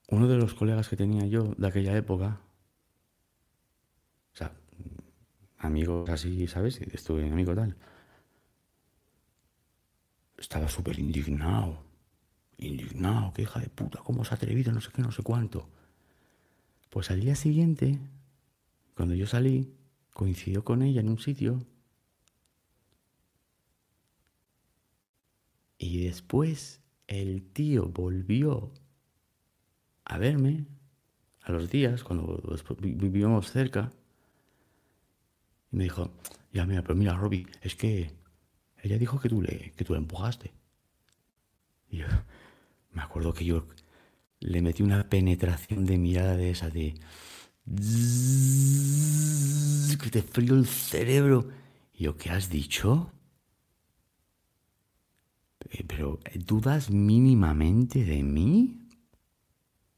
Uno 0.09 0.28
de 0.28 0.38
los 0.38 0.53
colegas 0.53 0.89
que 0.89 0.95
tenía 0.95 1.26
yo 1.26 1.55
de 1.57 1.68
aquella 1.68 1.95
época, 1.97 2.41
o 4.34 4.36
sea, 4.36 4.51
amigos 5.57 6.09
así, 6.09 6.47
¿sabes? 6.47 6.80
Estuve 6.82 7.30
amigo 7.32 7.55
tal, 7.55 7.76
estaba 10.44 10.68
súper 10.68 11.00
indignado, 11.00 11.82
indignado, 12.58 13.32
que 13.34 13.44
hija 13.44 13.62
de 13.62 13.70
puta, 13.70 14.00
cómo 14.04 14.26
se 14.26 14.34
ha 14.34 14.36
atrevido, 14.36 14.74
no 14.74 14.82
sé 14.82 14.89
qué, 14.94 15.02
no 15.02 15.12
sé 15.12 15.24
cuánto. 15.24 15.70
Pues 16.89 17.10
al 17.12 17.22
día 17.22 17.36
siguiente, 17.36 17.98
cuando 18.94 19.16
yo 19.16 19.26
salí, 19.26 19.74
coincidió 20.14 20.66
con 20.66 20.82
ella 20.82 21.00
en 21.00 21.10
un 21.10 21.18
sitio. 21.18 21.66
Y 25.78 26.04
después 26.04 26.82
el 27.08 27.44
tío 27.44 27.88
volvió 27.88 28.72
a 30.04 30.18
verme 30.18 30.66
a 31.41 31.54
los 31.54 31.70
días, 31.70 32.04
cuando 32.04 32.44
vivíamos 32.80 33.50
cerca. 33.50 33.94
Y 35.72 35.78
me 35.78 35.84
dijo, 35.86 36.12
ya 36.52 36.66
mira, 36.66 36.82
pero 36.82 36.96
mira, 36.96 37.16
Robbie, 37.16 37.48
es 37.62 37.76
que 37.76 38.12
ella 38.84 38.98
dijo 38.98 39.20
que 39.20 39.30
tú 39.30 39.42
le, 39.42 39.72
que 39.76 39.84
tú 39.86 39.94
la 39.94 40.00
empujaste. 40.00 40.52
Yo 41.90 42.06
me 42.92 43.02
acuerdo 43.02 43.34
que 43.34 43.46
yo 43.46 43.66
le 44.40 44.62
metí 44.62 44.84
una 44.84 45.10
penetración 45.10 45.86
de 45.86 45.98
mirada 45.98 46.36
de 46.36 46.52
esa 46.52 46.70
de 46.70 46.96
que 49.98 50.10
te 50.10 50.22
frío 50.22 50.56
el 50.56 50.68
cerebro. 50.68 51.48
Y 51.94 52.04
yo, 52.04 52.18
¿qué 52.18 52.30
has 52.30 52.50
dicho? 52.50 53.14
Eh, 55.70 55.86
Pero, 55.88 56.20
¿dudas 56.36 56.92
mínimamente 56.92 58.04
de 58.04 58.22
mí? 58.22 58.82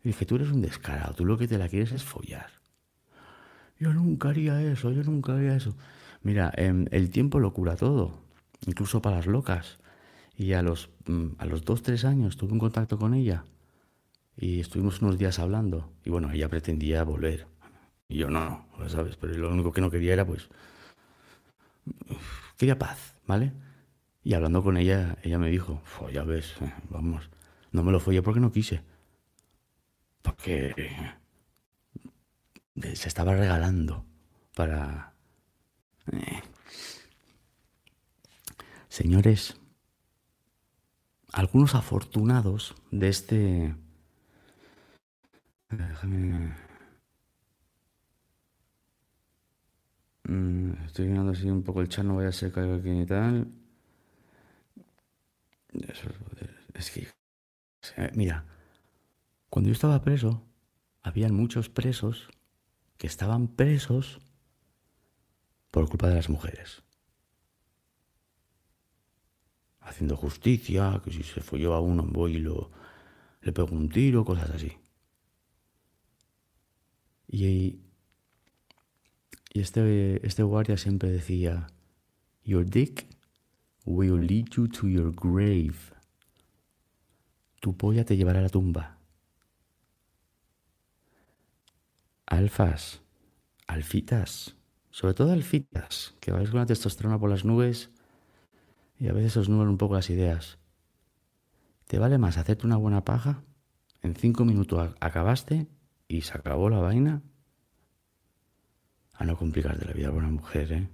Y 0.04 0.10
dije, 0.10 0.26
tú 0.28 0.36
eres 0.36 0.52
un 0.52 0.62
descarado, 0.62 1.16
tú 1.16 1.26
lo 1.26 1.40
que 1.40 1.48
te 1.48 1.58
la 1.58 1.68
quieres 1.70 1.92
es 1.92 2.04
follar. 2.04 2.52
Yo 3.80 3.94
nunca 3.94 4.30
haría 4.30 4.62
eso, 4.62 4.92
yo 4.92 5.04
nunca 5.04 5.34
haría 5.34 5.56
eso. 5.56 5.76
Mira, 6.22 6.52
em, 6.56 6.86
el 6.92 7.10
tiempo 7.10 7.40
lo 7.40 7.54
cura 7.54 7.76
todo, 7.76 8.25
incluso 8.66 9.02
para 9.02 9.18
las 9.18 9.28
locas. 9.28 9.78
Y 10.38 10.54
a 10.54 10.62
los, 10.62 10.90
mm, 11.08 11.28
a 11.38 11.46
los 11.46 11.64
dos, 11.64 11.82
tres 11.82 12.04
años 12.06 12.36
tuve 12.38 12.54
un 12.54 12.60
contacto 12.60 12.98
con 12.98 13.14
ella 13.14 13.46
y 14.38 14.60
estuvimos 14.60 15.02
unos 15.02 15.18
días 15.18 15.40
hablando. 15.40 15.92
Y 16.04 16.10
bueno, 16.10 16.32
ella 16.32 16.50
pretendía 16.50 17.04
volver. 17.04 17.48
Y 18.10 18.18
yo 18.18 18.30
no, 18.30 18.68
no, 18.78 18.90
¿sabes? 18.90 19.16
Pero 19.18 19.34
lo 19.38 19.50
único 19.52 19.72
que 19.72 19.82
no 19.82 19.90
quería 19.90 20.14
era, 20.14 20.26
pues, 20.26 20.50
quería 22.58 22.78
paz, 22.78 23.16
¿vale? 23.28 23.54
Y 24.24 24.34
hablando 24.34 24.64
con 24.64 24.78
ella, 24.78 25.18
ella 25.24 25.38
me 25.40 25.50
dijo, 25.50 25.82
"Fo, 25.86 26.10
ya 26.10 26.24
ves, 26.24 26.56
eh, 26.62 26.74
vamos, 26.90 27.30
no 27.72 27.84
me 27.84 27.92
lo 27.92 28.00
follé 28.00 28.22
porque 28.22 28.40
no 28.40 28.52
quise. 28.52 28.82
Porque 30.22 30.74
eh, 30.78 31.14
se 32.96 33.08
estaba 33.08 33.36
regalando 33.36 34.06
para, 34.56 35.14
Eh. 36.12 36.42
Señores, 38.96 39.58
algunos 41.34 41.76
afortunados 41.76 42.76
de 42.92 43.10
este... 43.10 43.76
Déjame... 45.70 46.56
Mm, 50.24 50.72
estoy 50.86 51.08
mirando 51.08 51.34
así 51.34 51.50
un 51.50 51.62
poco 51.62 51.82
el 51.82 51.90
chat, 51.90 52.06
no 52.06 52.16
vaya 52.16 52.30
a 52.30 52.32
ser 52.32 52.54
que 52.54 52.62
aquí 52.62 53.02
y 53.02 53.06
tal. 53.06 53.52
Es 56.74 56.90
que... 56.90 57.10
Mira, 58.14 58.46
cuando 59.50 59.68
yo 59.68 59.74
estaba 59.74 60.02
preso, 60.04 60.42
habían 61.04 61.36
muchos 61.36 61.68
presos 61.68 62.30
que 62.96 63.08
estaban 63.08 63.50
presos 63.50 64.22
por 65.70 65.90
culpa 65.90 66.08
de 66.08 66.16
las 66.16 66.30
mujeres. 66.30 66.86
Haciendo 69.86 70.18
justicia, 70.18 71.02
que 71.04 71.12
si 71.12 71.24
se 71.24 71.42
folló 71.42 71.74
a 71.74 71.80
uno 71.80 72.04
voy 72.04 72.36
y 72.36 72.40
lo, 72.40 72.72
le 73.42 73.54
pego 73.54 73.76
un 73.76 73.90
tiro, 73.90 74.26
cosas 74.26 74.50
así. 74.50 74.74
Y, 77.28 77.80
y 79.54 79.60
este, 79.60 80.26
este 80.26 80.44
guardia 80.44 80.78
siempre 80.78 81.10
decía, 81.12 81.68
Your 82.44 82.66
dick 82.66 83.08
will 83.86 84.20
lead 84.20 84.50
you 84.56 84.68
to 84.68 84.88
your 84.88 85.14
grave. 85.14 85.76
Tu 87.62 87.76
polla 87.76 88.06
te 88.06 88.18
llevará 88.18 88.40
a 88.40 88.44
la 88.44 88.50
tumba. 88.50 89.00
Alfas, 92.26 93.02
alfitas, 93.68 94.56
sobre 94.90 95.14
todo 95.14 95.32
alfitas, 95.32 96.16
que 96.20 96.32
vais 96.32 96.50
con 96.50 96.60
la 96.60 96.66
testosterona 96.66 97.20
por 97.20 97.30
las 97.30 97.46
nubes 97.46 97.92
y 99.00 99.08
a 99.08 99.14
veces 99.14 99.38
os 99.38 99.50
nublan 99.50 99.70
un 99.70 99.78
poco 99.78 99.96
las 99.96 100.10
ideas. 100.10 100.58
¿Te 101.88 102.00
vale 102.00 102.18
más 102.18 102.38
hacerte 102.38 102.66
una 102.66 102.78
buena 102.78 103.04
paja? 103.06 103.44
En 104.02 104.16
cinco 104.16 104.46
minutos 104.46 104.96
acabaste 105.00 105.68
y 106.08 106.22
se 106.22 106.38
acabó 106.38 106.70
la 106.70 106.80
vaina. 106.80 107.22
A 109.14 109.26
no 109.26 109.38
complicarte 109.38 109.86
la 109.86 109.94
vida 109.94 110.10
a 110.10 110.12
una 110.12 110.30
mujer, 110.30 110.72
¿eh? 110.74 110.90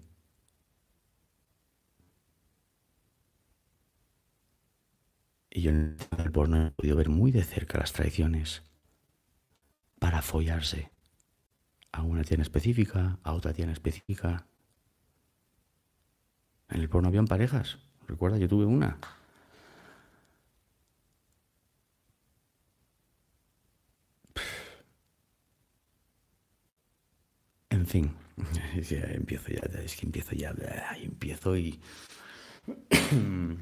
Y 5.49 5.64
yo 5.64 5.72
en 5.72 5.97
el 6.18 6.32
porno 6.32 6.68
he 6.68 6.72
podido 6.72 6.95
ver 6.95 7.10
muy 7.10 7.32
de 7.32 7.43
cerca 7.43 7.78
las 7.78 7.91
traiciones 7.91 8.64
para 9.99 10.22
follarse 10.22 10.91
a 11.91 12.04
una 12.04 12.24
tienda 12.24 12.43
específica, 12.43 13.20
a 13.24 13.34
otra 13.34 13.54
tienda 13.54 13.74
específica. 13.74 14.47
En 16.70 16.80
el 16.80 16.89
porno 16.89 17.10
habían 17.10 17.28
parejas. 17.28 17.80
Recuerda, 18.12 18.38
yo 18.38 18.47
tuve 18.49 18.66
una. 18.66 18.97
En 27.70 27.86
fin, 27.88 28.14
empiezo 28.91 29.47
ya, 29.47 29.62
es 29.80 29.95
que 29.95 30.05
empiezo 30.05 30.36
ya, 30.36 30.53
empiezo 31.01 31.55
y... 31.55 31.80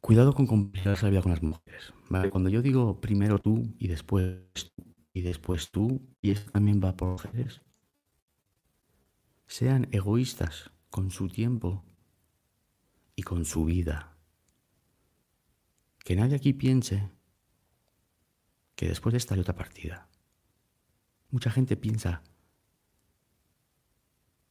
Cuidado 0.00 0.32
con 0.32 0.46
complicarse 0.46 1.04
la 1.04 1.10
vida 1.10 1.20
con 1.20 1.32
las 1.32 1.42
mujeres. 1.42 1.92
Cuando 2.30 2.48
yo 2.48 2.62
digo 2.62 2.98
primero 2.98 3.38
tú 3.38 3.74
y 3.78 3.88
después 3.88 4.38
tú 4.74 4.82
y 5.12 5.20
después 5.20 5.70
tú, 5.70 6.00
y 6.22 6.30
esto 6.30 6.50
también 6.50 6.80
va 6.82 6.96
por 6.96 7.08
mujeres, 7.08 7.60
sean 9.46 9.88
egoístas 9.90 10.70
con 10.90 11.10
su 11.10 11.28
tiempo 11.28 11.84
y 13.14 13.22
con 13.22 13.44
su 13.44 13.64
vida. 13.64 14.16
Que 16.04 16.16
nadie 16.16 16.36
aquí 16.36 16.52
piense 16.52 17.10
que 18.74 18.88
después 18.88 19.12
de 19.12 19.18
esta 19.18 19.34
hay 19.34 19.40
otra 19.40 19.54
partida. 19.56 20.08
Mucha 21.30 21.50
gente 21.50 21.76
piensa 21.76 22.22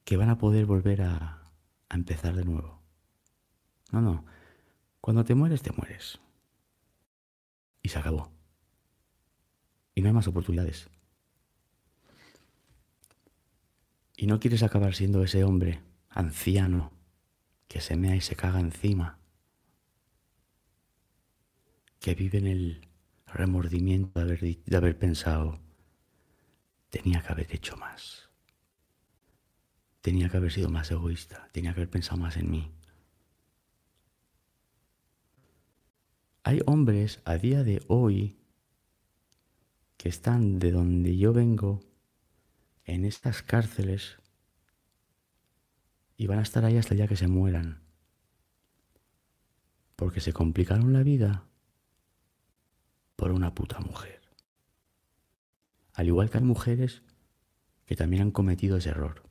que 0.04 0.18
van 0.18 0.30
a 0.30 0.38
poder 0.38 0.66
volver 0.66 1.02
a, 1.02 1.50
a 1.90 1.96
empezar 1.96 2.36
de 2.36 2.46
nuevo. 2.46 2.82
No, 3.92 4.02
no. 4.02 4.26
Cuando 5.02 5.24
te 5.24 5.34
mueres, 5.34 5.62
te 5.62 5.72
mueres. 5.72 6.20
Y 7.82 7.90
se 7.90 8.00
acabó. 8.00 8.32
Y 9.96 10.02
no 10.02 10.08
hay 10.08 10.14
más 10.14 10.28
oportunidades. 10.28 10.90
Y 14.16 14.28
no 14.28 14.40
quieres 14.40 14.64
acabar 14.64 14.94
siendo 14.94 15.24
ese 15.24 15.44
hombre 15.44 15.82
anciano 16.18 16.92
que 17.68 17.80
se 17.80 17.96
mea 17.96 18.16
y 18.16 18.22
se 18.22 18.36
caga 18.36 18.60
encima, 18.60 19.20
que 22.00 22.16
vive 22.16 22.40
en 22.40 22.48
el 22.48 22.88
remordimiento 23.28 24.20
de 24.20 24.26
haber, 24.26 24.40
de 24.40 24.78
haber 24.78 24.98
pensado, 24.98 25.60
tenía 26.90 27.22
que 27.22 27.32
haber 27.32 27.54
hecho 27.54 27.78
más, 27.78 28.32
tenía 30.02 30.28
que 30.30 30.38
haber 30.38 30.52
sido 30.52 30.70
más 30.70 30.90
egoísta, 30.90 31.50
tenía 31.52 31.74
que 31.74 31.82
haber 31.82 31.92
pensado 31.92 32.18
más 32.18 32.36
en 32.38 32.50
mí. 32.50 32.72
Hay 36.42 36.62
hombres 36.66 37.22
a 37.26 37.36
día 37.36 37.64
de 37.64 37.84
hoy 37.88 38.40
que 39.98 40.10
están 40.10 40.58
de 40.58 40.72
donde 40.72 41.16
yo 41.16 41.32
vengo 41.32 41.82
en 42.86 43.06
estas 43.06 43.44
cárceles 43.44 44.18
y 46.18 46.28
van 46.28 46.40
a 46.40 46.42
estar 46.42 46.66
ahí 46.66 46.78
hasta 46.78 46.96
el 46.96 47.08
que 47.08 47.16
se 47.16 47.28
mueran. 47.28 47.82
Porque 49.96 50.20
se 50.20 50.34
complicaron 50.34 50.92
la 50.92 51.04
vida 51.04 51.46
por 53.16 53.32
una 53.32 53.54
puta 53.54 53.80
mujer. 53.80 54.22
Al 55.94 56.08
igual 56.08 56.30
que 56.30 56.40
hay 56.40 56.44
mujeres 56.44 57.04
que 57.86 57.96
también 57.96 58.24
han 58.24 58.32
cometido 58.32 58.78
ese 58.78 58.90
error. 58.90 59.24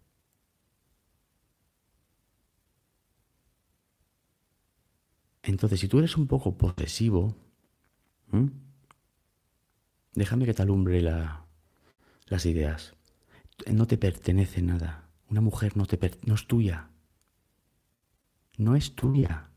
Entonces, 5.43 5.79
si 5.79 5.87
tú 5.87 5.99
eres 5.99 6.17
un 6.17 6.27
poco 6.27 6.57
posesivo, 6.59 7.37
déjame 10.15 10.47
que 10.47 10.55
te 10.55 10.63
alumbre 10.63 11.01
las 11.03 12.47
ideas. 12.47 12.95
No 13.71 13.87
te 13.87 13.97
pertenece 13.97 14.63
nada. 14.63 15.06
Una 15.29 15.41
mujer 15.41 15.77
no, 15.77 15.87
te 15.87 15.99
no 16.25 16.35
es 16.35 16.47
tuya. 16.47 16.91
No 18.57 18.77
es 18.77 18.95
tuya. 18.95 19.51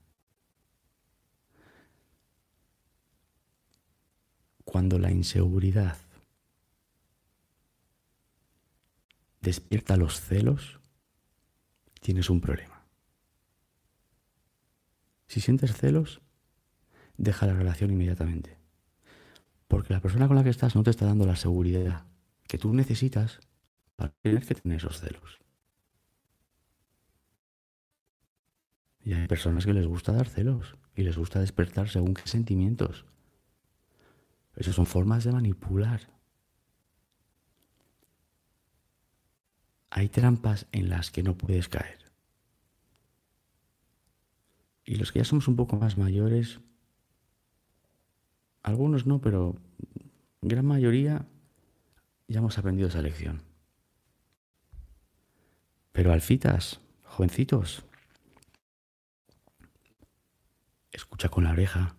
Cuando 4.64 5.00
la 5.00 5.12
inseguridad 5.12 5.98
despierta 9.42 9.96
los 9.96 10.20
celos, 10.20 10.80
tienes 12.02 12.30
un 12.30 12.42
problema. 12.42 12.84
Si 15.28 15.42
sientes 15.42 15.74
celos, 15.74 16.22
deja 17.18 17.46
la 17.46 17.54
relación 17.54 17.92
inmediatamente. 17.92 18.58
Porque 19.68 19.94
la 19.94 20.02
persona 20.02 20.28
con 20.28 20.36
la 20.36 20.44
que 20.44 20.50
estás 20.50 20.76
no 20.76 20.84
te 20.84 20.90
está 20.90 21.06
dando 21.06 21.26
la 21.26 21.36
seguridad 21.36 22.06
que 22.48 22.58
tú 22.58 22.74
necesitas 22.74 23.40
para 23.96 24.12
tener 24.24 24.46
que 24.46 24.56
tener 24.56 24.78
esos 24.78 25.00
celos. 25.00 25.40
Y 29.04 29.14
hay 29.14 29.28
personas 29.28 29.66
que 29.66 29.74
les 29.74 29.88
gusta 29.88 30.12
dar 30.12 30.28
celos 30.28 30.76
y 30.96 31.04
les 31.04 31.18
gusta 31.18 31.40
despertar 31.40 31.90
según 31.90 32.14
qué 32.14 32.28
sentimientos. 32.28 33.06
Esas 34.56 34.76
son 34.76 34.86
formas 34.86 35.24
de 35.24 35.32
manipular. 35.32 36.02
Hay 39.90 40.10
trampas 40.10 40.68
en 40.72 40.90
las 40.90 41.12
que 41.12 41.24
no 41.24 41.38
puedes 41.38 41.70
caer. 41.70 42.00
Y 44.84 44.96
los 44.96 45.12
que 45.12 45.20
ya 45.20 45.26
somos 45.26 45.48
un 45.48 45.56
poco 45.56 45.78
más 45.78 45.98
mayores, 45.98 46.60
algunos 48.64 49.06
no, 49.06 49.22
pero 49.22 49.56
gran 50.42 50.66
mayoría 50.66 51.26
ya 52.28 52.40
hemos 52.40 52.58
aprendido 52.58 52.90
esa 52.90 53.02
lección. 53.02 53.44
Pero 55.92 56.12
alfitas, 56.12 56.82
jovencitos, 57.04 57.84
escucha 60.92 61.30
con 61.30 61.44
la 61.44 61.52
oreja, 61.52 61.96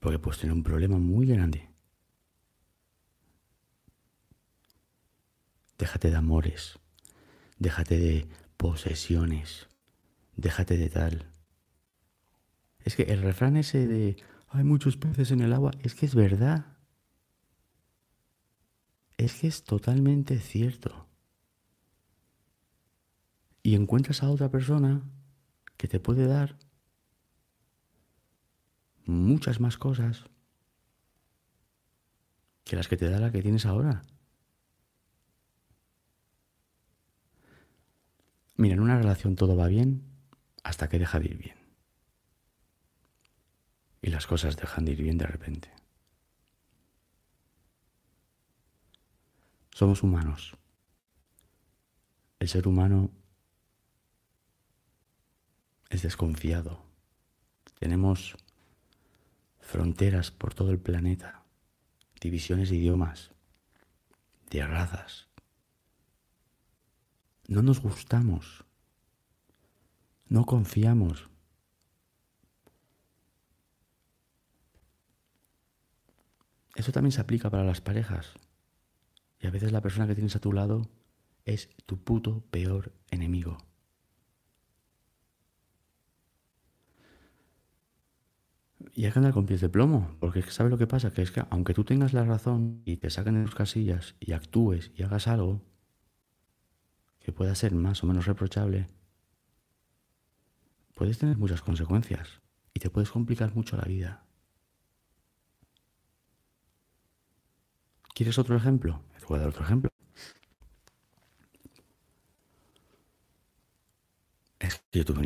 porque 0.00 0.18
puedes 0.18 0.40
tener 0.40 0.54
un 0.54 0.62
problema 0.62 0.98
muy 0.98 1.26
grande. 1.26 1.70
Déjate 5.78 6.10
de 6.10 6.16
amores, 6.16 6.78
déjate 7.58 7.98
de 7.98 8.28
posesiones, 8.56 9.68
déjate 10.36 10.76
de 10.76 10.90
tal. 10.90 11.32
Es 12.80 12.96
que 12.96 13.04
el 13.04 13.22
refrán 13.22 13.56
ese 13.56 13.86
de 13.86 14.16
hay 14.48 14.64
muchos 14.64 14.96
peces 14.96 15.30
en 15.30 15.40
el 15.40 15.52
agua, 15.52 15.72
es 15.82 15.94
que 15.94 16.06
es 16.06 16.14
verdad. 16.14 16.78
Es 19.16 19.34
que 19.34 19.48
es 19.48 19.64
totalmente 19.64 20.38
cierto. 20.38 21.08
y 23.68 23.74
encuentras 23.74 24.22
a 24.22 24.30
otra 24.30 24.50
persona 24.50 25.02
que 25.76 25.88
te 25.88 26.00
puede 26.00 26.26
dar 26.26 26.56
muchas 29.08 29.58
más 29.58 29.78
cosas 29.78 30.24
que 32.64 32.76
las 32.76 32.88
que 32.88 32.98
te 32.98 33.08
da 33.08 33.18
la 33.18 33.32
que 33.32 33.42
tienes 33.42 33.64
ahora. 33.64 34.02
Mira, 38.56 38.74
en 38.74 38.80
una 38.80 38.98
relación 38.98 39.34
todo 39.34 39.56
va 39.56 39.66
bien 39.68 40.02
hasta 40.62 40.88
que 40.88 40.98
deja 40.98 41.18
de 41.20 41.26
ir 41.26 41.38
bien. 41.38 41.56
Y 44.02 44.10
las 44.10 44.26
cosas 44.26 44.56
dejan 44.56 44.84
de 44.84 44.92
ir 44.92 45.02
bien 45.02 45.16
de 45.16 45.26
repente. 45.26 45.72
Somos 49.70 50.02
humanos. 50.02 50.56
El 52.40 52.48
ser 52.48 52.68
humano 52.68 53.10
es 55.88 56.02
desconfiado. 56.02 56.84
Tenemos 57.78 58.36
fronteras 59.68 60.30
por 60.30 60.54
todo 60.54 60.70
el 60.70 60.80
planeta, 60.80 61.44
divisiones 62.22 62.70
de 62.70 62.76
idiomas, 62.76 63.32
de 64.48 64.66
razas. 64.66 65.28
No 67.48 67.60
nos 67.60 67.80
gustamos, 67.80 68.64
no 70.26 70.46
confiamos. 70.46 71.28
Eso 76.74 76.90
también 76.90 77.12
se 77.12 77.20
aplica 77.20 77.50
para 77.50 77.64
las 77.64 77.82
parejas. 77.82 78.32
Y 79.38 79.48
a 79.48 79.50
veces 79.50 79.70
la 79.70 79.82
persona 79.82 80.06
que 80.06 80.14
tienes 80.14 80.34
a 80.34 80.40
tu 80.40 80.54
lado 80.54 80.88
es 81.44 81.68
tu 81.84 82.02
puto 82.02 82.40
peor 82.50 82.94
enemigo. 83.10 83.58
Y 88.98 89.06
hay 89.06 89.12
que 89.12 89.20
andar 89.20 89.32
con 89.32 89.46
pies 89.46 89.60
de 89.60 89.68
plomo, 89.68 90.16
porque 90.18 90.42
¿sabes 90.42 90.72
lo 90.72 90.76
que 90.76 90.88
pasa? 90.88 91.12
Que 91.12 91.22
es 91.22 91.30
que 91.30 91.44
aunque 91.50 91.72
tú 91.72 91.84
tengas 91.84 92.12
la 92.14 92.24
razón 92.24 92.82
y 92.84 92.96
te 92.96 93.10
saquen 93.10 93.36
de 93.36 93.44
tus 93.44 93.54
casillas 93.54 94.16
y 94.18 94.32
actúes 94.32 94.90
y 94.96 95.04
hagas 95.04 95.28
algo 95.28 95.62
que 97.20 97.30
pueda 97.30 97.54
ser 97.54 97.76
más 97.76 98.02
o 98.02 98.08
menos 98.08 98.26
reprochable, 98.26 98.88
puedes 100.96 101.16
tener 101.16 101.38
muchas 101.38 101.62
consecuencias 101.62 102.40
y 102.74 102.80
te 102.80 102.90
puedes 102.90 103.12
complicar 103.12 103.54
mucho 103.54 103.76
la 103.76 103.84
vida. 103.84 104.26
¿Quieres 108.16 108.36
otro 108.36 108.56
ejemplo? 108.56 109.04
Te 109.16 109.26
voy 109.26 109.36
a 109.36 109.42
dar 109.42 109.50
otro 109.50 109.62
ejemplo. 109.62 109.90
Es 114.58 114.82
que 114.90 114.98
yo, 114.98 115.04
tengo 115.04 115.20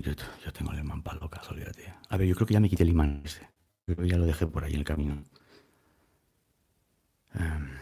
el 0.72 0.78
imán 0.78 1.02
para 1.02 1.18
loca, 1.18 1.40
olvídate. 1.48 1.94
A 2.10 2.18
ver, 2.18 2.28
yo 2.28 2.34
creo 2.34 2.46
que 2.46 2.52
ya 2.52 2.60
me 2.60 2.68
quité 2.68 2.82
el 2.82 2.90
imán 2.90 3.22
ese. 3.24 3.51
Pero 3.84 4.04
ya 4.04 4.16
lo 4.16 4.26
dejé 4.26 4.46
por 4.46 4.64
ahí 4.64 4.74
el 4.74 4.84
camino. 4.84 5.24
Em, 7.34 7.78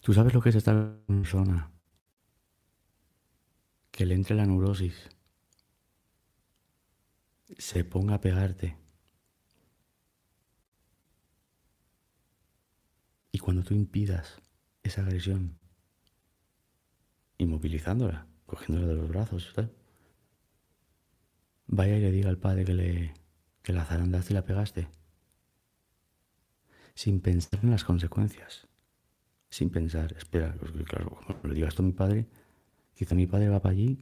¿Tú 0.00 0.12
sabes 0.12 0.32
lo 0.32 0.40
que 0.40 0.50
es 0.50 0.54
esta 0.54 0.96
persona? 1.06 1.72
Que 3.90 4.06
le 4.06 4.14
entre 4.14 4.36
la 4.36 4.46
neurosis. 4.46 5.08
Se 7.58 7.84
ponga 7.84 8.14
a 8.14 8.20
pegarte. 8.20 8.76
Y 13.32 13.38
cuando 13.38 13.64
tú 13.64 13.74
impidas 13.74 14.40
esa 14.82 15.02
agresión, 15.02 15.58
inmovilizándola, 17.38 18.28
cogiéndola 18.46 18.86
de 18.86 18.94
los 18.94 19.08
brazos, 19.08 19.52
vaya 21.66 21.96
y 21.96 22.00
le 22.00 22.12
diga 22.12 22.28
al 22.30 22.38
padre 22.38 22.64
que, 22.64 22.74
le, 22.74 23.14
que 23.62 23.72
la 23.72 23.84
zarandaste 23.84 24.32
y 24.32 24.34
la 24.34 24.44
pegaste, 24.44 24.88
sin 26.94 27.20
pensar 27.20 27.60
en 27.62 27.70
las 27.70 27.84
consecuencias, 27.84 28.68
sin 29.50 29.70
pensar, 29.70 30.14
espera, 30.16 30.56
claro, 30.86 31.18
le 31.44 31.54
digas 31.54 31.70
esto 31.70 31.82
a 31.82 31.86
mi 31.86 31.92
padre, 31.92 32.26
quizá 32.94 33.14
mi 33.14 33.26
padre 33.26 33.48
va 33.48 33.60
para 33.60 33.72
allí, 33.72 33.98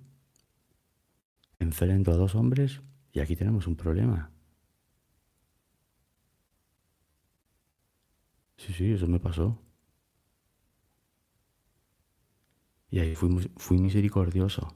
enfrento 1.59 2.13
a 2.13 2.17
dos 2.17 2.35
hombres 2.35 2.83
y 3.13 3.21
aquí 3.21 3.37
tenemos 3.37 3.67
un 3.67 3.77
problema. 3.77 4.31
Sí, 8.57 8.73
sí, 8.73 8.93
eso 8.93 9.07
me 9.07 9.21
pasó. 9.21 9.59
Y 12.91 13.01
ahí 13.01 13.15
fui 13.15 13.79
misericordioso. 13.79 14.75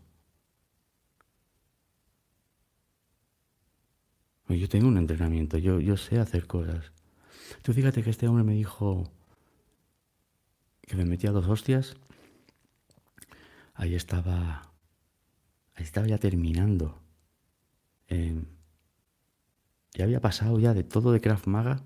Yo 4.49 4.69
tengo 4.69 4.89
un 4.89 4.97
entrenamiento, 4.97 5.59
yo, 5.59 5.81
yo 5.81 5.97
sé 5.97 6.19
hacer 6.19 6.47
cosas. 6.47 6.93
Tú 7.63 7.73
fíjate 7.73 8.03
que 8.03 8.11
este 8.11 8.29
hombre 8.29 8.45
me 8.45 8.55
dijo 8.55 9.11
que 10.83 10.97
me 10.97 11.05
metía 11.05 11.31
dos 11.31 11.47
hostias. 11.47 11.97
Ahí 13.75 13.95
estaba, 13.95 14.73
ahí 15.75 15.85
estaba 15.85 16.07
ya 16.07 16.19
terminando. 16.19 17.01
ya 18.09 20.05
había 20.05 20.21
pasado 20.21 20.59
ya 20.59 20.75
de 20.75 20.85
todo 20.85 21.13
de 21.13 21.21
Krav 21.21 21.47
Maga 21.47 21.83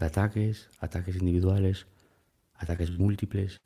de 0.00 0.06
ataques, 0.06 0.70
ataques 0.80 1.16
individuales, 1.16 1.86
ataques 2.54 2.98
múltiples. 2.98 3.60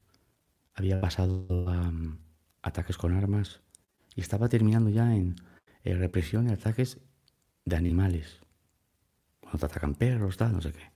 Había 0.75 1.01
pasado 1.01 1.47
a 1.69 1.91
mm, 1.91 2.19
ataques 2.63 2.99
con 2.99 3.15
armas 3.15 3.61
y 4.17 4.21
estaba 4.21 4.49
terminando 4.49 4.91
ya 4.91 5.15
en, 5.15 5.37
represión 5.85 6.49
y 6.49 6.53
ataques 6.53 6.99
de 7.65 7.77
animales. 7.77 8.41
Cuando 9.41 9.59
te 9.59 9.67
atacan 9.67 9.95
perros, 9.95 10.37
tal, 10.37 10.53
no 10.53 10.61
sé 10.61 10.73
qué. 10.73 10.93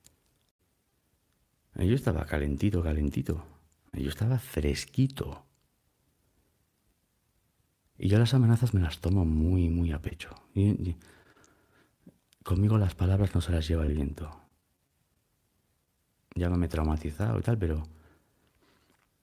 Yo 1.86 1.94
estaba 1.94 2.24
calentito, 2.24 2.82
calentito. 2.82 3.44
Yo 3.92 4.08
estaba 4.08 4.38
fresquito. 4.38 5.44
Y 7.96 8.08
yo 8.08 8.18
las 8.18 8.34
amenazas 8.34 8.74
me 8.74 8.80
las 8.80 9.00
tomo 9.00 9.24
muy, 9.24 9.68
muy 9.68 9.92
a 9.92 10.00
pecho. 10.00 10.30
conmigo 12.42 12.78
las 12.78 12.94
palabras 12.94 13.34
no 13.34 13.40
se 13.40 13.52
las 13.52 13.68
lleva 13.68 13.84
el 13.84 13.94
viento 13.94 14.48
ya 16.38 16.48
me 16.48 16.66
he 16.66 16.68
traumatizado 16.68 17.38
y 17.38 17.42
tal, 17.42 17.58
pero... 17.58 17.86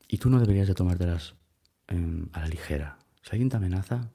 Y 0.08 0.18
tú 0.18 0.30
no 0.30 0.39
deberías 0.39 0.68
de 0.68 0.76
tomártelas 0.76 1.36
em, 1.88 2.30
a 2.32 2.41
la 2.41 2.48
ligera. 2.48 3.00
Si 3.24 3.32
alguien 3.32 3.50
te 3.50 3.58
amenaza, 3.58 4.12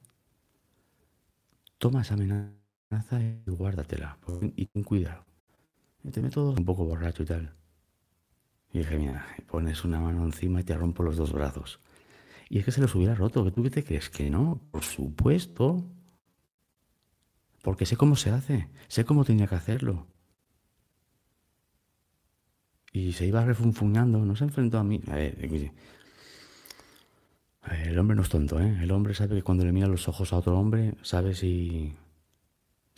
toma 1.77 2.01
esa 2.01 2.13
amenaza 2.13 2.60
y 3.45 3.51
guárdatela. 3.51 4.17
Y 4.55 4.65
ten 4.67 4.83
cuidado. 4.83 5.25
Y 6.03 6.09
te 6.09 6.21
meto 6.21 6.49
un 6.49 6.65
poco 6.65 6.85
borracho 6.85 7.23
y 7.23 7.25
tal. 7.25 7.53
Y 8.73 8.79
dije, 8.79 8.97
mira, 8.97 9.25
pones 9.49 9.83
una 9.83 9.99
mano 9.99 10.23
encima 10.23 10.61
y 10.61 10.63
te 10.63 10.75
rompo 10.75 11.03
los 11.03 11.17
dos 11.17 11.31
brazos. 11.33 11.79
Y 12.49 12.59
es 12.59 12.65
que 12.65 12.71
se 12.71 12.81
los 12.81 12.93
hubiera 12.95 13.15
roto. 13.15 13.49
¿Tú 13.51 13.63
qué 13.63 13.69
te 13.69 13.83
crees? 13.83 14.09
Que 14.09 14.29
no, 14.29 14.59
por 14.71 14.83
supuesto. 14.83 15.85
Porque 17.61 17.85
sé 17.85 17.95
cómo 17.95 18.15
se 18.15 18.31
hace. 18.31 18.67
Sé 18.87 19.05
cómo 19.05 19.23
tenía 19.23 19.47
que 19.47 19.55
hacerlo. 19.55 20.07
Y 22.93 23.13
se 23.13 23.25
iba 23.25 23.45
refunfuñando, 23.45 24.19
no 24.19 24.35
se 24.35 24.43
enfrentó 24.43 24.79
a 24.79 24.83
mí. 24.83 25.01
A 25.07 25.15
ver, 25.15 25.37
el 27.85 27.99
hombre 27.99 28.15
no 28.15 28.23
es 28.23 28.29
tonto, 28.29 28.59
¿eh? 28.59 28.79
El 28.81 28.91
hombre 28.91 29.13
sabe 29.13 29.35
que 29.35 29.43
cuando 29.43 29.63
le 29.63 29.71
mira 29.71 29.87
los 29.87 30.07
ojos 30.07 30.33
a 30.33 30.37
otro 30.37 30.57
hombre, 30.59 30.95
sabe 31.03 31.35
si, 31.35 31.93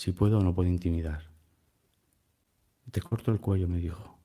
si 0.04 0.12
puede 0.12 0.36
o 0.36 0.42
no 0.42 0.54
puede 0.54 0.70
intimidar. 0.70 1.30
Te 2.92 3.02
corto 3.02 3.32
el 3.32 3.40
cuello, 3.40 3.70
me 3.70 3.78
dijo. 3.78 4.20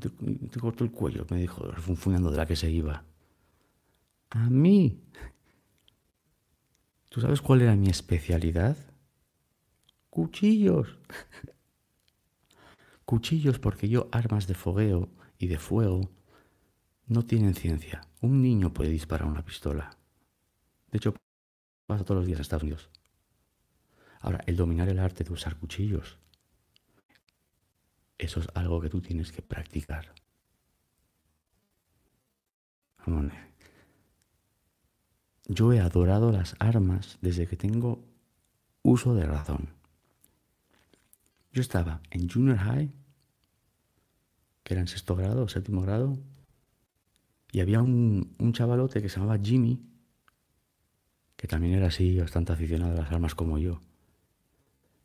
Te, 0.00 0.10
te 0.10 0.58
corto 0.58 0.82
el 0.82 0.90
cuello, 0.90 1.24
me 1.30 1.36
dijo, 1.36 1.70
refunfuñando 1.70 2.32
de 2.32 2.36
la 2.36 2.46
que 2.46 2.56
se 2.56 2.68
iba. 2.68 3.04
A 4.30 4.50
mí. 4.50 5.00
¿Tú 7.10 7.20
sabes 7.20 7.40
cuál 7.40 7.62
era 7.62 7.76
mi 7.76 7.88
especialidad? 7.88 8.76
Cuchillos. 10.10 10.98
Cuchillos 13.04 13.60
porque 13.60 13.88
yo 13.88 14.08
armas 14.10 14.48
de 14.48 14.54
fogueo 14.54 15.10
y 15.38 15.46
de 15.46 15.58
fuego 15.58 16.10
no 17.06 17.24
tienen 17.24 17.54
ciencia. 17.54 18.00
Un 18.20 18.42
niño 18.42 18.74
puede 18.74 18.90
disparar 18.90 19.28
una 19.28 19.44
pistola. 19.44 19.96
De 20.90 20.98
hecho, 20.98 21.14
pasa 21.86 22.04
todos 22.04 22.18
los 22.18 22.26
días 22.26 22.38
en 22.38 22.42
Estados 22.42 22.64
Unidos. 22.64 22.90
Ahora, 24.20 24.40
el 24.46 24.56
dominar 24.56 24.88
el 24.88 24.98
arte 24.98 25.24
de 25.24 25.32
usar 25.32 25.56
cuchillos, 25.56 26.18
eso 28.18 28.40
es 28.40 28.48
algo 28.54 28.80
que 28.80 28.88
tú 28.88 29.00
tienes 29.00 29.32
que 29.32 29.42
practicar. 29.42 30.12
Yo 35.46 35.72
he 35.72 35.80
adorado 35.80 36.30
las 36.30 36.56
armas 36.58 37.18
desde 37.22 37.46
que 37.46 37.56
tengo 37.56 38.04
uso 38.82 39.14
de 39.14 39.24
razón. 39.24 39.70
Yo 41.52 41.62
estaba 41.62 42.02
en 42.10 42.28
junior 42.28 42.58
high, 42.58 42.92
que 44.62 44.74
era 44.74 44.82
en 44.82 44.88
sexto 44.88 45.16
grado, 45.16 45.48
séptimo 45.48 45.80
grado, 45.80 46.18
y 47.50 47.60
había 47.60 47.80
un, 47.80 48.52
chavalote 48.52 49.00
que 49.00 49.08
se 49.08 49.18
llamaba 49.18 49.38
Jimmy, 49.42 49.80
que 51.36 51.48
también 51.48 51.74
era 51.74 51.86
así, 51.86 52.18
bastante 52.18 52.52
aficionado 52.52 52.92
a 52.92 53.02
las 53.02 53.10
armas 53.10 53.34
como 53.34 53.58
yo. 53.58 53.80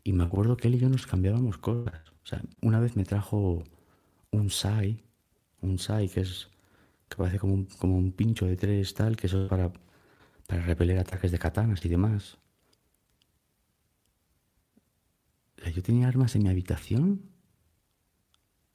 Y 0.04 0.14
me 0.14 0.24
acuerdo 0.24 0.58
que 0.58 0.68
él 0.68 0.76
y 0.76 0.80
yo 0.80 0.90
nos 0.90 1.08
cambiábamos 1.08 1.58
cosas. 1.58 2.12
O 2.24 2.26
sea, 2.26 2.42
una 2.62 2.80
vez 2.80 2.96
me 2.96 3.06
trajo 3.06 3.64
un 4.32 4.50
SAI, 4.50 5.04
un 5.62 5.80
SAI 5.80 6.10
que 6.10 6.22
es 6.22 6.50
que 7.10 7.18
parece 7.18 7.40
como 7.40 7.54
un, 7.54 7.66
como 7.66 7.98
un 7.98 8.12
pincho 8.12 8.46
de 8.46 8.58
tres 8.58 8.94
tal, 8.94 9.16
que 9.16 9.28
es 9.28 9.36
para, 9.36 9.72
para 10.48 10.64
repeler 10.64 10.98
ataques 10.98 11.32
de 11.32 11.40
katanas 11.40 11.86
y 11.86 11.90
demás. 11.90 12.38
yo 15.72 15.82
tenía 15.82 16.08
armas 16.08 16.36
en 16.36 16.44
mi 16.44 16.50
habitación. 16.50 17.22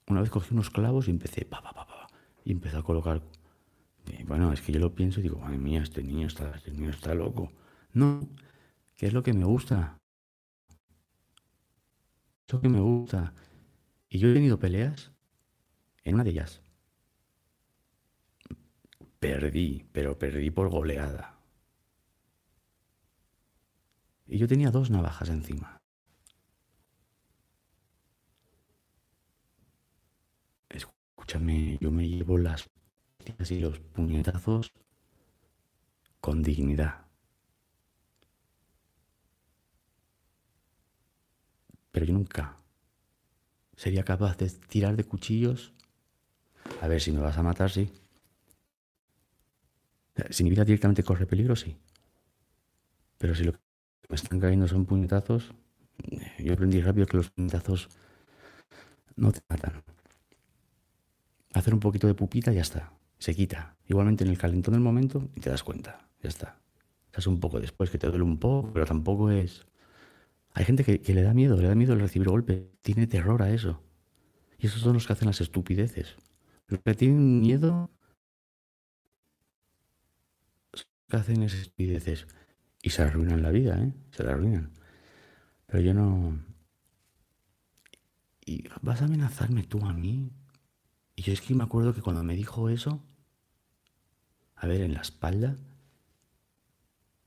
Una 0.07 0.23
vez 0.23 0.31
cogí 0.31 0.55
unos 0.55 0.71
clavos 0.71 1.09
y 1.09 1.11
empecé, 1.11 1.45
pa, 1.45 1.61
pa, 1.63 1.73
pa, 1.73 1.87
pa, 1.87 2.07
y 2.45 2.53
empecé 2.53 2.79
a 2.79 2.83
colocar. 2.83 3.23
bueno, 4.27 4.53
es 4.53 4.63
que 4.63 4.73
yo 4.73 4.81
lo 4.81 4.95
pienso 4.95 5.21
y 5.21 5.25
digo, 5.25 5.39
madre 5.39 5.59
mía, 5.59 5.83
este 5.83 6.03
niño 6.03 6.27
está, 6.27 6.51
este 6.57 6.71
niño 6.71 6.91
está 6.91 7.15
loco. 7.15 7.53
No, 7.93 8.27
que 8.97 9.07
es 9.07 9.13
lo 9.13 9.23
que 9.23 9.35
me 9.35 9.45
gusta. 9.45 9.98
Es 12.49 12.55
lo 12.55 12.63
que 12.63 12.69
me 12.71 12.81
gusta. 12.81 13.35
Y 14.09 14.19
yo 14.19 14.31
he 14.31 14.33
tenido 14.33 14.59
peleas. 14.59 15.13
En 16.03 16.15
una 16.15 16.25
de 16.25 16.31
ellas. 16.31 16.63
Perdí, 19.21 19.87
pero 19.93 20.19
perdí 20.19 20.51
por 20.51 20.71
goleada. 20.71 21.39
Y 24.27 24.39
yo 24.39 24.49
tenía 24.49 24.71
dos 24.71 24.89
navajas 24.89 25.29
encima. 25.29 25.83
Escúchame, 30.71 31.77
yo 31.83 31.91
me 31.91 32.09
llevo 32.09 32.39
las 32.39 32.71
y 33.51 33.59
los 33.59 33.79
puñetazos 33.79 34.73
con 36.23 36.43
dignidad. 36.43 37.08
Pero 41.91 42.07
yo 42.07 42.13
nunca 42.13 42.57
sería 43.77 44.05
capaz 44.05 44.37
de 44.37 44.51
tirar 44.51 44.97
de 44.97 45.05
cuchillos. 45.05 45.73
A 46.81 46.89
ver, 46.89 47.01
si 47.01 47.13
me 47.13 47.21
vas 47.21 47.39
a 47.39 47.43
matar, 47.43 47.71
sí. 47.71 47.91
Si 50.31 50.45
mi 50.45 50.51
vida 50.51 50.65
directamente 50.65 51.03
corre 51.03 51.27
peligro, 51.27 51.55
sí. 51.57 51.77
Pero 53.19 53.35
si 53.35 53.45
lo 53.45 53.53
que 53.53 53.59
me 54.09 54.17
están 54.17 54.41
cayendo 54.41 54.67
son 54.69 54.85
puñetazos, 54.85 55.53
yo 56.39 56.53
aprendí 56.53 56.81
rápido 56.81 57.07
que 57.07 57.17
los 57.17 57.31
puñetazos 57.31 57.89
no 59.17 59.33
te 59.33 59.41
matan 59.49 59.83
hacer 61.59 61.75
un 61.75 61.81
poquito 61.81 62.07
de 62.07 62.15
pupita 62.15 62.53
y 62.53 62.57
ya 62.57 62.63
está. 62.63 62.93
Se 63.19 63.35
quita. 63.35 63.77
Igualmente 63.87 64.25
en 64.25 64.31
el 64.31 64.39
calentón 64.39 64.75
del 64.75 64.83
momento 64.83 65.29
y 65.35 65.41
te 65.41 65.51
das 65.51 65.63
cuenta. 65.63 66.09
Ya 66.23 66.29
está. 66.29 66.59
Es 67.13 67.27
un 67.27 67.41
poco 67.41 67.61
después 67.61 67.91
que 67.91 67.99
te 67.99 68.07
duele 68.07 68.23
un 68.23 68.39
poco, 68.39 68.71
pero 68.73 68.87
tampoco 68.87 69.31
es. 69.31 69.67
Hay 70.59 70.65
gente 70.65 70.83
que, 70.83 71.15
le 71.15 71.23
da 71.23 71.35
miedo, 71.35 71.57
le 71.57 71.69
da 71.69 71.77
miedo 71.77 71.93
el 71.93 72.01
recibir 72.01 72.29
golpe. 72.29 72.69
Tiene 72.83 73.07
terror 73.07 73.43
a 73.43 73.51
eso. 73.51 73.81
Y 74.59 74.67
esos 74.67 74.81
son 74.83 74.95
los 74.95 75.07
que 75.07 75.13
hacen 75.13 75.29
las 75.29 75.41
estupideces. 75.41 76.17
Los 76.67 76.81
que 76.81 76.95
tienen 76.97 77.39
miedo. 77.39 77.93
Que 81.07 81.17
hacen 81.17 81.45
esas 81.45 81.61
estupideces. 81.61 82.27
Y 82.83 82.91
se 82.91 83.03
arruinan 83.03 83.41
la 83.41 83.53
vida, 83.53 83.81
¿eh? 83.81 83.95
Se 84.11 84.25
la 84.25 84.33
arruinan. 84.33 84.73
Pero 85.69 85.81
yo 85.81 85.95
no. 85.95 86.37
¿Y 88.45 88.65
vas 88.83 89.01
a 89.01 89.05
amenazarme 89.05 89.63
tú 89.63 89.87
a 89.87 89.93
mí? 89.93 90.33
Y 91.15 91.23
yo 91.23 91.33
es 91.33 91.41
que 91.41 91.55
me 91.55 91.63
acuerdo 91.63 91.95
que 91.95 92.03
cuando 92.03 92.25
me 92.25 92.35
dijo 92.35 92.69
eso, 92.69 93.01
a 94.57 94.67
ver, 94.67 94.81
en 94.81 94.95
la 94.95 95.03
espalda, 95.03 95.55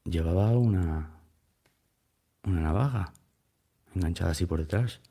llevaba 0.03 0.57
una, 0.57 1.21
una 2.43 2.59
navaja 2.59 3.13
enganchada 3.95 4.31
así 4.31 4.45
por 4.45 4.59
detrás. 4.59 5.01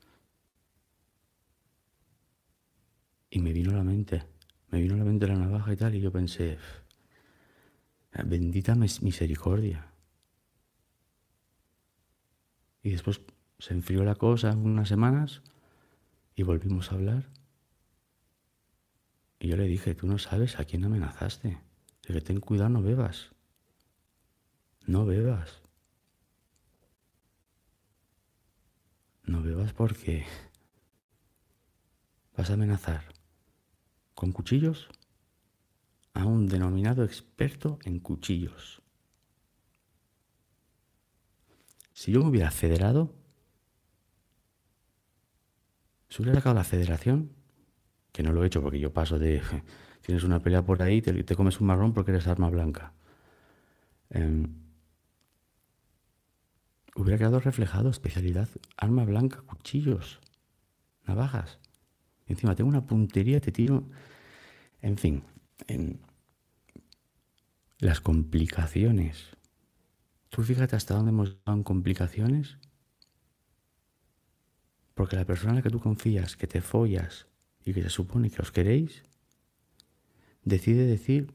Y 3.31 3.41
me 3.41 3.53
vino 3.53 3.71
a 3.71 3.75
la 3.75 3.85
mente, 3.85 4.25
me 4.71 4.81
vino 4.81 4.95
a 4.95 4.99
la 4.99 5.05
mente 5.05 5.27
la 5.27 5.37
navaja 5.37 5.73
y 5.73 5.77
tal, 5.77 5.95
y 5.95 6.01
yo 6.01 6.11
pensé, 6.11 6.59
bendita 8.25 8.75
misericordia. 8.75 9.87
Y 12.83 12.91
después 12.91 13.21
se 13.59 13.75
enfrió 13.75 14.05
la 14.05 14.15
cosa 14.15 14.53
unas 14.57 14.89
semanas 14.89 15.43
y 16.35 16.43
volvimos 16.43 16.91
a 16.91 16.95
hablar. 16.95 17.29
Y 19.39 19.49
yo 19.49 19.57
le 19.57 19.65
dije, 19.65 19.95
tú 19.95 20.07
no 20.07 20.19
sabes 20.19 20.59
a 20.59 20.65
quién 20.65 20.85
amenazaste. 20.85 21.49
Le 21.49 22.15
dije, 22.15 22.21
ten 22.21 22.41
cuidado, 22.41 22.71
no 22.71 22.83
bebas. 22.83 23.31
No 24.87 25.07
bebas. 25.07 25.63
No 29.25 29.43
bebas 29.43 29.73
porque 29.73 30.25
vas 32.37 32.51
a 32.51 32.55
amenazar 32.55 33.05
con 34.15 34.33
cuchillos 34.33 34.89
a 36.15 36.25
un 36.25 36.47
denominado 36.47 37.05
experto 37.05 37.79
en 37.85 38.01
cuchillos. 38.01 38.83
Si 41.93 42.13
yo 42.13 42.23
me 42.23 42.31
hubiera 42.31 42.51
federado, 42.51 43.15
si 46.09 46.23
hubiera 46.23 46.39
sacado 46.39 46.55
la 46.55 46.65
federación, 46.65 47.31
que 48.13 48.23
no 48.23 48.33
lo 48.33 48.43
he 48.43 48.47
hecho 48.47 48.63
porque 48.63 48.81
yo 48.81 48.93
paso 48.93 49.19
de, 49.19 49.43
tienes 50.03 50.25
una 50.25 50.41
pelea 50.41 50.65
por 50.65 50.83
ahí, 50.83 51.03
te, 51.03 51.13
te 51.23 51.37
comes 51.37 51.61
un 51.61 51.67
marrón 51.67 51.93
porque 51.93 52.11
eres 52.11 52.27
arma 52.27 52.51
blanca. 52.51 52.93
Em, 54.11 54.55
hubiera 57.03 57.19
quedado 57.19 57.41
reflejado, 57.41 57.91
especialidad, 57.91 58.49
arma 58.77 59.05
blanca, 59.05 59.43
cuchillos, 59.43 60.21
navajas. 61.07 61.59
encima 62.27 62.55
tengo 62.55 62.69
una 62.69 62.87
puntería, 62.87 63.41
te 63.41 63.53
tiro. 63.53 63.89
En 64.83 64.97
fin, 64.97 65.25
en 65.67 66.01
las 67.79 68.01
complicaciones. 68.01 69.37
Tú 70.29 70.43
fíjate 70.43 70.77
hasta 70.77 70.95
dónde 70.95 71.11
hemos 71.11 71.31
llegado 71.31 71.57
en 71.57 71.65
complicaciones. 71.65 72.59
Porque 74.95 75.17
la 75.17 75.25
persona 75.25 75.53
en 75.53 75.57
la 75.57 75.63
que 75.63 75.71
tú 75.71 75.81
confías, 75.81 76.37
que 76.37 76.47
te 76.47 76.61
follas, 76.61 77.27
y 77.65 77.73
que 77.73 77.83
se 77.83 77.91
supone 77.91 78.31
que 78.31 78.43
os 78.43 78.53
queréis, 78.53 79.03
decide 80.45 80.87
decir 80.87 81.35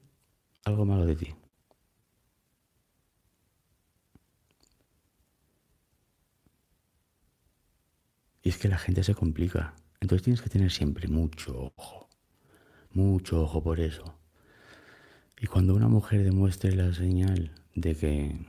algo 0.63 0.85
malo 0.85 1.05
de 1.05 1.15
ti. 1.15 1.35
Y 8.45 8.49
es 8.49 8.59
que 8.59 8.67
la 8.67 8.77
gente 8.77 9.03
se 9.03 9.15
complica. 9.15 9.73
Entonces 9.99 10.23
tienes 10.23 10.43
que 10.43 10.51
tener 10.51 10.71
siempre 10.71 11.07
mucho 11.07 11.73
ojo. 11.75 12.07
Mucho 12.93 13.41
ojo 13.41 13.63
por 13.63 13.79
eso. 13.79 14.19
Y 15.41 15.47
cuando 15.47 15.73
una 15.73 15.87
mujer 15.87 16.23
demuestre 16.23 16.75
la 16.75 16.93
señal 16.93 17.51
de 17.73 17.95
que 17.95 18.45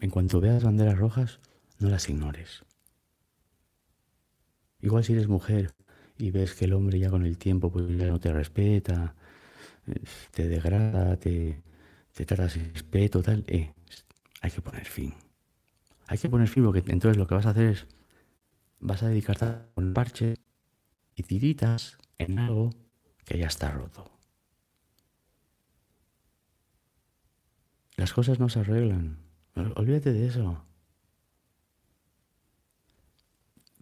en 0.00 0.10
cuanto 0.10 0.42
veas 0.42 0.62
banderas 0.62 0.98
rojas, 0.98 1.40
no 1.78 1.88
las 1.88 2.06
ignores. 2.10 2.64
Igual 4.82 5.02
si 5.02 5.14
eres 5.14 5.26
mujer 5.26 5.72
y 6.18 6.30
ves 6.32 6.52
que 6.52 6.66
el 6.66 6.74
hombre 6.74 6.98
ya 6.98 7.08
con 7.08 7.24
el 7.24 7.38
tiempo 7.38 7.72
pues 7.72 7.88
ya 7.96 8.08
no 8.08 8.20
te 8.20 8.30
respeta, 8.30 9.14
eh, 9.86 10.00
te 10.32 10.48
degrada, 10.48 11.16
te, 11.16 11.62
te 12.12 12.26
trata 12.26 12.50
sin 12.50 12.74
respeto, 12.74 13.22
tal, 13.22 13.42
eh, 13.46 13.72
hay 14.42 14.50
que 14.50 14.60
poner 14.60 14.84
fin. 14.84 15.14
Hay 16.10 16.18
que 16.18 16.28
poner 16.28 16.48
fin 16.48 16.64
porque 16.64 16.82
entonces 16.90 17.16
lo 17.16 17.28
que 17.28 17.36
vas 17.36 17.46
a 17.46 17.50
hacer 17.50 17.66
es, 17.68 17.86
vas 18.80 19.00
a 19.04 19.08
dedicarte 19.08 19.44
a 19.44 19.68
un 19.76 19.94
parche 19.94 20.34
y 21.14 21.22
tiritas 21.22 21.98
en 22.18 22.40
algo 22.40 22.70
que 23.24 23.38
ya 23.38 23.46
está 23.46 23.70
roto. 23.70 24.10
Las 27.96 28.12
cosas 28.12 28.40
no 28.40 28.48
se 28.48 28.58
arreglan. 28.58 29.20
Olvídate 29.76 30.12
de 30.12 30.26
eso. 30.26 30.64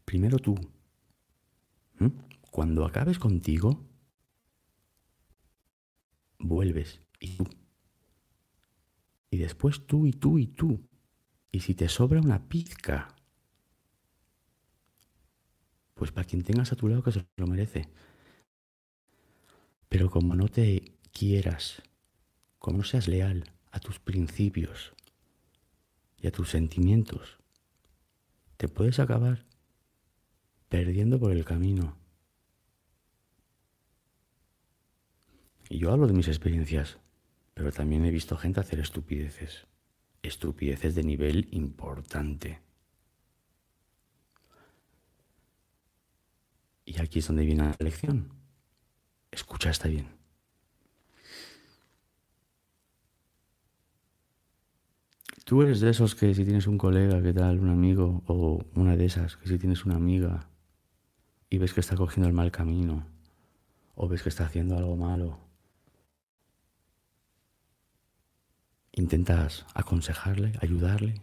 Primero 0.04 0.38
tú. 0.38 0.54
¿Mm? 1.98 2.08
Cuando 2.50 2.84
acabes 2.84 3.18
contigo, 3.18 3.88
vuelves 6.38 7.00
y 7.20 7.38
tú. 7.38 7.48
Y 9.30 9.38
después 9.38 9.86
tú 9.86 10.04
y 10.04 10.12
tú 10.12 10.38
y 10.38 10.48
tú. 10.48 10.87
Y 11.50 11.60
si 11.60 11.74
te 11.74 11.88
sobra 11.88 12.20
una 12.20 12.48
pizca, 12.48 13.14
pues 15.94 16.12
para 16.12 16.26
quien 16.26 16.42
tengas 16.42 16.72
a 16.72 16.76
tu 16.76 16.88
lado 16.88 17.02
que 17.02 17.12
se 17.12 17.26
lo 17.36 17.46
merece. 17.46 17.88
Pero 19.88 20.10
como 20.10 20.34
no 20.34 20.48
te 20.48 20.92
quieras, 21.12 21.82
como 22.58 22.78
no 22.78 22.84
seas 22.84 23.08
leal 23.08 23.44
a 23.70 23.80
tus 23.80 23.98
principios 23.98 24.92
y 26.18 26.26
a 26.26 26.32
tus 26.32 26.50
sentimientos, 26.50 27.38
te 28.56 28.68
puedes 28.68 28.98
acabar 28.98 29.46
perdiendo 30.68 31.18
por 31.18 31.32
el 31.32 31.44
camino. 31.44 31.96
Y 35.70 35.78
yo 35.78 35.92
hablo 35.92 36.06
de 36.06 36.14
mis 36.14 36.28
experiencias 36.28 36.98
pero 37.58 37.72
también 37.72 38.04
he 38.04 38.12
visto 38.12 38.36
gente 38.36 38.60
hacer 38.60 38.78
estupideces. 38.78 39.66
Estupideces 40.22 40.94
de 40.94 41.04
nivel 41.04 41.48
importante. 41.52 42.60
Y 46.84 47.00
aquí 47.00 47.18
es 47.18 47.26
donde 47.26 47.44
viene 47.44 47.64
la 47.64 47.76
lección. 47.78 48.32
Escucha, 49.30 49.70
está 49.70 49.88
bien. 49.88 50.18
Tú 55.44 55.62
eres 55.62 55.80
de 55.80 55.88
esos 55.88 56.14
que 56.14 56.34
si 56.34 56.44
tienes 56.44 56.66
un 56.66 56.76
colega, 56.76 57.22
¿qué 57.22 57.32
tal? 57.32 57.58
Un 57.58 57.70
amigo, 57.70 58.22
o 58.26 58.62
una 58.74 58.96
de 58.96 59.06
esas, 59.06 59.38
que 59.38 59.48
si 59.48 59.58
tienes 59.58 59.86
una 59.86 59.96
amiga 59.96 60.50
y 61.48 61.56
ves 61.56 61.72
que 61.72 61.80
está 61.80 61.96
cogiendo 61.96 62.28
el 62.28 62.34
mal 62.34 62.50
camino, 62.50 63.06
o 63.94 64.08
ves 64.08 64.22
que 64.22 64.28
está 64.28 64.44
haciendo 64.44 64.76
algo 64.76 64.96
malo, 64.96 65.38
intentas 68.98 69.66
aconsejarle, 69.74 70.52
ayudarle. 70.60 71.22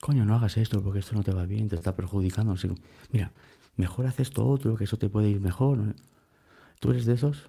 Coño, 0.00 0.24
no 0.24 0.34
hagas 0.34 0.56
esto 0.56 0.82
porque 0.82 1.00
esto 1.00 1.14
no 1.14 1.22
te 1.22 1.32
va 1.32 1.44
bien, 1.44 1.68
te 1.68 1.76
está 1.76 1.94
perjudicando. 1.94 2.54
Mira, 3.10 3.32
mejor 3.76 4.06
haz 4.06 4.20
esto 4.20 4.46
otro, 4.46 4.76
que 4.76 4.84
eso 4.84 4.96
te 4.96 5.08
puede 5.08 5.28
ir 5.28 5.40
mejor. 5.40 5.94
¿Tú 6.80 6.90
eres 6.90 7.06
de 7.06 7.14
esos? 7.14 7.48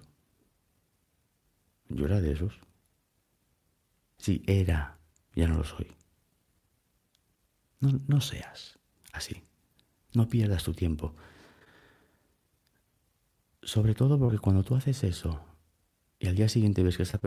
Yo 1.88 2.06
era 2.06 2.20
de 2.20 2.32
esos. 2.32 2.58
Sí, 4.18 4.42
era. 4.46 4.98
Ya 5.34 5.46
no 5.46 5.56
lo 5.56 5.64
soy. 5.64 5.86
No, 7.80 8.00
no 8.06 8.20
seas 8.20 8.78
así. 9.12 9.42
No 10.12 10.28
pierdas 10.28 10.64
tu 10.64 10.74
tiempo. 10.74 11.14
Sobre 13.62 13.94
todo 13.94 14.18
porque 14.18 14.38
cuando 14.38 14.64
tú 14.64 14.74
haces 14.74 15.04
eso 15.04 15.40
y 16.18 16.28
al 16.28 16.34
día 16.34 16.48
siguiente 16.48 16.82
ves 16.82 16.96
que 16.96 17.04
esa 17.04 17.20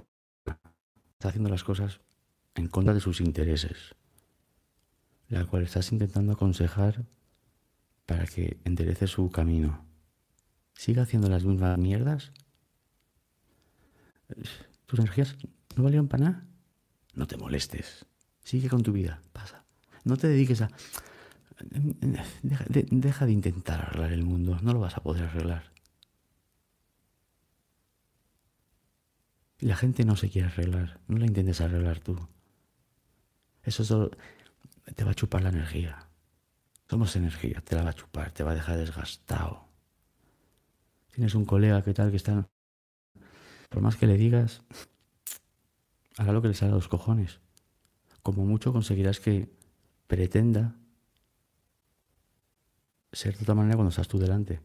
haciendo 1.29 1.49
las 1.49 1.63
cosas 1.63 1.99
en 2.55 2.67
contra 2.67 2.93
de 2.93 2.99
sus 2.99 3.21
intereses, 3.21 3.95
la 5.27 5.45
cual 5.45 5.63
estás 5.63 5.91
intentando 5.91 6.33
aconsejar 6.33 7.05
para 8.05 8.25
que 8.25 8.57
enderece 8.65 9.07
su 9.07 9.29
camino, 9.31 9.85
siga 10.73 11.03
haciendo 11.03 11.29
las 11.29 11.43
mismas 11.43 11.77
mierdas, 11.77 12.31
tus 14.85 14.99
energías 14.99 15.35
no 15.75 15.83
valieron 15.83 16.07
para 16.07 16.25
nada. 16.25 16.47
No 17.13 17.27
te 17.27 17.37
molestes. 17.37 18.05
Sigue 18.43 18.69
con 18.69 18.83
tu 18.83 18.91
vida. 18.91 19.21
Pasa. 19.31 19.63
No 20.03 20.17
te 20.17 20.27
dediques 20.27 20.61
a... 20.61 20.69
Deja 22.41 23.25
de, 23.25 23.31
intentar 23.31 23.81
arreglar 23.81 24.11
el 24.11 24.23
mundo. 24.23 24.59
No 24.61 24.73
lo 24.73 24.79
vas 24.79 24.97
a 24.97 25.03
poder 25.03 25.23
arreglar. 25.23 25.72
La 29.63 29.75
gente 29.75 30.05
no 30.05 30.15
se 30.15 30.29
quiere 30.29 30.47
arreglar. 30.47 30.99
No 31.07 31.17
la 31.17 31.25
intentes 31.25 31.61
arreglar 31.61 31.99
tú. 31.99 32.27
Eso 33.63 33.83
solo 33.83 34.11
te 34.95 35.03
va 35.03 35.11
a 35.11 35.15
chupar 35.15 35.41
la 35.41 35.49
energía. 35.49 36.07
Somos 36.89 37.15
energía. 37.15 37.61
Te 37.61 37.75
la 37.75 37.83
va 37.83 37.91
a 37.91 37.95
chupar. 37.95 38.31
Te 38.31 38.43
va 38.43 38.51
a 38.51 38.55
dejar 38.55 38.77
desgastado. 38.77 39.67
Tienes 41.13 41.35
un 41.35 41.45
colega 41.45 41.81
que 41.81 41.93
tal 41.93 42.11
que 42.11 42.17
está... 42.17 42.47
Por 43.69 43.81
más 43.81 43.95
que 43.95 44.05
le 44.05 44.17
digas, 44.17 44.61
hará 46.17 46.33
lo 46.33 46.41
que 46.41 46.49
le 46.49 46.53
salga 46.53 46.73
a 46.73 46.77
los 46.77 46.87
cojones 46.87 47.39
como 48.23 48.45
mucho 48.45 48.71
conseguirás 48.71 49.19
que 49.19 49.49
pretenda 50.07 50.75
ser 53.11 53.35
de 53.35 53.43
otra 53.43 53.53
manera 53.53 53.75
cuando 53.75 53.89
estás 53.89 54.07
tú 54.07 54.17
delante. 54.17 54.61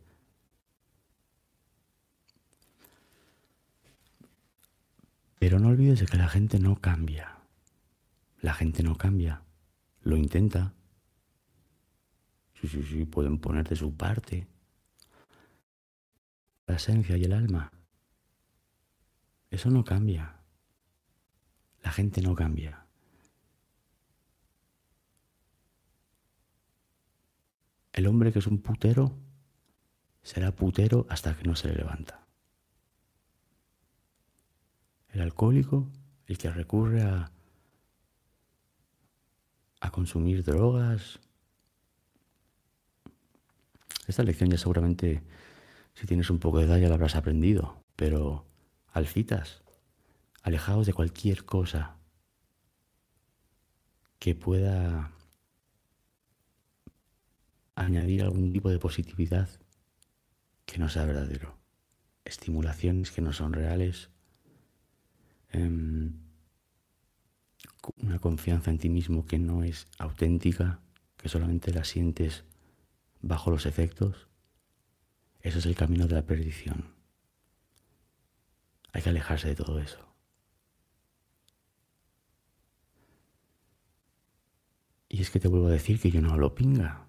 Pero 5.39 5.59
no 5.59 5.69
olvides 5.69 6.03
que 6.11 6.17
la 6.17 6.29
gente 6.29 6.59
no 6.59 6.81
cambia. 6.81 7.39
La 8.41 8.55
gente 8.55 8.83
no 8.83 8.97
cambia. 8.97 9.43
Lo 10.03 10.17
intenta. 10.17 10.75
Sí, 12.55 12.69
sí, 12.69 12.83
sí, 12.83 13.05
pueden 13.05 13.39
poner 13.39 13.69
de 13.69 13.77
su 13.77 13.97
parte. 13.97 14.49
La 16.67 16.77
esencia 16.77 17.17
y 17.17 17.25
el 17.25 17.33
alma. 17.33 17.73
Eso 19.51 19.71
no 19.71 19.85
cambia. 19.85 20.41
La 21.83 21.93
gente 21.93 22.21
no 22.21 22.35
cambia. 22.35 22.85
El 27.93 28.07
hombre 28.07 28.33
que 28.33 28.41
es 28.41 28.47
un 28.47 28.59
putero 28.59 29.13
será 30.23 30.55
putero 30.55 31.07
hasta 31.09 31.37
que 31.37 31.45
no 31.45 31.57
se 31.57 31.69
le 31.69 31.75
levanta. 31.75 32.28
Alcohólico, 35.21 35.89
el 36.27 36.39
que 36.39 36.51
recurre 36.51 37.03
a, 37.03 37.31
a 39.81 39.91
consumir 39.91 40.45
drogas. 40.45 41.21
Esta 44.07 44.23
lección 44.23 44.51
ya 44.51 44.59
seguramente, 44.59 45.23
si 45.95 46.07
tienes 46.07 46.31
un 46.31 46.39
poco 46.39 46.59
de 46.59 46.65
edad, 46.65 46.79
ya 46.79 46.89
la 46.89 46.95
habrás 46.95 47.15
aprendido, 47.15 47.83
pero 47.97 48.47
alfitas, 48.93 49.63
alejados 50.43 50.87
de 50.87 50.93
cualquier 50.93 51.45
cosa 51.45 51.97
que 54.19 54.35
pueda 54.35 55.13
añadir 57.75 58.23
algún 58.23 58.53
tipo 58.53 58.71
de 58.71 58.79
positividad 58.79 59.49
que 60.67 60.79
no 60.79 60.89
sea 60.89 61.05
verdadero, 61.05 61.57
estimulaciones 62.25 63.11
que 63.13 63.23
no 63.23 63.33
son 63.33 63.53
reales, 63.53 64.11
em, 65.51 66.13
una 67.97 68.19
confianza 68.19 68.71
en 68.71 68.79
ti 68.79 68.89
mismo 68.89 69.27
que 69.27 69.39
no 69.39 69.65
es 69.65 69.87
auténtica, 69.99 70.81
que 71.17 71.29
solamente 71.29 71.73
la 71.73 71.85
sientes 71.85 72.45
bajo 73.21 73.51
los 73.51 73.67
efectos, 73.67 74.29
eso 75.41 75.59
es 75.59 75.67
el 75.67 75.75
camino 75.75 76.07
de 76.07 76.15
la 76.15 76.27
perdición. 76.27 76.95
Hay 78.93 79.03
que 79.03 79.11
alejarse 79.11 79.49
de 79.49 79.55
todo 79.55 79.79
eso. 79.79 80.09
Y 85.09 85.23
es 85.23 85.31
que 85.31 85.41
te 85.41 85.49
vuelvo 85.49 85.69
a 85.69 85.73
decir 85.73 86.01
que 86.01 86.11
yo 86.11 86.21
no 86.21 86.37
lo 86.37 86.55
pinga. 86.55 87.07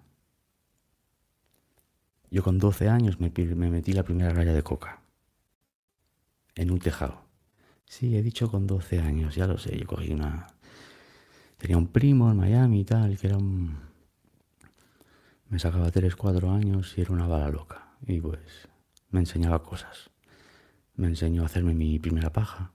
Yo 2.30 2.42
con 2.42 2.58
12 2.58 2.88
años 2.88 3.18
me, 3.20 3.30
metí 3.30 3.92
la 3.92 4.04
primera 4.04 4.30
raya 4.30 4.52
de 4.52 4.62
coca. 4.62 5.02
En 6.54 6.70
un 6.70 6.78
tejado. 6.78 7.29
Sí, 7.90 8.16
he 8.16 8.22
dicho 8.22 8.48
con 8.48 8.68
12 8.68 9.00
años, 9.00 9.34
ya 9.34 9.48
lo 9.48 9.58
sé. 9.58 9.76
Yo 9.76 9.84
cogí 9.84 10.12
una... 10.12 10.46
Tenía 11.58 11.76
un 11.76 11.88
primo 11.88 12.30
en 12.30 12.36
Miami 12.36 12.82
y 12.82 12.84
tal, 12.84 13.18
que 13.18 13.26
era 13.26 13.36
un... 13.36 13.80
Me 15.48 15.58
sacaba 15.58 15.90
3, 15.90 16.14
4 16.14 16.52
años 16.52 16.96
y 16.96 17.00
era 17.00 17.12
una 17.12 17.26
bala 17.26 17.48
loca. 17.48 17.96
Y 18.06 18.20
pues 18.20 18.68
me 19.10 19.18
enseñaba 19.18 19.64
cosas. 19.64 20.10
Me 20.94 21.08
enseñó 21.08 21.42
a 21.42 21.46
hacerme 21.46 21.74
mi 21.74 21.98
primera 21.98 22.32
paja. 22.32 22.72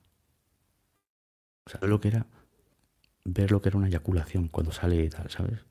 ¿Sabes 1.66 1.90
lo 1.90 2.02
que 2.02 2.10
era? 2.10 2.26
Ver 3.24 3.52
lo 3.52 3.62
que 3.62 3.70
era 3.70 3.78
una 3.78 3.88
eyaculación 3.88 4.50
cuando 4.50 4.74
sale 4.74 5.02
y 5.02 5.10
tal, 5.10 5.30
¿sabes? 5.30 5.66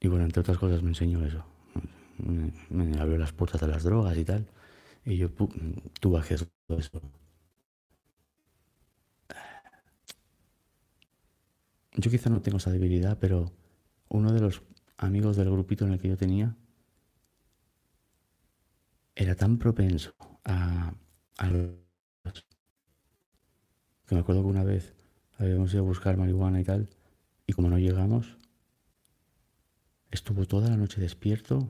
Y 0.00 0.08
bueno, 0.08 0.24
entre 0.24 0.40
otras 0.40 0.56
cosas 0.56 0.82
me 0.82 0.88
enseñó 0.88 1.22
eso. 1.22 1.44
Me, 2.70 2.98
abrió 2.98 3.18
las 3.18 3.32
puertas 3.32 3.60
de 3.60 3.68
las 3.68 3.82
drogas 3.82 4.16
y 4.16 4.24
tal. 4.24 4.48
Y 5.08 5.16
yo 5.16 5.30
acceso 6.18 6.44
a 6.44 6.66
todo 6.66 6.78
eso. 6.78 7.00
Yo 11.94 12.10
quizá 12.10 12.28
no 12.28 12.42
tengo 12.42 12.58
esa 12.58 12.70
debilidad, 12.70 13.18
pero 13.18 13.50
uno 14.08 14.32
de 14.32 14.40
los 14.40 14.62
amigos 14.98 15.36
del 15.38 15.50
grupito 15.50 15.86
en 15.86 15.92
el 15.92 15.98
que 15.98 16.08
yo 16.08 16.18
tenía 16.18 16.54
era 19.14 19.34
tan 19.34 19.58
propenso 19.58 20.14
a, 20.44 20.92
a 21.38 21.48
que 24.06 24.14
me 24.14 24.20
acuerdo 24.20 24.42
que 24.42 24.48
una 24.48 24.64
vez 24.64 24.94
habíamos 25.38 25.72
ido 25.72 25.84
a 25.84 25.86
buscar 25.86 26.18
marihuana 26.18 26.60
y 26.60 26.64
tal, 26.64 26.90
y 27.46 27.54
como 27.54 27.70
no 27.70 27.78
llegamos, 27.78 28.36
Estuvo 30.10 30.46
toda 30.46 30.70
la 30.70 30.76
noche 30.76 31.00
despierto. 31.00 31.68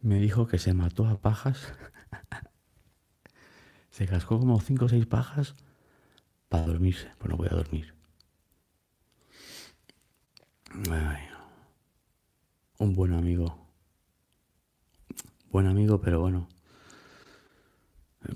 Me 0.00 0.20
dijo 0.20 0.46
que 0.46 0.58
se 0.58 0.74
mató 0.74 1.06
a 1.06 1.20
pajas. 1.20 1.72
se 3.90 4.06
cascó 4.06 4.38
como 4.38 4.60
cinco 4.60 4.86
o 4.86 4.88
seis 4.88 5.06
pajas 5.06 5.54
para 6.48 6.66
dormirse. 6.66 7.10
Pues 7.18 7.30
no 7.30 7.36
voy 7.36 7.48
a 7.50 7.56
dormir. 7.56 7.94
un 12.78 12.94
buen 12.94 13.12
amigo. 13.12 13.56
Buen 15.50 15.66
amigo, 15.66 16.00
pero 16.00 16.20
bueno. 16.20 16.48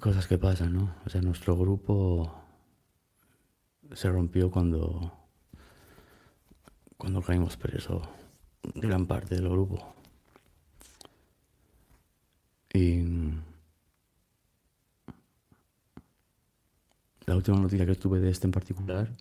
Cosas 0.00 0.26
que 0.26 0.38
pasan, 0.38 0.74
¿no? 0.74 0.94
O 1.04 1.10
sea, 1.10 1.20
nuestro 1.20 1.56
grupo 1.56 2.42
se 3.94 4.10
rompió 4.10 4.50
cuando 4.50 5.12
cuando 6.96 7.22
caímos 7.22 7.56
preso 7.56 8.02
gran 8.74 9.06
parte 9.06 9.36
del 9.36 9.48
grupo. 9.48 9.94
Y 12.72 13.02
la 17.26 17.34
última 17.34 17.58
noticia 17.58 17.84
que 17.84 17.96
tuve 17.96 18.20
de 18.20 18.30
este 18.30 18.46
en 18.46 18.52
particular, 18.52 19.16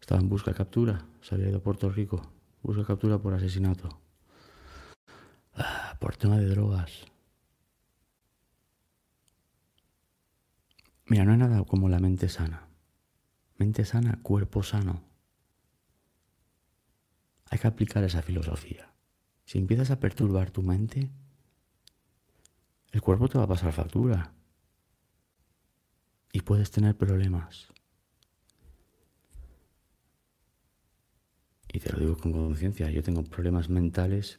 estaba 0.00 0.20
en 0.20 0.28
busca 0.28 0.52
captura, 0.52 1.06
se 1.20 1.34
había 1.34 1.48
ido 1.48 1.58
a 1.58 1.62
Puerto 1.62 1.88
Rico, 1.90 2.20
busca 2.62 2.84
captura 2.84 3.18
por 3.18 3.34
asesinato, 3.34 4.00
ah, 5.54 5.96
por 6.00 6.16
tema 6.16 6.38
de 6.38 6.48
drogas. 6.48 7.06
Mira, 11.06 11.24
no 11.24 11.32
hay 11.32 11.38
nada 11.38 11.64
como 11.64 11.88
la 11.88 12.00
mente 12.00 12.28
sana. 12.28 12.68
Mente 13.58 13.84
sana, 13.84 14.18
cuerpo 14.22 14.64
sano. 14.64 15.04
Hay 17.48 17.60
que 17.60 17.68
aplicar 17.68 18.02
esa 18.02 18.22
filosofía. 18.22 18.92
Si 19.44 19.58
empiezas 19.58 19.92
a 19.92 20.00
perturbar 20.00 20.50
tu 20.50 20.62
mente, 20.62 21.12
el 22.90 23.00
cuerpo 23.00 23.28
te 23.28 23.38
va 23.38 23.44
a 23.44 23.48
pasar 23.48 23.72
factura. 23.72 24.35
Y 26.36 26.42
puedes 26.42 26.70
tener 26.70 26.94
problemas. 26.94 27.72
Y 31.72 31.80
te 31.80 31.90
lo 31.90 31.98
digo 31.98 32.18
con 32.18 32.30
conciencia, 32.30 32.90
yo 32.90 33.02
tengo 33.02 33.24
problemas 33.24 33.70
mentales 33.70 34.38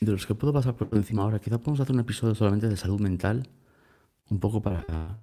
de 0.00 0.12
los 0.12 0.28
que 0.28 0.36
puedo 0.36 0.52
pasar 0.52 0.76
por 0.76 0.96
encima 0.96 1.24
ahora. 1.24 1.40
Quizá 1.40 1.58
podemos 1.58 1.80
hacer 1.80 1.92
un 1.92 2.02
episodio 2.02 2.36
solamente 2.36 2.68
de 2.68 2.76
salud 2.76 3.00
mental, 3.00 3.48
un 4.28 4.38
poco 4.38 4.62
para, 4.62 5.18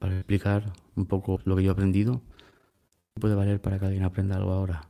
para 0.00 0.16
explicar 0.16 0.72
un 0.96 1.06
poco 1.06 1.38
lo 1.44 1.54
que 1.54 1.62
yo 1.62 1.70
he 1.70 1.72
aprendido. 1.72 2.22
Puede 3.14 3.36
valer 3.36 3.60
para 3.60 3.78
que 3.78 3.84
alguien 3.84 4.02
aprenda 4.02 4.34
algo 4.34 4.50
ahora. 4.50 4.88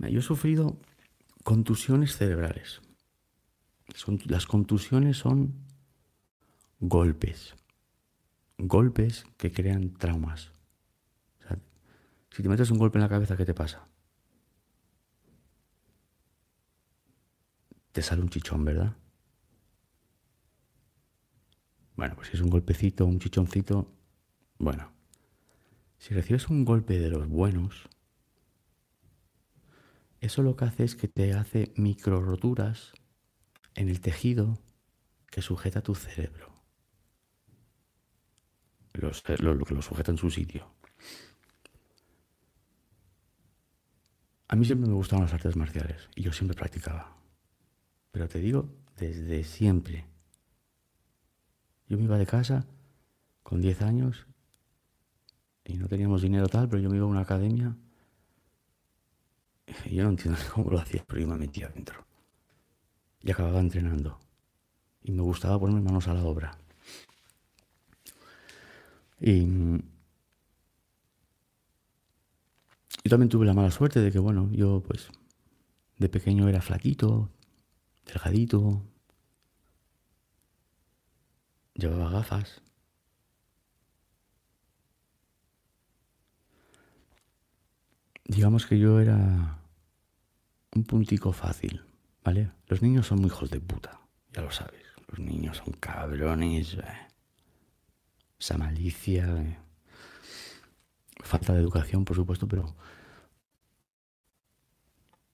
Yo 0.00 0.18
he 0.18 0.22
sufrido 0.22 0.76
contusiones 1.44 2.16
cerebrales. 2.16 2.80
Las 4.26 4.46
contusiones 4.46 5.18
son 5.18 5.54
golpes. 6.78 7.54
Golpes 8.58 9.24
que 9.36 9.52
crean 9.52 9.94
traumas. 9.94 10.52
si 12.30 12.42
te 12.42 12.48
metes 12.48 12.70
un 12.70 12.78
golpe 12.78 12.98
en 12.98 13.02
la 13.02 13.08
cabeza, 13.08 13.36
¿qué 13.36 13.44
te 13.44 13.54
pasa? 13.54 13.90
te 17.92 18.02
sale 18.02 18.22
un 18.22 18.28
chichón, 18.28 18.64
¿verdad? 18.64 18.96
Bueno, 21.96 22.14
pues 22.14 22.28
si 22.28 22.36
es 22.36 22.42
un 22.42 22.50
golpecito, 22.50 23.06
un 23.06 23.18
chichoncito, 23.18 23.92
bueno. 24.58 24.92
Si 25.98 26.14
recibes 26.14 26.48
un 26.48 26.64
golpe 26.64 26.98
de 26.98 27.10
los 27.10 27.28
buenos, 27.28 27.88
eso 30.20 30.42
lo 30.42 30.56
que 30.56 30.64
hace 30.64 30.84
es 30.84 30.96
que 30.96 31.08
te 31.08 31.34
hace 31.34 31.72
micro 31.76 32.22
roturas 32.22 32.92
en 33.80 33.88
el 33.88 34.02
tejido 34.02 34.58
que 35.30 35.40
sujeta 35.40 35.80
tu 35.80 35.94
cerebro. 35.94 36.52
lo 38.92 39.64
que 39.64 39.74
lo 39.74 39.80
sujeta 39.80 40.10
en 40.10 40.18
su 40.18 40.30
sitio. 40.30 40.70
A 44.48 44.56
mí 44.56 44.66
siempre 44.66 44.86
me 44.86 44.94
gustaban 44.94 45.24
las 45.24 45.32
artes 45.32 45.56
marciales 45.56 46.10
y 46.14 46.22
yo 46.22 46.32
siempre 46.32 46.54
practicaba. 46.54 47.16
Pero 48.10 48.28
te 48.28 48.40
digo, 48.40 48.68
desde 48.98 49.44
siempre. 49.44 50.04
Yo 51.88 51.96
me 51.96 52.04
iba 52.04 52.18
de 52.18 52.26
casa 52.26 52.66
con 53.42 53.62
10 53.62 53.80
años 53.80 54.26
y 55.64 55.78
no 55.78 55.88
teníamos 55.88 56.20
dinero 56.20 56.48
tal, 56.48 56.68
pero 56.68 56.82
yo 56.82 56.90
me 56.90 56.96
iba 56.96 57.06
a 57.06 57.08
una 57.08 57.22
academia 57.22 57.74
y 59.86 59.94
yo 59.94 60.04
no 60.04 60.10
entiendo 60.10 60.38
cómo 60.54 60.70
lo 60.70 60.78
hacía, 60.78 61.02
pero 61.06 61.22
yo 61.22 61.28
me 61.28 61.38
metía 61.38 61.68
adentro. 61.68 62.09
Y 63.22 63.30
acababa 63.30 63.60
entrenando. 63.60 64.18
Y 65.02 65.12
me 65.12 65.22
gustaba 65.22 65.58
ponerme 65.58 65.82
manos 65.82 66.08
a 66.08 66.14
la 66.14 66.24
obra. 66.24 66.58
Y 69.20 69.44
yo 73.04 73.10
también 73.10 73.28
tuve 73.28 73.46
la 73.46 73.54
mala 73.54 73.70
suerte 73.70 74.00
de 74.00 74.10
que, 74.10 74.18
bueno, 74.18 74.50
yo 74.52 74.82
pues 74.86 75.08
de 75.98 76.08
pequeño 76.08 76.48
era 76.48 76.62
flaquito, 76.62 77.30
delgadito, 78.06 78.82
llevaba 81.74 82.10
gafas. 82.10 82.62
Digamos 88.24 88.64
que 88.66 88.78
yo 88.78 89.00
era 89.00 89.58
un 90.74 90.84
puntico 90.84 91.32
fácil, 91.32 91.82
¿vale? 92.24 92.52
Los 92.66 92.82
niños 92.82 93.06
son 93.06 93.20
muy 93.20 93.28
hijos 93.28 93.50
de 93.50 93.60
puta, 93.60 94.00
ya 94.32 94.42
lo 94.42 94.50
sabes. 94.50 94.84
Los 95.08 95.18
niños 95.18 95.56
son 95.56 95.74
cabrones. 95.74 96.74
Eh. 96.74 97.08
Esa 98.38 98.56
malicia. 98.56 99.26
Eh. 99.42 99.58
Falta 101.22 101.52
de 101.52 101.60
educación, 101.60 102.04
por 102.04 102.16
supuesto, 102.16 102.46
pero 102.48 102.74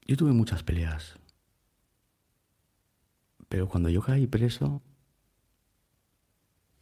yo 0.06 0.16
tuve 0.16 0.32
muchas 0.32 0.62
peleas 0.62 1.18
pero 3.48 3.68
cuando 3.68 3.88
yo 3.88 4.02
caí 4.02 4.26
preso, 4.26 4.82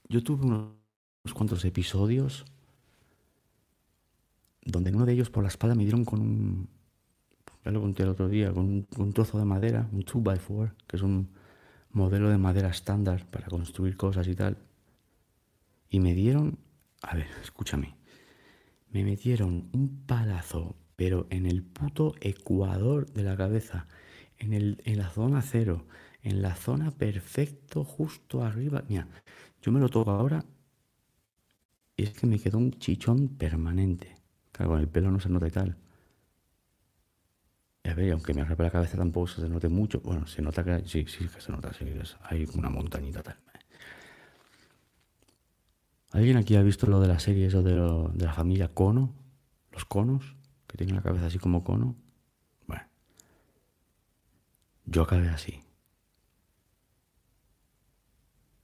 yo 0.08 0.22
tuve 0.22 0.46
unos, 0.46 0.72
cuantos 1.34 1.64
episodios 1.64 2.44
donde 4.62 4.90
en 4.90 4.96
uno 4.96 5.06
de 5.06 5.12
ellos 5.12 5.30
por 5.30 5.42
la 5.42 5.48
espalda 5.48 5.74
me 5.74 5.84
dieron 5.84 6.04
con 6.04 6.20
un, 6.20 6.68
ya 7.64 7.70
lo 7.70 7.80
conté 7.80 8.02
el 8.02 8.10
otro 8.10 8.28
día, 8.28 8.52
con 8.52 8.86
un, 8.96 9.12
trozo 9.12 9.38
de 9.38 9.44
madera, 9.44 9.88
un 9.92 10.04
2x4, 10.04 10.72
que 10.86 10.96
es 10.96 11.02
un 11.02 11.30
modelo 11.90 12.28
de 12.28 12.36
madera 12.36 12.68
estándar 12.68 13.26
para 13.30 13.46
construir 13.46 13.96
cosas 13.96 14.28
y 14.28 14.34
tal. 14.34 14.58
Y 15.88 16.00
me 16.00 16.14
dieron, 16.14 16.58
a 17.02 17.14
ver, 17.16 17.26
escúchame, 17.42 17.96
me 18.90 19.04
metieron 19.04 19.68
un 19.72 20.04
palazo, 20.06 20.76
pero 20.96 21.26
en 21.30 21.46
el 21.46 21.62
puto 21.62 22.14
ecuador 22.20 23.06
de 23.12 23.22
la 23.22 23.36
cabeza, 23.36 23.86
en, 24.38 24.52
el, 24.52 24.82
en 24.84 24.98
la 24.98 25.08
zona 25.10 25.40
cero, 25.40 25.86
en 26.22 26.42
la 26.42 26.56
zona 26.56 26.90
perfecto, 26.90 27.84
justo 27.84 28.42
arriba. 28.42 28.84
Mira, 28.88 29.08
yo 29.62 29.72
me 29.72 29.80
lo 29.80 29.88
toco 29.88 30.10
ahora 30.10 30.44
y 31.96 32.02
es 32.02 32.10
que 32.10 32.26
me 32.26 32.38
quedó 32.38 32.58
un 32.58 32.72
chichón 32.72 33.28
permanente. 33.28 34.16
Claro, 34.52 34.72
con 34.72 34.80
el 34.80 34.88
pelo 34.88 35.10
no 35.10 35.20
se 35.20 35.28
nota 35.28 35.46
y 35.46 35.50
tal. 35.50 35.76
A 37.84 37.94
ver, 37.94 38.12
aunque 38.12 38.32
me 38.34 38.40
arrepe 38.40 38.62
la 38.62 38.70
cabeza 38.70 38.96
tampoco 38.96 39.26
se 39.26 39.48
note 39.48 39.68
mucho. 39.68 40.00
Bueno, 40.00 40.26
se 40.26 40.42
nota 40.42 40.64
que 40.64 40.88
sí, 40.88 41.04
sí 41.06 41.28
que 41.28 41.40
se 41.40 41.52
nota, 41.52 41.72
sí, 41.72 41.84
hay 42.22 42.46
una 42.54 42.70
montañita 42.70 43.22
tal. 43.22 43.36
¿Alguien 46.12 46.36
aquí 46.36 46.54
ha 46.54 46.62
visto 46.62 46.86
lo 46.86 47.00
de 47.00 47.08
la 47.08 47.18
serie, 47.18 47.46
eso 47.46 47.62
de, 47.62 47.74
la 48.24 48.32
familia 48.32 48.68
Cono? 48.68 49.12
Los 49.72 49.84
conos, 49.84 50.36
que 50.68 50.76
tienen 50.78 50.94
la 50.94 51.02
cabeza 51.02 51.26
así 51.26 51.40
como 51.40 51.64
cono. 51.64 51.96
Bueno, 52.68 52.84
yo 54.86 55.02
acabé 55.02 55.28
así. 55.28 55.60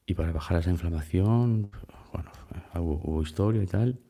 Y 0.07 0.15
para 0.15 0.33
bajar 0.33 0.61
esa 0.61 0.71
inflamación, 0.71 1.73
bueno, 2.13 2.31
hubo, 2.77 3.23
historia 3.23 3.63
y 3.63 3.67
tal. 3.67 4.01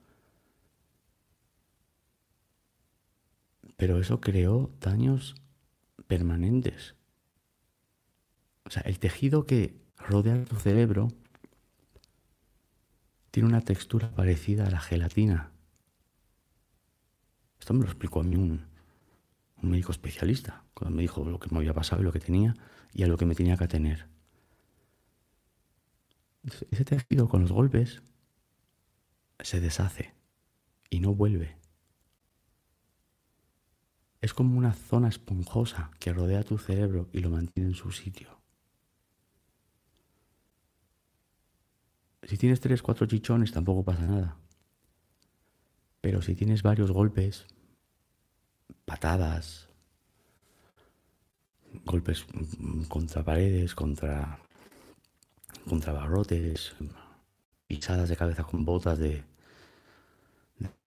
Pero 3.80 3.98
eso 3.98 4.20
creó 4.20 4.70
daños 4.78 5.36
permanentes. 6.06 6.96
O 8.66 8.70
sea, 8.70 8.82
el 8.82 8.98
tejido 8.98 9.46
que 9.46 9.74
rodea 9.96 10.44
tu 10.44 10.56
cerebro 10.56 11.08
tiene 13.30 13.48
una 13.48 13.62
textura 13.62 14.10
parecida 14.14 14.66
a 14.66 14.70
la 14.70 14.80
gelatina. 14.80 15.50
Esto 17.58 17.72
me 17.72 17.80
lo 17.80 17.86
explicó 17.86 18.20
a 18.20 18.22
mí 18.22 18.36
un, 18.36 18.66
un 19.62 19.70
médico 19.70 19.92
especialista, 19.92 20.62
cuando 20.74 20.94
me 20.94 21.00
dijo 21.00 21.24
lo 21.24 21.40
que 21.40 21.48
me 21.50 21.56
había 21.56 21.72
pasado 21.72 22.02
y 22.02 22.04
lo 22.04 22.12
que 22.12 22.20
tenía 22.20 22.54
y 22.92 23.04
a 23.04 23.06
lo 23.06 23.16
que 23.16 23.24
me 23.24 23.34
tenía 23.34 23.56
que 23.56 23.64
atener. 23.64 24.08
Ese 26.70 26.84
tejido 26.84 27.30
con 27.30 27.40
los 27.40 27.52
golpes 27.52 28.02
se 29.38 29.58
deshace 29.58 30.12
y 30.90 31.00
no 31.00 31.14
vuelve. 31.14 31.59
Es 34.20 34.34
como 34.34 34.58
una 34.58 34.74
zona 34.74 35.08
esponjosa 35.08 35.90
que 35.98 36.12
rodea 36.12 36.42
tu 36.42 36.58
cerebro 36.58 37.08
y 37.12 37.20
lo 37.20 37.30
mantiene 37.30 37.70
en 37.70 37.74
su 37.74 37.90
sitio. 37.90 38.40
Si 42.22 42.36
tienes 42.36 42.60
tres, 42.60 42.82
cuatro 42.82 43.06
chichones 43.06 43.52
tampoco 43.52 43.82
pasa 43.82 44.06
nada. 44.06 44.36
Pero 46.00 46.22
si 46.22 46.34
tienes 46.34 46.62
varios 46.62 46.90
golpes, 46.90 47.46
patadas, 48.84 49.68
golpes 51.84 52.26
contra 52.88 53.24
paredes, 53.24 53.74
contra 53.74 54.38
contra 55.68 55.92
barrotes, 55.92 56.74
pisadas 57.66 58.08
de 58.08 58.16
cabeza 58.16 58.44
con 58.44 58.64
botas 58.64 58.98
de, 58.98 59.24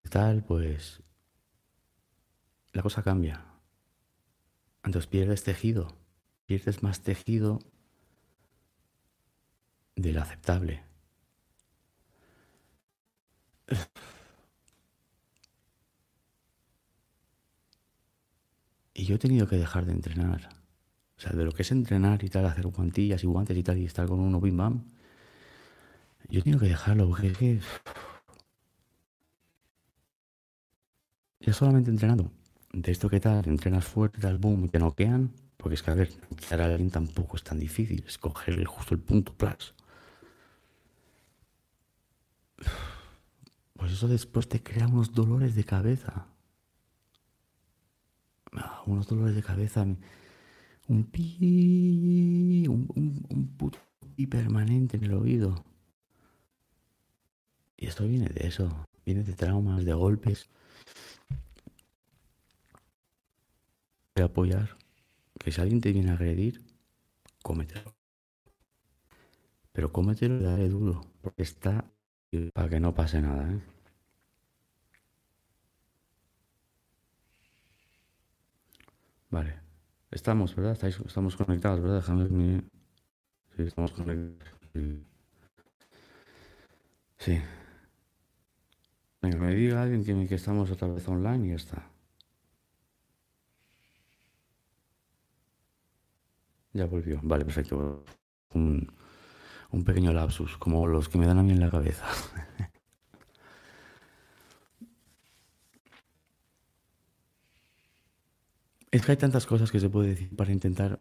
tal, 0.10 0.44
pues 0.44 1.03
la 2.74 2.82
cosa 2.82 3.04
cambia. 3.04 3.46
Entonces 4.84 5.08
pierdes 5.08 5.44
tejido, 5.44 5.96
pierdes 6.46 6.84
más 6.84 7.02
tejido 7.02 7.60
de 9.96 10.12
lo 10.12 10.22
aceptable. 10.22 10.84
Y 18.96 19.06
yo 19.06 19.16
he 19.16 19.20
tenido 19.20 19.48
que 19.48 19.58
dejar 19.58 19.88
de 19.88 19.92
entrenar. 19.92 20.50
O 21.18 21.20
sea, 21.20 21.32
de 21.32 21.44
lo 21.44 21.52
que 21.52 21.64
es 21.64 21.72
entrenar 21.72 22.24
y 22.24 22.30
tal, 22.30 22.46
hacer 22.46 22.68
guantillas 22.68 23.24
y 23.24 23.28
guantes 23.28 23.58
y 23.58 23.64
tal, 23.64 23.80
y 23.80 23.86
estar 23.86 24.08
con 24.08 24.20
uno 24.20 24.40
bim 24.40 24.56
bam. 24.56 24.84
Yo 26.30 26.40
he 26.40 26.44
tenido 26.44 26.60
que 26.60 26.68
dejarlo, 26.68 27.08
porque 27.10 27.28
es 27.28 27.38
que. 27.38 27.60
Ya 31.40 31.52
solamente 31.54 31.90
entrenando. 31.90 32.32
De 32.74 32.92
esto 32.92 33.10
que 33.10 33.20
tal, 33.20 33.48
entrenas 33.48 33.86
fuerte, 33.86 34.20
tal, 34.20 34.38
boom, 34.40 34.66
y 34.66 34.70
te 34.70 34.80
noquean. 34.80 35.32
Porque 35.58 35.76
es 35.76 35.84
que, 35.84 35.92
a 35.92 35.94
ver, 35.94 36.10
noquear 36.30 36.62
a 36.62 36.66
alguien 36.66 36.90
tampoco 36.90 37.38
es 37.38 37.44
tan 37.44 37.60
difícil. 37.60 38.04
Escoger 38.06 38.64
justo 38.66 38.96
el 38.96 39.02
punto, 39.02 39.34
plus. 39.34 39.74
Pues 43.76 43.92
eso 43.92 44.08
después 44.08 44.48
te 44.50 44.62
crea 44.62 44.88
unos 44.88 45.14
dolores 45.14 45.56
de 45.56 45.64
cabeza. 45.64 46.28
Ah, 48.54 48.82
unos 48.86 49.08
dolores 49.08 49.36
de 49.36 49.44
cabeza. 49.44 49.86
Un 50.88 51.04
pi. 51.06 52.66
Un, 52.68 52.90
un, 52.96 53.26
un 53.30 53.48
puto 53.56 53.80
pi 54.16 54.28
permanente 54.28 54.98
en 54.98 55.04
el 55.06 55.14
oído. 55.14 55.64
Y 57.78 57.88
esto 57.88 58.08
viene 58.08 58.30
de 58.30 58.48
eso. 58.48 58.88
Viene 59.06 59.24
de 59.24 59.34
traumas, 59.34 59.86
de 59.86 59.94
golpes. 59.94 60.50
De 64.16 64.24
apoyar. 64.24 64.78
Que 65.40 65.52
si 65.52 65.62
alguien 65.62 65.82
te 65.82 65.92
viene 65.92 66.12
a 66.12 66.14
agredir, 66.14 66.62
cómetelo. 67.42 67.96
Pero 69.72 69.92
cómetelo 69.92 70.40
y 70.40 70.44
dale 70.44 70.70
duro. 70.70 71.02
Porque 71.22 71.44
está 71.44 71.86
para 72.54 72.70
que 72.70 72.80
no 72.80 72.94
pase 72.94 73.22
nada, 73.22 73.52
¿eh? 73.52 73.62
Vale. 79.30 79.60
Estamos, 80.12 80.56
¿verdad? 80.56 80.74
¿Estáis, 80.74 81.00
estamos 81.00 81.36
conectados, 81.36 81.82
¿verdad? 81.82 81.96
Déjame 81.98 82.30
mi... 82.30 82.62
Sí, 83.56 83.64
estamos 83.64 83.92
conectados. 83.92 84.54
Sí. 87.18 87.42
Venga, 89.22 89.38
me 89.38 89.56
diga 89.56 89.82
alguien 89.82 90.04
que, 90.04 90.28
que 90.28 90.36
estamos 90.36 90.70
otra 90.70 90.88
vez 90.90 91.08
online 91.08 91.48
y 91.48 91.50
ya 91.50 91.56
está. 91.56 91.93
Ya 96.74 96.86
volvió. 96.86 97.20
Vale, 97.24 97.46
perfecto. 97.46 98.04
Un, 98.54 98.92
un 99.72 99.84
pequeño 99.84 100.12
lapsus, 100.14 100.58
como 100.58 100.88
los 100.88 101.10
que 101.10 101.18
me 101.18 101.26
dan 101.28 101.40
a 101.40 101.44
mí 101.44 101.52
en 101.52 101.60
la 101.60 101.70
cabeza. 101.72 102.06
es 108.92 109.04
que 109.04 109.12
hay 109.12 109.18
tantas 109.18 109.46
cosas 109.48 109.72
que 109.72 109.80
se 109.80 109.90
puede 109.90 110.10
decir 110.10 110.36
para 110.36 110.52
intentar 110.52 111.00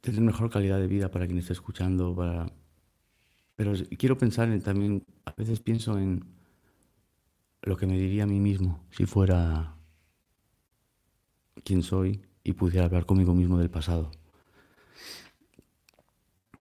tener 0.00 0.20
mejor 0.20 0.48
calidad 0.50 0.78
de 0.78 0.86
vida 0.86 1.10
para 1.10 1.26
quien 1.26 1.38
esté 1.38 1.52
escuchando, 1.52 2.14
para... 2.14 2.46
Pero 3.56 3.72
quiero 3.98 4.16
pensar 4.16 4.48
en, 4.48 4.62
también, 4.62 5.04
a 5.24 5.32
veces 5.32 5.58
pienso 5.58 5.98
en 5.98 6.24
lo 7.62 7.76
que 7.76 7.86
me 7.86 7.98
diría 7.98 8.22
a 8.22 8.26
mí 8.26 8.38
mismo 8.38 8.84
si 8.90 9.06
fuera 9.06 9.74
quien 11.64 11.82
soy 11.82 12.27
y 12.44 12.52
pudiera 12.52 12.86
hablar 12.86 13.06
conmigo 13.06 13.34
mismo 13.34 13.58
del 13.58 13.70
pasado. 13.70 14.10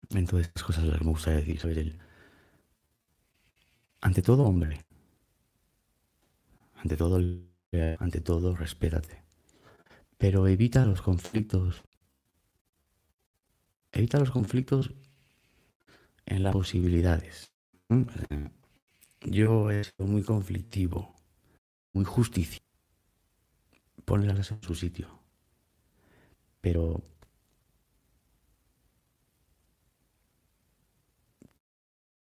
Entonces, 0.09 0.47
estas 0.47 0.63
cosas 0.63 0.85
las 0.85 1.01
me 1.01 1.09
gustaría 1.09 1.39
decir, 1.39 1.59
¿sabes? 1.59 1.95
ante 4.01 4.21
todo, 4.21 4.43
hombre. 4.43 4.85
Ante 6.75 6.95
todo, 6.95 7.19
ante 7.99 8.21
todo, 8.21 8.55
respétate. 8.55 9.23
Pero 10.17 10.47
evita 10.47 10.85
los 10.85 11.01
conflictos. 11.01 11.83
Evita 13.91 14.19
los 14.19 14.31
conflictos 14.31 14.93
en 16.25 16.43
las 16.43 16.53
posibilidades. 16.53 17.51
Yo 19.21 19.71
he 19.71 19.83
sido 19.83 20.07
muy 20.07 20.23
conflictivo, 20.23 21.15
muy 21.93 22.05
justicia. 22.05 22.61
Ponlas 24.05 24.51
en 24.51 24.61
su 24.61 24.75
sitio. 24.75 25.16
Pero 26.68 27.02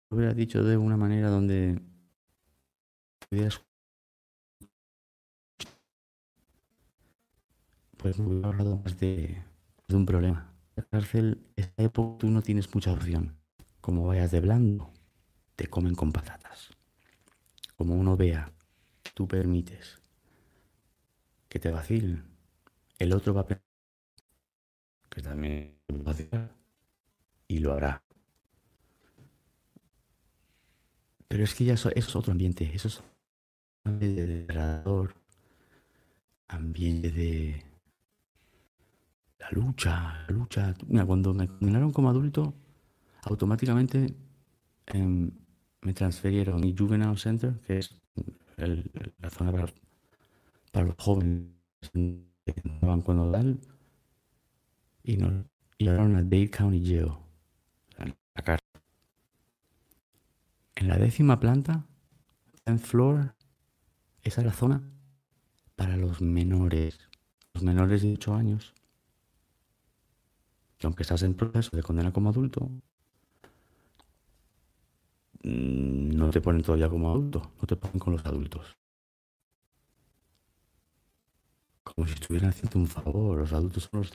lo 0.09 0.17
hubiera 0.17 0.33
dicho 0.33 0.65
de 0.65 0.79
una 0.79 0.97
manera 0.97 1.29
donde 1.29 1.79
pudieras 3.29 3.61
pues 7.99 8.19
me 8.19 8.29
hubiera 8.29 8.49
hablado 8.49 8.79
más 8.79 8.99
de, 8.99 9.43
un 9.91 10.07
problema. 10.07 10.51
La 10.75 10.85
cárcel, 10.85 11.47
esta 11.57 11.83
época 11.83 12.21
tú 12.21 12.31
no 12.31 12.41
tienes 12.41 12.75
mucha 12.75 12.93
opción. 12.93 13.37
Como 13.83 14.07
vayas 14.07 14.31
de 14.31 14.41
blando, 14.41 14.91
te 15.55 15.67
comen 15.67 15.95
con 15.95 16.13
patatas. 16.13 16.71
Como 17.77 17.95
uno 17.95 18.17
vea, 18.17 18.51
tú 19.13 19.29
permites 19.29 20.01
que 21.51 21.59
te 21.59 21.71
vacilen, 21.71 22.25
el 22.99 23.13
otro 23.13 23.35
va 23.35 23.43
a 23.43 23.70
que 25.11 25.21
también 25.21 25.77
va 26.07 26.13
a 26.13 26.49
y 27.49 27.59
lo 27.59 27.75
hará. 27.75 28.03
Pero 31.29 31.45
es 31.45 31.55
que 31.55 31.65
ya 31.65 31.75
eso, 31.75 31.91
es 31.95 32.15
otro 32.17 32.33
ambiente, 32.33 32.71
eso 32.75 32.89
es 32.89 33.03
ambiente 33.85 34.27
de 34.27 34.37
depredador, 34.39 35.15
ambiente 36.49 37.11
de 37.11 37.65
la 39.39 39.51
lucha, 39.51 40.25
la 40.29 40.35
lucha. 40.35 40.75
Cuando 41.07 41.35
me 41.35 41.47
condenaron 41.49 41.93
como 41.93 42.11
adulto, 42.11 42.55
automáticamente 43.23 44.15
em, 44.87 45.31
me 45.83 45.93
transfirieron 45.93 46.57
a 46.57 46.59
mi 46.59 46.75
Juvenile 46.77 47.17
Center, 47.17 47.59
que 47.61 47.79
es 47.79 48.01
la 49.19 49.31
zona 49.31 49.53
para, 49.53 50.87
los 50.87 50.95
jóvenes 50.99 51.47
que 51.93 52.63
cuando 53.05 53.31
tal, 53.31 53.61
y 55.03 55.17
nos 55.17 55.47
llevaron 55.79 56.17
a 56.17 56.23
Dade 56.23 56.51
County 56.51 56.85
Jail, 56.85 57.13
la. 57.97 58.59
En 60.77 60.89
la 60.89 60.97
décima 60.97 61.39
planta, 61.39 61.85
en 62.65 62.79
floor, 62.79 63.35
esa 64.23 64.41
es 64.41 64.47
la 64.47 64.53
zona 64.53 64.83
para 65.77 65.97
los 65.97 66.21
menores, 66.21 66.99
los 67.53 67.63
menores 67.63 68.03
de 68.03 68.15
8 68.15 68.35
años. 68.35 68.75
Que 70.79 70.87
aunque 70.87 71.03
estás 71.03 71.23
en 71.23 71.35
proceso 71.35 71.77
de 71.77 71.83
condena 71.83 72.13
como 72.13 72.31
adulto, 72.31 72.71
mm, 75.43 76.11
no 76.17 76.31
te 76.31 76.41
ponen 76.41 76.63
todavía 76.63 76.89
como 76.89 77.11
adulto, 77.11 77.53
no 77.61 77.67
te 77.67 77.77
ponen 77.77 77.99
con 77.99 78.15
los 78.15 78.25
adultos. 78.25 78.77
Como 81.83 82.07
si 82.07 82.15
estuvieran 82.15 82.51
haciendo 82.51 82.79
un 82.79 82.87
favor, 82.87 83.39
los 83.39 83.53
adultos 83.53 83.89
son 83.91 84.01
los 84.01 84.11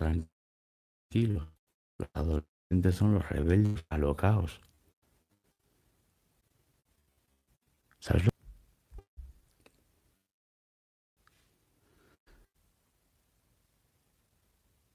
los 1.11 2.09
adolescentes 2.13 2.95
son 2.95 3.13
los 3.15 3.27
rebeldes, 3.29 3.85
alocados. 3.89 4.61
¿Sabes 7.99 8.23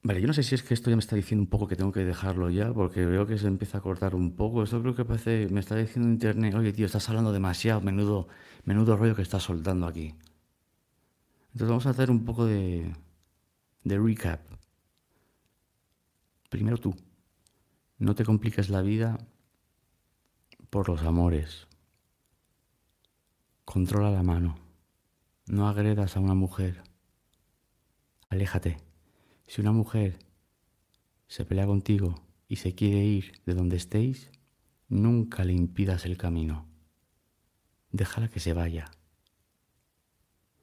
Vale, 0.03 0.21
yo 0.21 0.27
no 0.27 0.33
sé 0.35 0.43
si 0.43 0.55
es 0.55 0.63
que 0.63 0.73
esto 0.75 0.89
ya 0.91 0.97
me 0.97 1.01
está 1.01 1.15
diciendo 1.17 1.43
un 1.43 1.49
poco 1.51 1.67
que 1.69 1.77
tengo 1.77 1.93
que 1.93 2.05
dejarlo 2.05 2.49
ya, 2.51 2.73
porque 2.73 3.05
veo 3.07 3.27
que 3.27 3.37
se 3.39 3.47
empieza 3.47 3.79
a 3.79 3.81
cortar 3.83 4.15
un 4.15 4.35
poco. 4.35 4.63
Esto 4.63 4.81
creo 4.81 4.95
que 4.95 5.05
parece, 5.05 5.47
me 5.51 5.61
está 5.61 5.77
diciendo 5.77 6.09
internet, 6.11 6.55
oye 6.55 6.73
tío, 6.73 6.87
estás 6.87 7.09
hablando 7.11 7.33
demasiado, 7.33 7.81
menudo, 7.83 8.27
menudo 8.65 8.97
rollo 8.97 9.15
que 9.15 9.23
estás 9.23 9.43
soltando 9.43 9.87
aquí. 9.87 10.15
Entonces 11.53 11.69
vamos 11.69 11.87
a 11.87 11.91
hacer 11.91 12.11
un 12.11 12.25
poco 12.25 12.45
de, 12.47 12.93
de 13.85 13.99
recap. 13.99 14.41
Primero 16.51 16.79
tú, 16.79 16.97
no 17.99 18.17
te 18.17 18.25
compliques 18.25 18.71
la 18.71 18.83
vida 18.83 19.19
por 20.69 20.89
los 20.89 21.03
amores. 21.03 21.69
Controla 23.65 24.11
la 24.11 24.25
mano. 24.25 24.59
No 25.47 25.69
agredas 25.69 26.17
a 26.17 26.21
una 26.21 26.35
mujer. 26.35 26.83
Aléjate. 28.29 28.79
Si 29.47 29.61
una 29.61 29.71
mujer 29.71 30.19
se 31.29 31.45
pelea 31.45 31.67
contigo 31.67 32.21
y 32.49 32.57
se 32.57 32.75
quiere 32.75 33.05
ir 33.05 33.41
de 33.47 33.55
donde 33.55 33.77
estéis, 33.77 34.33
nunca 34.89 35.45
le 35.45 35.53
impidas 35.53 36.05
el 36.05 36.17
camino. 36.17 36.67
Déjala 37.93 38.29
que 38.29 38.41
se 38.41 38.55
vaya. 38.55 38.91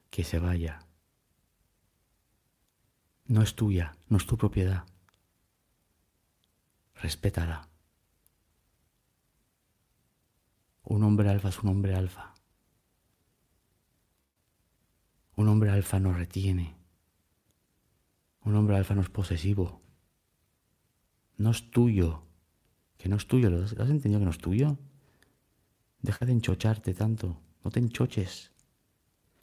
Que 0.10 0.26
se 0.26 0.40
vaya. 0.40 0.80
No 3.26 3.42
es 3.42 3.56
tuya, 3.56 3.96
no 4.10 4.18
es 4.18 4.26
tu 4.26 4.38
propiedad. 4.38 4.86
Respétala. 7.02 7.70
Un 10.84 11.04
hombre 11.04 11.30
alfa 11.30 11.50
es 11.50 11.60
un 11.60 11.70
hombre 11.70 11.96
alfa. 11.96 12.34
Un 15.36 15.48
hombre 15.50 15.70
alfa 15.70 16.00
no 16.00 16.14
retiene. 16.14 16.76
Un 18.44 18.56
hombre 18.56 18.78
alfa 18.78 18.96
no 18.96 19.02
es 19.02 19.10
posesivo. 19.10 19.82
No 21.38 21.52
es 21.52 21.70
tuyo. 21.70 22.24
Que 22.98 23.10
no 23.10 23.18
es 23.18 23.28
tuyo. 23.28 23.50
¿Lo 23.52 23.64
has, 23.64 23.74
has 23.74 23.90
entendido 23.90 24.20
que 24.20 24.26
no 24.26 24.32
es 24.32 24.40
tuyo? 24.40 24.78
Deja 26.02 26.26
de 26.26 26.32
enchocharte 26.32 26.94
tanto. 26.94 27.40
No 27.64 27.70
te 27.70 27.80
enchoches. 27.80 28.54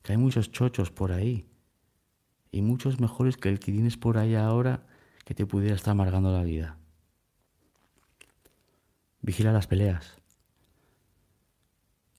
Que 0.02 0.12
hay 0.12 0.18
muchos 0.18 0.50
chochos 0.50 0.90
por 0.90 1.12
ahí. 1.12 1.48
Y 2.50 2.62
muchos 2.62 2.98
mejores 2.98 3.36
que 3.36 3.48
el 3.50 3.60
que 3.60 3.70
tienes 3.70 3.96
por 3.96 4.18
ahí 4.18 4.34
ahora 4.34 4.86
que 5.24 5.34
te 5.34 5.46
pudiera 5.46 5.76
estar 5.76 5.92
amargando 5.92 6.32
la 6.32 6.42
vida. 6.42 6.78
Vigila 9.24 9.52
las 9.52 9.66
peleas. 9.66 10.18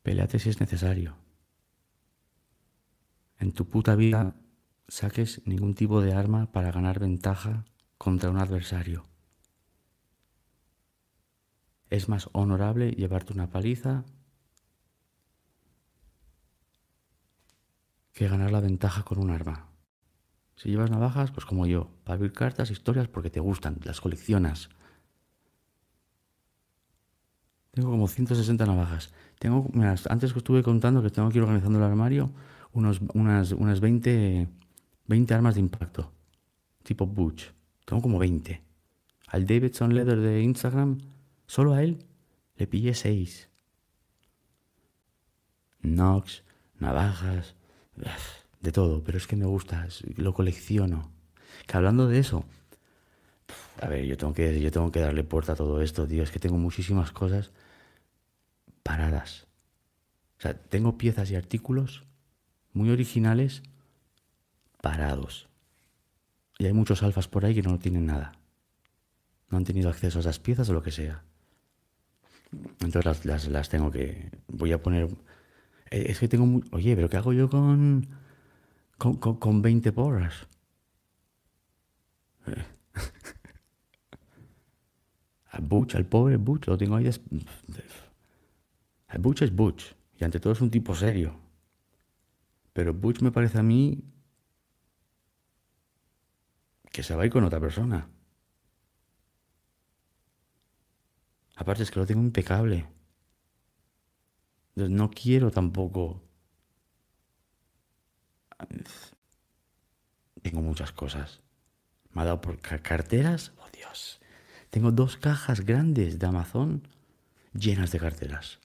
Peleate 0.01 0.39
si 0.39 0.49
es 0.49 0.59
necesario. 0.59 1.15
En 3.37 3.51
tu 3.51 3.69
puta 3.69 3.95
vida 3.95 4.35
saques 4.87 5.43
ningún 5.45 5.75
tipo 5.75 6.01
de 6.01 6.13
arma 6.13 6.51
para 6.51 6.71
ganar 6.71 6.97
ventaja 6.97 7.65
contra 7.99 8.31
un 8.31 8.39
adversario. 8.39 9.05
Es 11.91 12.09
más 12.09 12.27
honorable 12.33 12.89
llevarte 12.93 13.33
una 13.33 13.51
paliza 13.51 14.03
que 18.13 18.27
ganar 18.27 18.51
la 18.51 18.61
ventaja 18.61 19.03
con 19.03 19.19
un 19.19 19.29
arma. 19.29 19.69
Si 20.55 20.69
llevas 20.69 20.89
navajas, 20.89 21.29
pues 21.29 21.45
como 21.45 21.67
yo, 21.67 21.91
para 22.03 22.15
abrir 22.15 22.33
cartas, 22.33 22.71
historias, 22.71 23.07
porque 23.07 23.29
te 23.29 23.41
gustan, 23.41 23.77
las 23.83 24.01
coleccionas. 24.01 24.71
Tengo 27.75 27.91
como 27.91 28.07
160 28.07 28.65
navajas. 28.65 29.11
Tengo, 29.37 29.69
antes 30.09 30.31
que 30.31 30.39
estuve 30.39 30.63
contando 30.63 31.03
que 31.03 31.09
tengo 31.09 31.29
que 31.29 31.39
ir 31.39 31.43
organizando 31.43 31.77
el 31.77 31.83
armario, 31.83 32.31
unos, 32.71 33.01
unas, 33.13 33.51
unas 33.51 33.81
20, 33.81 34.47
20 35.07 35.33
armas 35.33 35.55
de 35.55 35.59
impacto, 35.59 36.09
tipo 36.83 37.05
Butch. 37.05 37.51
Tengo 37.83 38.01
como 38.01 38.17
20. 38.17 38.61
Al 39.27 39.45
Davidson 39.45 39.93
Leather 39.93 40.17
de 40.19 40.41
Instagram, 40.41 40.99
solo 41.47 41.73
a 41.73 41.83
él, 41.83 42.05
le 42.55 42.65
pillé 42.65 42.93
6. 42.93 43.49
Nox, 45.81 46.43
navajas, 46.79 47.55
de 48.61 48.71
todo, 48.71 49.03
pero 49.03 49.17
es 49.17 49.27
que 49.27 49.35
me 49.35 49.45
gusta, 49.45 49.85
lo 50.15 50.33
colecciono. 50.33 51.11
Que 51.67 51.75
hablando 51.75 52.07
de 52.07 52.19
eso, 52.19 52.45
a 53.81 53.89
ver, 53.89 54.05
yo 54.05 54.15
tengo 54.15 54.33
que, 54.33 54.61
yo 54.61 54.71
tengo 54.71 54.93
que 54.93 55.01
darle 55.01 55.25
puerta 55.25 55.51
a 55.51 55.55
todo 55.57 55.81
esto, 55.81 56.07
tío, 56.07 56.23
es 56.23 56.31
que 56.31 56.39
tengo 56.39 56.57
muchísimas 56.57 57.11
cosas 57.11 57.51
paradas. 58.85 59.47
O 60.37 60.41
sea, 60.41 60.53
tengo 60.53 60.97
piezas 60.97 61.31
y 61.31 61.35
artículos 61.35 62.03
muy 62.71 62.91
originales 62.91 63.63
parados. 64.81 65.49
Y 66.59 66.67
hay 66.67 66.73
muchos 66.73 67.01
alfas 67.01 67.27
por 67.27 67.45
ahí 67.45 67.55
que 67.55 67.63
no 67.63 67.79
tienen 67.79 68.05
nada. 68.05 68.33
No 69.49 69.57
han 69.57 69.63
tenido 69.63 69.89
acceso 69.89 70.19
a 70.19 70.21
esas 70.21 70.39
piezas 70.39 70.69
o 70.69 70.73
lo 70.73 70.83
que 70.83 70.91
sea. 70.91 71.23
Entonces 72.79 73.03
las, 73.03 73.25
las, 73.25 73.47
las 73.47 73.69
tengo 73.69 73.89
que... 73.89 74.29
Voy 74.47 74.71
a 74.71 74.81
poner... 74.81 75.09
Eh, 75.89 76.05
es 76.09 76.19
que 76.19 76.27
tengo... 76.27 76.45
Muy, 76.45 76.63
oye, 76.71 76.95
pero 76.95 77.09
¿qué 77.09 77.17
hago 77.17 77.33
yo 77.33 77.49
con 77.49 78.07
con, 78.97 79.17
con, 79.17 79.35
con 79.37 79.61
20 79.61 79.91
porras. 79.91 80.47
Eh. 82.47 82.63
A 85.51 85.59
Butch, 85.59 85.95
al 85.95 86.05
pobre 86.05 86.37
Butch, 86.37 86.67
lo 86.67 86.77
tengo 86.77 86.95
ahí. 86.95 87.03
Des... 87.05 87.21
Butch 89.19 89.43
es 89.43 89.55
Butch, 89.55 89.95
y 90.17 90.23
ante 90.23 90.39
todo 90.39 90.53
es 90.53 90.61
un 90.61 90.71
tipo 90.71 90.95
serio. 90.95 91.39
Pero 92.73 92.93
Butch 92.93 93.21
me 93.21 93.31
parece 93.31 93.59
a 93.59 93.63
mí 93.63 94.03
que 96.91 97.03
se 97.03 97.15
va 97.15 97.23
a 97.23 97.25
ir 97.25 97.31
con 97.31 97.43
otra 97.43 97.59
persona. 97.59 98.09
Aparte 101.55 101.83
es 101.83 101.91
que 101.91 101.99
lo 101.99 102.05
tengo 102.05 102.21
impecable. 102.21 102.87
No 104.75 105.09
quiero 105.09 105.51
tampoco 105.51 106.21
tengo 110.41 110.61
muchas 110.61 110.91
cosas. 110.91 111.41
Me 112.11 112.21
ha 112.21 112.25
dado 112.25 112.41
por 112.41 112.59
carteras. 112.59 113.53
Oh 113.57 113.69
Dios. 113.73 114.19
Tengo 114.69 114.91
dos 114.91 115.17
cajas 115.17 115.61
grandes 115.61 116.19
de 116.19 116.25
Amazon 116.27 116.87
llenas 117.53 117.91
de 117.91 117.99
carteras. 117.99 118.59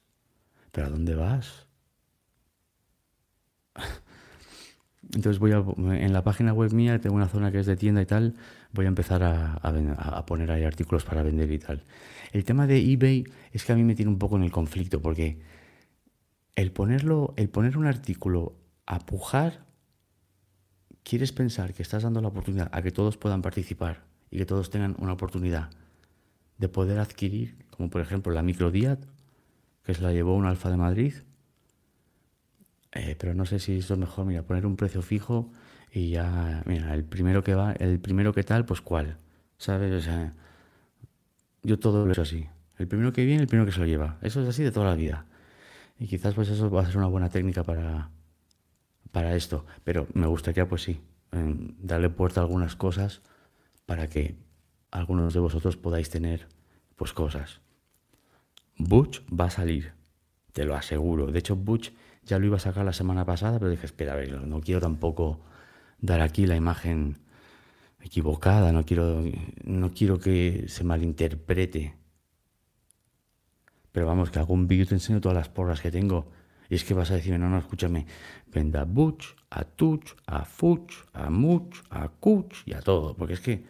¿Pero 0.73 0.87
a 0.87 0.91
dónde 0.91 1.15
vas? 1.15 1.67
Entonces 5.13 5.41
voy 5.41 5.53
a, 5.53 5.65
en 5.97 6.13
la 6.13 6.23
página 6.23 6.53
web 6.53 6.73
mía, 6.73 7.01
tengo 7.01 7.17
una 7.17 7.29
zona 7.29 7.51
que 7.51 7.59
es 7.59 7.67
de 7.67 7.77
tienda 7.77 8.01
y 8.01 8.07
tal, 8.07 8.37
voy 8.73 8.85
a 8.85 8.89
empezar 8.89 9.23
a, 9.25 9.55
a, 9.55 10.27
poner 10.27 10.53
ahí 10.53 10.63
artículos 10.63 11.05
para 11.05 11.23
vender 11.23 11.51
y 11.51 11.59
tal. 11.59 11.83
El 12.33 12.45
tema 12.45 12.67
de 12.67 12.79
eBay 12.79 13.25
es 13.53 13.65
que 13.65 13.73
a 13.73 13.77
mí 13.77 13.83
me 13.83 13.97
tiene 13.97 14.11
un 14.11 14.19
poco 14.19 14.37
en 14.37 14.45
el 14.45 14.53
conflicto, 14.53 15.03
porque 15.03 15.41
el 16.55 16.71
ponerlo, 16.71 17.35
el 17.37 17.49
poner 17.49 17.77
un 17.77 17.87
artículo 17.87 18.55
a 18.87 19.01
pujar 19.01 19.65
quieres 21.03 21.33
pensar 21.33 21.75
que 21.75 21.83
estás 21.83 22.05
dando 22.05 22.21
la 22.21 22.29
oportunidad 22.29 22.69
a 22.73 22.83
que 22.83 22.93
todos 22.93 23.17
puedan 23.17 23.43
participar 23.43 24.05
y 24.31 24.39
que 24.39 24.47
todos 24.47 24.71
tengan 24.71 24.95
una 24.99 25.15
oportunidad 25.15 25.71
de 26.59 26.69
poder 26.69 26.99
adquirir, 26.99 27.57
como 27.71 27.91
por 27.91 28.01
ejemplo 28.01 28.33
la 28.33 28.43
microdiat, 28.43 29.01
que 29.91 29.95
se 29.97 30.03
la 30.03 30.13
llevó 30.13 30.37
un 30.37 30.47
alfa 30.47 30.71
de 30.71 30.77
Madrid, 30.77 31.15
eh, 32.93 33.17
pero 33.19 33.35
no 33.35 33.45
sé 33.45 33.59
si 33.59 33.79
es 33.79 33.91
lo 33.91 33.97
mejor, 33.97 34.25
mira, 34.25 34.43
poner 34.45 34.65
un 34.65 34.77
precio 34.77 35.03
fijo 35.03 35.51
y 35.93 36.11
ya, 36.11 36.63
mira, 36.65 36.95
el 36.95 37.03
primero 37.03 37.43
que 37.43 37.57
va, 37.57 37.73
el 37.73 37.99
primero 37.99 38.33
que 38.33 38.45
tal, 38.45 38.65
pues 38.65 38.81
cuál, 38.81 39.19
¿sabes? 39.59 39.93
O 39.93 40.01
sea, 40.01 40.33
yo 41.65 41.79
todo 41.81 42.05
lo 42.05 42.11
he 42.11 42.13
hecho 42.13 42.23
así. 42.23 42.47
El 42.79 42.87
primero 42.87 43.13
que 43.13 43.25
viene, 43.25 43.43
el 43.43 43.49
primero 43.49 43.67
que 43.67 43.73
se 43.73 43.81
lo 43.81 43.87
lleva. 43.87 44.19
Eso 44.23 44.41
es 44.43 44.49
así 44.49 44.63
de 44.63 44.71
toda 44.71 44.87
la 44.87 44.95
vida. 44.95 45.27
Y 45.99 46.07
quizás 46.07 46.35
pues 46.35 46.49
eso 46.49 46.71
va 46.71 46.83
a 46.83 46.87
ser 46.87 46.97
una 46.97 47.09
buena 47.09 47.29
técnica 47.29 47.65
para, 47.65 48.11
para 49.11 49.35
esto. 49.35 49.67
Pero 49.83 50.07
me 50.15 50.29
gustaría, 50.29 50.69
pues 50.69 50.83
sí, 50.83 51.01
darle 51.33 52.11
puerta 52.11 52.41
a 52.41 52.45
algunas 52.45 52.77
cosas 52.77 53.23
para 53.87 54.09
que 54.09 54.37
algunos 54.93 55.35
de 55.35 55.41
vosotros 55.41 55.77
podáis 55.77 56.11
tener 56.11 56.47
pues 56.97 57.13
cosas. 57.13 57.61
Butch 58.81 59.21
va 59.29 59.47
a 59.47 59.51
salir, 59.51 59.93
te 60.53 60.65
lo 60.65 60.75
aseguro. 60.75 61.31
De 61.31 61.39
hecho, 61.39 61.55
Butch 61.55 61.91
ya 62.25 62.39
lo 62.39 62.47
iba 62.47 62.57
a 62.57 62.61
sacar 62.61 62.85
la 62.85 62.93
semana 62.93 63.25
pasada, 63.25 63.59
pero 63.59 63.71
dije, 63.71 63.87
espera, 63.87 64.15
a 64.15 64.17
ver, 64.17 64.41
no 64.41 64.61
quiero 64.61 64.81
tampoco 64.81 65.41
dar 66.01 66.21
aquí 66.23 66.47
la 66.47 66.57
imagen 66.57 67.19
equivocada, 68.01 68.73
no 68.73 68.85
quiero, 68.85 69.23
no 69.65 69.93
quiero 69.93 70.19
que 70.19 70.65
se 70.69 70.85
malinterprete. 70.85 71.95
Pero 73.93 74.07
vamos, 74.07 74.31
que 74.31 74.41
un 74.41 74.67
vídeo 74.67 74.87
te 74.87 74.95
enseño 74.95 75.21
todas 75.21 75.37
las 75.37 75.49
porras 75.49 75.81
que 75.81 75.91
tengo 75.91 76.31
y 76.71 76.77
es 76.77 76.85
que 76.85 76.95
vas 76.95 77.11
a 77.11 77.15
decirme, 77.15 77.39
no, 77.39 77.51
no, 77.51 77.59
escúchame, 77.59 78.07
venda 78.47 78.85
Butch, 78.85 79.35
a 79.51 79.65
Tuch, 79.65 80.15
a 80.27 80.45
Fuch, 80.45 80.93
a 81.13 81.29
Much, 81.29 81.83
a 81.91 82.09
Kuch 82.09 82.63
y 82.65 82.73
a 82.73 82.81
todo. 82.81 83.15
Porque 83.17 83.35
es 83.35 83.41
que... 83.41 83.65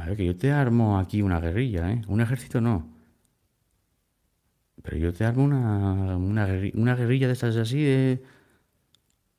A 0.00 0.06
ver, 0.06 0.16
que 0.16 0.24
yo 0.24 0.34
te 0.36 0.50
armo 0.50 0.98
aquí 0.98 1.20
una 1.20 1.40
guerrilla, 1.40 1.92
¿eh? 1.92 2.00
Un 2.08 2.22
ejército 2.22 2.60
no. 2.60 2.88
Pero 4.82 4.96
yo 4.96 5.12
te 5.12 5.24
armo 5.26 5.44
una, 5.44 6.16
una, 6.16 6.46
guerrilla, 6.96 7.26
de 7.26 7.34
estas 7.34 7.56
así 7.56 7.82
de... 7.82 8.22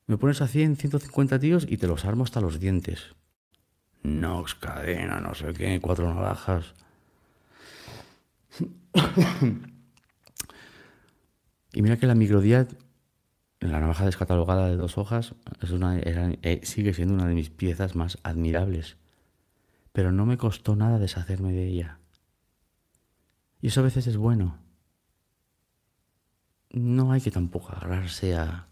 Me 0.06 0.18
pones 0.18 0.40
a 0.40 0.46
100, 0.46 0.76
150 0.76 1.40
tíos 1.40 1.66
y 1.68 1.78
te 1.78 1.88
los 1.88 2.04
armo 2.04 2.22
hasta 2.22 2.40
los 2.40 2.60
dientes. 2.60 3.16
Nox, 4.04 4.54
cadena, 4.54 5.20
no 5.20 5.34
sé 5.34 5.52
qué, 5.52 5.80
cuatro 5.80 6.12
navajas. 6.14 6.74
y 11.72 11.82
mira 11.82 11.96
que 11.96 12.06
la 12.06 12.14
microdiat, 12.14 12.72
la 13.58 13.80
navaja 13.80 14.04
descatalogada 14.04 14.68
de 14.68 14.76
dos 14.76 14.96
hojas, 14.96 15.34
es 15.60 15.70
una, 15.72 15.98
eh, 15.98 16.60
sigue 16.62 16.94
siendo 16.94 17.14
una 17.14 17.26
de 17.26 17.34
mis 17.34 17.50
piezas 17.50 17.96
más 17.96 18.18
admirables. 18.22 19.01
Pero 19.92 20.10
no 20.12 20.26
me 20.26 20.38
costó 20.38 20.74
nada 20.74 20.98
deshacerme 20.98 21.52
de 21.52 21.66
ella. 21.66 21.98
Y 23.60 23.68
eso 23.68 23.80
a 23.80 23.84
veces 23.84 24.06
es 24.06 24.16
bueno. 24.16 24.58
No 26.70 27.12
hay 27.12 27.20
que 27.20 27.30
tampoco 27.30 27.70
agarrarse 27.70 28.34
a 28.34 28.66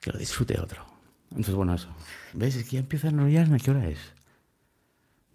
que 0.00 0.12
lo 0.12 0.18
disfrute 0.18 0.60
otro. 0.60 0.84
Entonces, 1.30 1.54
bueno, 1.54 1.74
eso. 1.74 1.88
¿Ves? 2.32 2.56
Es 2.56 2.64
que 2.64 2.72
ya 2.72 2.80
empieza 2.80 3.08
a 3.08 3.10
enrollarme. 3.10 3.58
¿Qué 3.60 3.70
hora 3.70 3.88
es? 3.88 3.98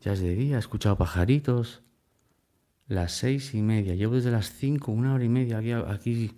Ya 0.01 0.13
es 0.13 0.19
de 0.19 0.35
día, 0.35 0.57
he 0.57 0.59
escuchado 0.59 0.97
pajaritos. 0.97 1.81
Las 2.87 3.13
seis 3.13 3.53
y 3.53 3.61
media. 3.61 3.95
Llevo 3.95 4.15
desde 4.15 4.31
las 4.31 4.51
cinco, 4.51 4.91
una 4.91 5.13
hora 5.13 5.23
y 5.23 5.29
media 5.29 5.57
aquí. 5.57 5.71
aquí. 5.71 6.37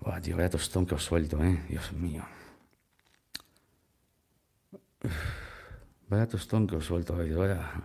Buah, 0.00 0.20
tío, 0.20 0.36
vaya 0.36 0.50
tostón 0.50 0.86
que 0.86 0.94
os 0.94 1.04
suelto, 1.04 1.42
eh. 1.42 1.62
Dios 1.68 1.92
mío. 1.92 2.24
Vaya 6.08 6.28
tostón 6.28 6.66
que 6.66 6.76
os 6.76 6.84
suelto, 6.84 7.16
vaya. 7.16 7.82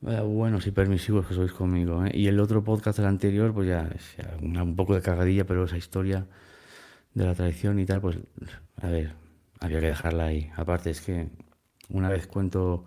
Vaya 0.00 0.22
buenos 0.22 0.66
y 0.66 0.70
permisivos 0.70 1.26
que 1.26 1.34
sois 1.34 1.52
conmigo. 1.52 2.04
¿eh? 2.04 2.10
Y 2.14 2.28
el 2.28 2.38
otro 2.38 2.62
podcast, 2.62 2.98
el 2.98 3.06
anterior, 3.06 3.54
pues 3.54 3.68
ya, 3.68 3.88
un 4.40 4.76
poco 4.76 4.94
de 4.94 5.02
cagadilla, 5.02 5.46
pero 5.46 5.64
esa 5.64 5.76
historia 5.76 6.26
de 7.14 7.24
la 7.24 7.34
traición 7.34 7.78
y 7.78 7.86
tal, 7.86 8.00
pues 8.00 8.18
a 8.82 8.88
ver, 8.88 9.14
había 9.60 9.80
que 9.80 9.86
dejarla 9.86 10.26
ahí. 10.26 10.50
Aparte 10.56 10.90
es 10.90 11.00
que 11.00 11.28
una 11.88 12.10
vez 12.10 12.26
cuento 12.26 12.84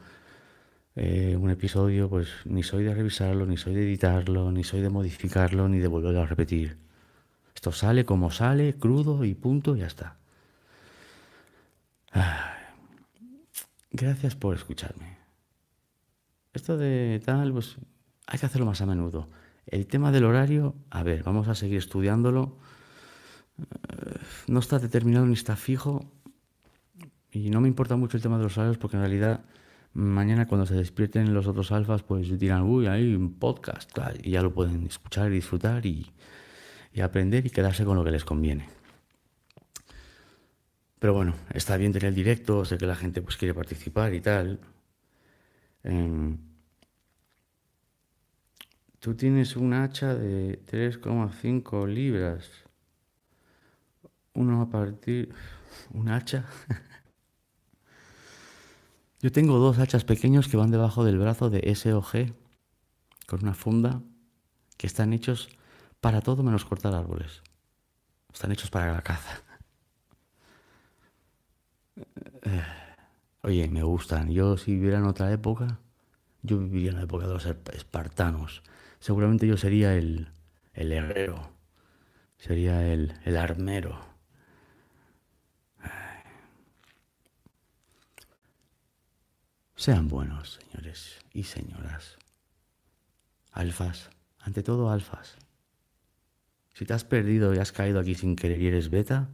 eh, 0.96 1.36
un 1.36 1.50
episodio, 1.50 2.10
pues 2.10 2.30
ni 2.46 2.62
soy 2.62 2.84
de 2.84 2.94
revisarlo, 2.94 3.46
ni 3.48 3.58
soy 3.58 3.74
de 3.74 3.84
editarlo, 3.84 4.52
ni 4.52 4.64
soy 4.64 4.82
de 4.82 4.90
modificarlo, 4.90 5.68
ni 5.68 5.80
de 5.80 5.88
volverlo 5.88 6.22
a 6.22 6.28
repetir. 6.28 6.78
Esto 7.56 7.72
sale 7.72 8.06
como 8.06 8.30
sale, 8.30 8.76
crudo 8.76 9.26
y 9.26 9.34
punto, 9.34 9.76
y 9.76 9.80
ya 9.80 9.88
está. 9.88 10.18
Ay. 12.12 12.49
Gracias 13.92 14.36
por 14.36 14.56
escucharme. 14.56 15.18
Esto 16.54 16.78
de 16.78 17.22
tal, 17.26 17.52
pues 17.52 17.78
hay 18.28 18.40
que 18.40 18.46
hacerlo 18.46 18.66
más 18.66 18.82
a 18.82 18.86
menudo. 18.86 19.30
El 19.66 19.88
tema 19.88 20.12
del 20.12 20.26
horario, 20.26 20.76
a 20.90 21.04
ver, 21.04 21.24
vamos 21.24 21.48
a 21.48 21.56
seguir 21.56 21.78
estudiándolo. 21.78 22.58
Eh, 23.60 24.20
No 24.48 24.60
está 24.60 24.80
determinado 24.80 25.26
ni 25.26 25.34
está 25.34 25.56
fijo. 25.56 26.12
Y 27.32 27.50
no 27.50 27.62
me 27.62 27.68
importa 27.68 27.96
mucho 27.96 28.18
el 28.18 28.24
tema 28.24 28.38
de 28.38 28.44
los 28.44 28.58
horarios 28.58 28.78
porque 28.78 28.98
en 28.98 29.02
realidad 29.04 29.42
mañana 29.94 30.48
cuando 30.48 30.66
se 30.66 30.76
despierten 30.76 31.34
los 31.34 31.48
otros 31.48 31.72
alfas, 31.72 32.04
pues 32.04 32.40
dirán, 32.40 32.64
uy, 32.64 32.88
hay 32.88 33.14
un 33.16 33.34
podcast, 33.34 33.92
y 34.24 34.32
ya 34.32 34.42
lo 34.42 34.54
pueden 34.54 34.86
escuchar 34.86 35.32
y 35.32 35.36
disfrutar 35.36 35.86
y, 35.86 36.12
y 36.94 37.02
aprender 37.02 37.46
y 37.46 37.50
quedarse 37.50 37.86
con 37.86 37.98
lo 37.98 38.04
que 38.04 38.12
les 38.12 38.26
conviene. 38.26 38.68
Pero 41.00 41.14
bueno, 41.14 41.34
está 41.54 41.78
bien 41.78 41.94
tener 41.94 42.10
el 42.10 42.16
directo, 42.16 42.66
sé 42.66 42.78
que 42.78 42.86
la 42.86 42.96
gente 42.96 43.22
pues 43.22 43.38
quiere 43.38 43.54
participar 43.54 44.14
y 44.14 44.22
tal. 44.22 44.60
Em, 45.84 46.38
tú 49.00 49.16
tienes 49.16 49.56
un 49.56 49.74
hacha 49.74 50.14
de 50.14 50.60
3,5 50.66 51.88
libras. 51.88 52.50
Uno 54.34 54.62
a 54.62 54.70
partir... 54.70 55.34
¿Un 55.94 56.10
hacha? 56.10 56.46
Yo 59.22 59.32
tengo 59.32 59.58
dos 59.58 59.80
hachas 59.80 60.04
pequeños 60.04 60.48
que 60.48 60.58
van 60.58 60.72
debajo 60.72 61.04
del 61.04 61.20
brazo 61.20 61.50
de 61.50 61.76
SOG, 61.76 62.34
con 63.28 63.44
una 63.44 63.54
funda, 63.54 64.02
que 64.78 64.88
están 64.88 65.14
hechos 65.14 65.50
para 66.02 66.22
todo 66.22 66.44
menos 66.44 66.66
cortar 66.66 66.94
árboles. 66.94 67.42
Están 68.34 68.52
hechos 68.52 68.70
para 68.70 68.94
la 68.94 69.02
caza. 69.02 69.44
Oye, 73.44 73.68
me 73.70 73.84
gustan. 73.84 74.30
Yo 74.32 74.58
si 74.58 74.74
viviera 74.74 74.98
en 75.00 75.06
otra 75.06 75.32
época, 75.32 75.80
yo 76.42 76.58
viviría 76.60 76.92
en 76.92 76.98
la 76.98 77.04
época 77.04 77.28
de 77.28 77.34
los 77.34 77.46
esp- 77.48 77.74
espartanos. 77.76 78.64
Seguramente 79.00 79.48
yo 79.48 79.58
sería 79.58 79.96
el, 79.96 80.30
el 80.74 80.92
herrero, 80.92 81.50
sería 82.38 82.88
el, 82.92 83.14
el 83.26 83.38
armero. 83.38 84.00
Sean 89.76 90.08
buenos, 90.10 90.60
señores 90.62 91.20
y 91.34 91.44
señoras. 91.44 92.18
Alfas, 93.52 94.10
ante 94.40 94.64
todo 94.64 94.92
alfas. 94.92 95.38
Si 96.74 96.86
te 96.86 96.94
has 96.94 97.04
perdido 97.04 97.54
y 97.54 97.58
has 97.60 97.72
caído 97.72 98.00
aquí 98.00 98.16
sin 98.16 98.36
querer 98.36 98.62
y 98.62 98.68
eres 98.68 98.90
beta, 98.90 99.30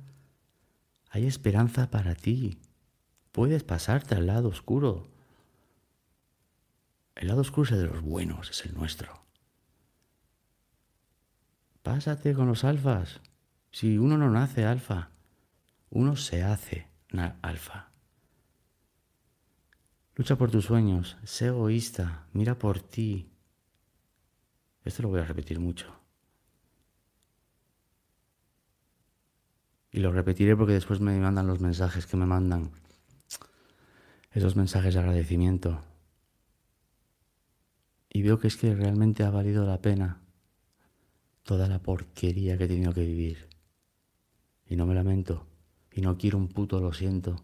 hay 1.16 1.28
esperanza 1.28 1.90
para 1.90 2.14
ti. 2.14 2.60
Puedes 3.32 3.64
pasarte 3.64 4.16
al 4.16 4.28
lado 4.28 4.50
oscuro. 4.50 5.08
El 7.16 7.30
lado 7.30 7.40
oscuro 7.40 7.64
es 7.64 7.72
el 7.72 7.84
de 7.84 7.88
los 7.88 8.02
buenos, 8.02 8.50
es 8.50 8.66
el 8.66 8.74
nuestro. 8.74 9.24
Pásate 11.84 12.34
con 12.34 12.48
los 12.48 12.66
alfas. 12.66 13.22
Si 13.72 13.98
uno 13.98 14.18
no 14.18 14.30
nace 14.30 14.66
alfa, 14.66 15.12
uno 15.90 16.18
se 16.18 16.44
hace 16.44 16.90
alfa. 17.42 17.92
Lucha 20.16 20.36
por 20.36 20.52
tus 20.52 20.66
sueños, 20.66 21.16
sé 21.24 21.48
egoísta, 21.48 22.28
mira 22.34 22.60
por 22.60 22.82
ti. 22.82 23.32
Esto 24.84 25.04
lo 25.04 25.10
voy 25.10 25.22
a 25.22 25.26
repetir 25.26 25.62
mucho. 25.62 25.98
Y 29.96 30.00
lo 30.00 30.12
repetiré 30.12 30.58
porque 30.58 30.74
después 30.74 31.00
me 31.00 31.18
mandan 31.18 31.48
los 31.48 31.62
mensajes 31.62 32.06
que 32.06 32.18
me 32.18 32.26
mandan. 32.26 32.70
Esos 34.30 34.58
mensajes 34.58 34.94
de 34.94 35.00
agradecimiento. 35.00 35.80
Y 38.10 38.22
veo 38.22 38.38
que 38.38 38.50
es 38.50 38.58
que 38.58 38.76
realmente 38.76 39.24
ha 39.24 39.30
valido 39.30 39.66
la 39.66 39.82
pena 39.82 40.20
toda 41.44 41.70
la 41.70 41.82
porquería 41.82 42.58
que 42.58 42.66
he 42.66 42.68
tenido 42.68 42.94
que 42.94 43.06
vivir. 43.06 43.48
Y 44.68 44.76
no 44.76 44.86
me 44.86 44.96
lamento. 44.96 45.48
Y 45.94 46.02
no 46.02 46.18
quiero 46.18 46.40
un 46.40 46.50
puto 46.50 46.82
lo 46.82 46.92
siento. 46.92 47.38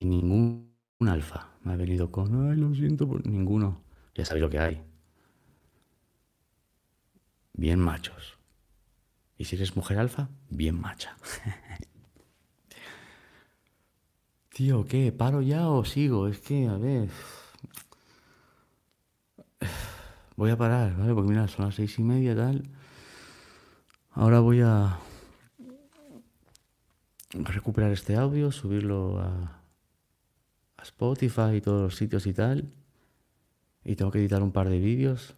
Y 0.00 0.06
ningún 0.06 0.74
alfa 1.06 1.52
me 1.62 1.74
ha 1.74 1.76
venido 1.76 2.10
con, 2.10 2.50
ay, 2.50 2.56
lo 2.56 2.74
siento 2.74 3.06
por 3.06 3.24
ninguno. 3.24 3.84
Ya 4.16 4.24
sabéis 4.24 4.42
lo 4.42 4.50
que 4.50 4.58
hay. 4.58 4.82
Bien 7.52 7.78
machos. 7.78 8.41
Y 9.42 9.44
si 9.44 9.56
eres 9.56 9.74
mujer 9.74 9.98
alfa, 9.98 10.28
bien 10.50 10.80
macha. 10.80 11.16
Tío, 14.50 14.84
¿qué? 14.84 15.10
¿Paro 15.10 15.42
ya 15.42 15.68
o 15.68 15.84
sigo? 15.84 16.28
Es 16.28 16.38
que, 16.38 16.68
a 16.68 16.76
ver. 16.76 17.08
Voy 20.36 20.52
a 20.52 20.56
parar, 20.56 20.96
¿vale? 20.96 21.12
Porque 21.12 21.30
mira, 21.30 21.48
son 21.48 21.64
las 21.64 21.74
seis 21.74 21.98
y 21.98 22.04
media 22.04 22.36
tal. 22.36 22.70
Ahora 24.12 24.38
voy 24.38 24.60
a 24.60 25.00
recuperar 27.32 27.90
este 27.90 28.14
audio, 28.14 28.52
subirlo 28.52 29.18
a, 29.18 29.60
a 30.76 30.82
Spotify 30.84 31.56
y 31.56 31.60
todos 31.60 31.82
los 31.82 31.96
sitios 31.96 32.28
y 32.28 32.32
tal. 32.32 32.72
Y 33.82 33.96
tengo 33.96 34.12
que 34.12 34.20
editar 34.20 34.40
un 34.40 34.52
par 34.52 34.68
de 34.68 34.78
vídeos. 34.78 35.34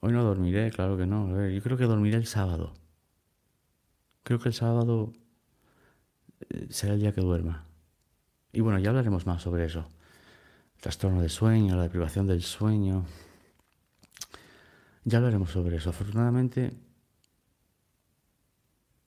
Hoy 0.00 0.12
no 0.12 0.22
dormiré, 0.22 0.70
claro 0.70 0.96
que 0.96 1.06
no. 1.06 1.28
A 1.28 1.32
ver, 1.32 1.52
yo 1.52 1.62
creo 1.62 1.76
que 1.76 1.84
dormiré 1.84 2.16
el 2.16 2.26
sábado. 2.26 2.74
Creo 4.22 4.38
que 4.38 4.48
el 4.48 4.54
sábado 4.54 5.12
eh, 6.50 6.68
será 6.70 6.94
el 6.94 7.00
día 7.00 7.12
que 7.12 7.20
duerma. 7.20 7.64
Y 8.52 8.60
bueno, 8.60 8.78
ya 8.78 8.90
hablaremos 8.90 9.26
más 9.26 9.42
sobre 9.42 9.64
eso. 9.64 9.88
Trastorno 10.80 11.22
de 11.22 11.28
sueño, 11.28 11.76
la 11.76 11.82
deprivación 11.82 12.26
del 12.26 12.42
sueño. 12.42 13.04
Ya 15.04 15.18
hablaremos 15.18 15.50
sobre 15.50 15.76
eso. 15.76 15.90
Afortunadamente, 15.90 16.72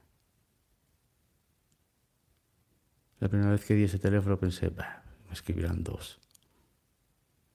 La 3.22 3.30
primera 3.30 3.52
vez 3.52 3.64
que 3.64 3.76
di 3.76 3.86
ese 3.86 3.98
teléfono 3.98 4.38
pensé, 4.38 4.68
bah, 4.68 5.06
me 5.28 5.34
escribirán 5.34 5.86
dos. 5.86 6.19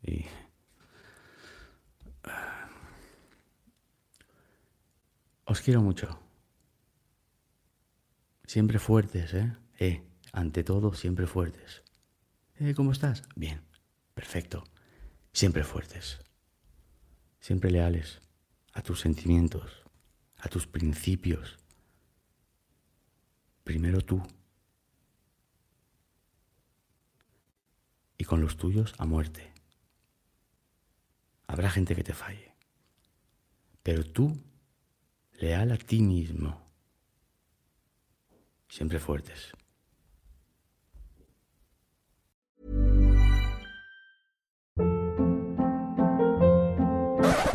Y 0.02 0.24
Os 5.48 5.60
quiero 5.60 5.80
mucho. 5.80 6.18
Siempre 8.44 8.80
fuertes, 8.80 9.32
¿eh? 9.32 9.56
Eh, 9.78 10.02
ante 10.32 10.64
todo, 10.64 10.92
siempre 10.92 11.28
fuertes. 11.28 11.84
Eh, 12.56 12.74
¿cómo 12.74 12.90
estás? 12.90 13.22
Bien, 13.36 13.62
perfecto. 14.12 14.64
Siempre 15.32 15.62
fuertes. 15.62 16.18
Siempre 17.38 17.70
leales 17.70 18.20
a 18.72 18.82
tus 18.82 18.98
sentimientos, 19.00 19.84
a 20.38 20.48
tus 20.48 20.66
principios. 20.66 21.58
Primero 23.62 24.00
tú. 24.00 24.20
Y 28.18 28.24
con 28.24 28.40
los 28.40 28.56
tuyos 28.56 28.94
a 28.98 29.06
muerte. 29.06 29.52
Habrá 31.46 31.70
gente 31.70 31.94
que 31.94 32.02
te 32.02 32.14
falle. 32.14 32.52
Pero 33.84 34.02
tú 34.02 34.42
leal 35.40 35.72
a 35.72 35.76
ti 35.76 36.00
mismo, 36.00 36.56
siempre 38.68 38.98
fuertes. 38.98 39.52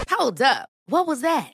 Hold 0.09 0.41
up, 0.41 0.69
what 0.85 1.07
was 1.07 1.21
that? 1.21 1.53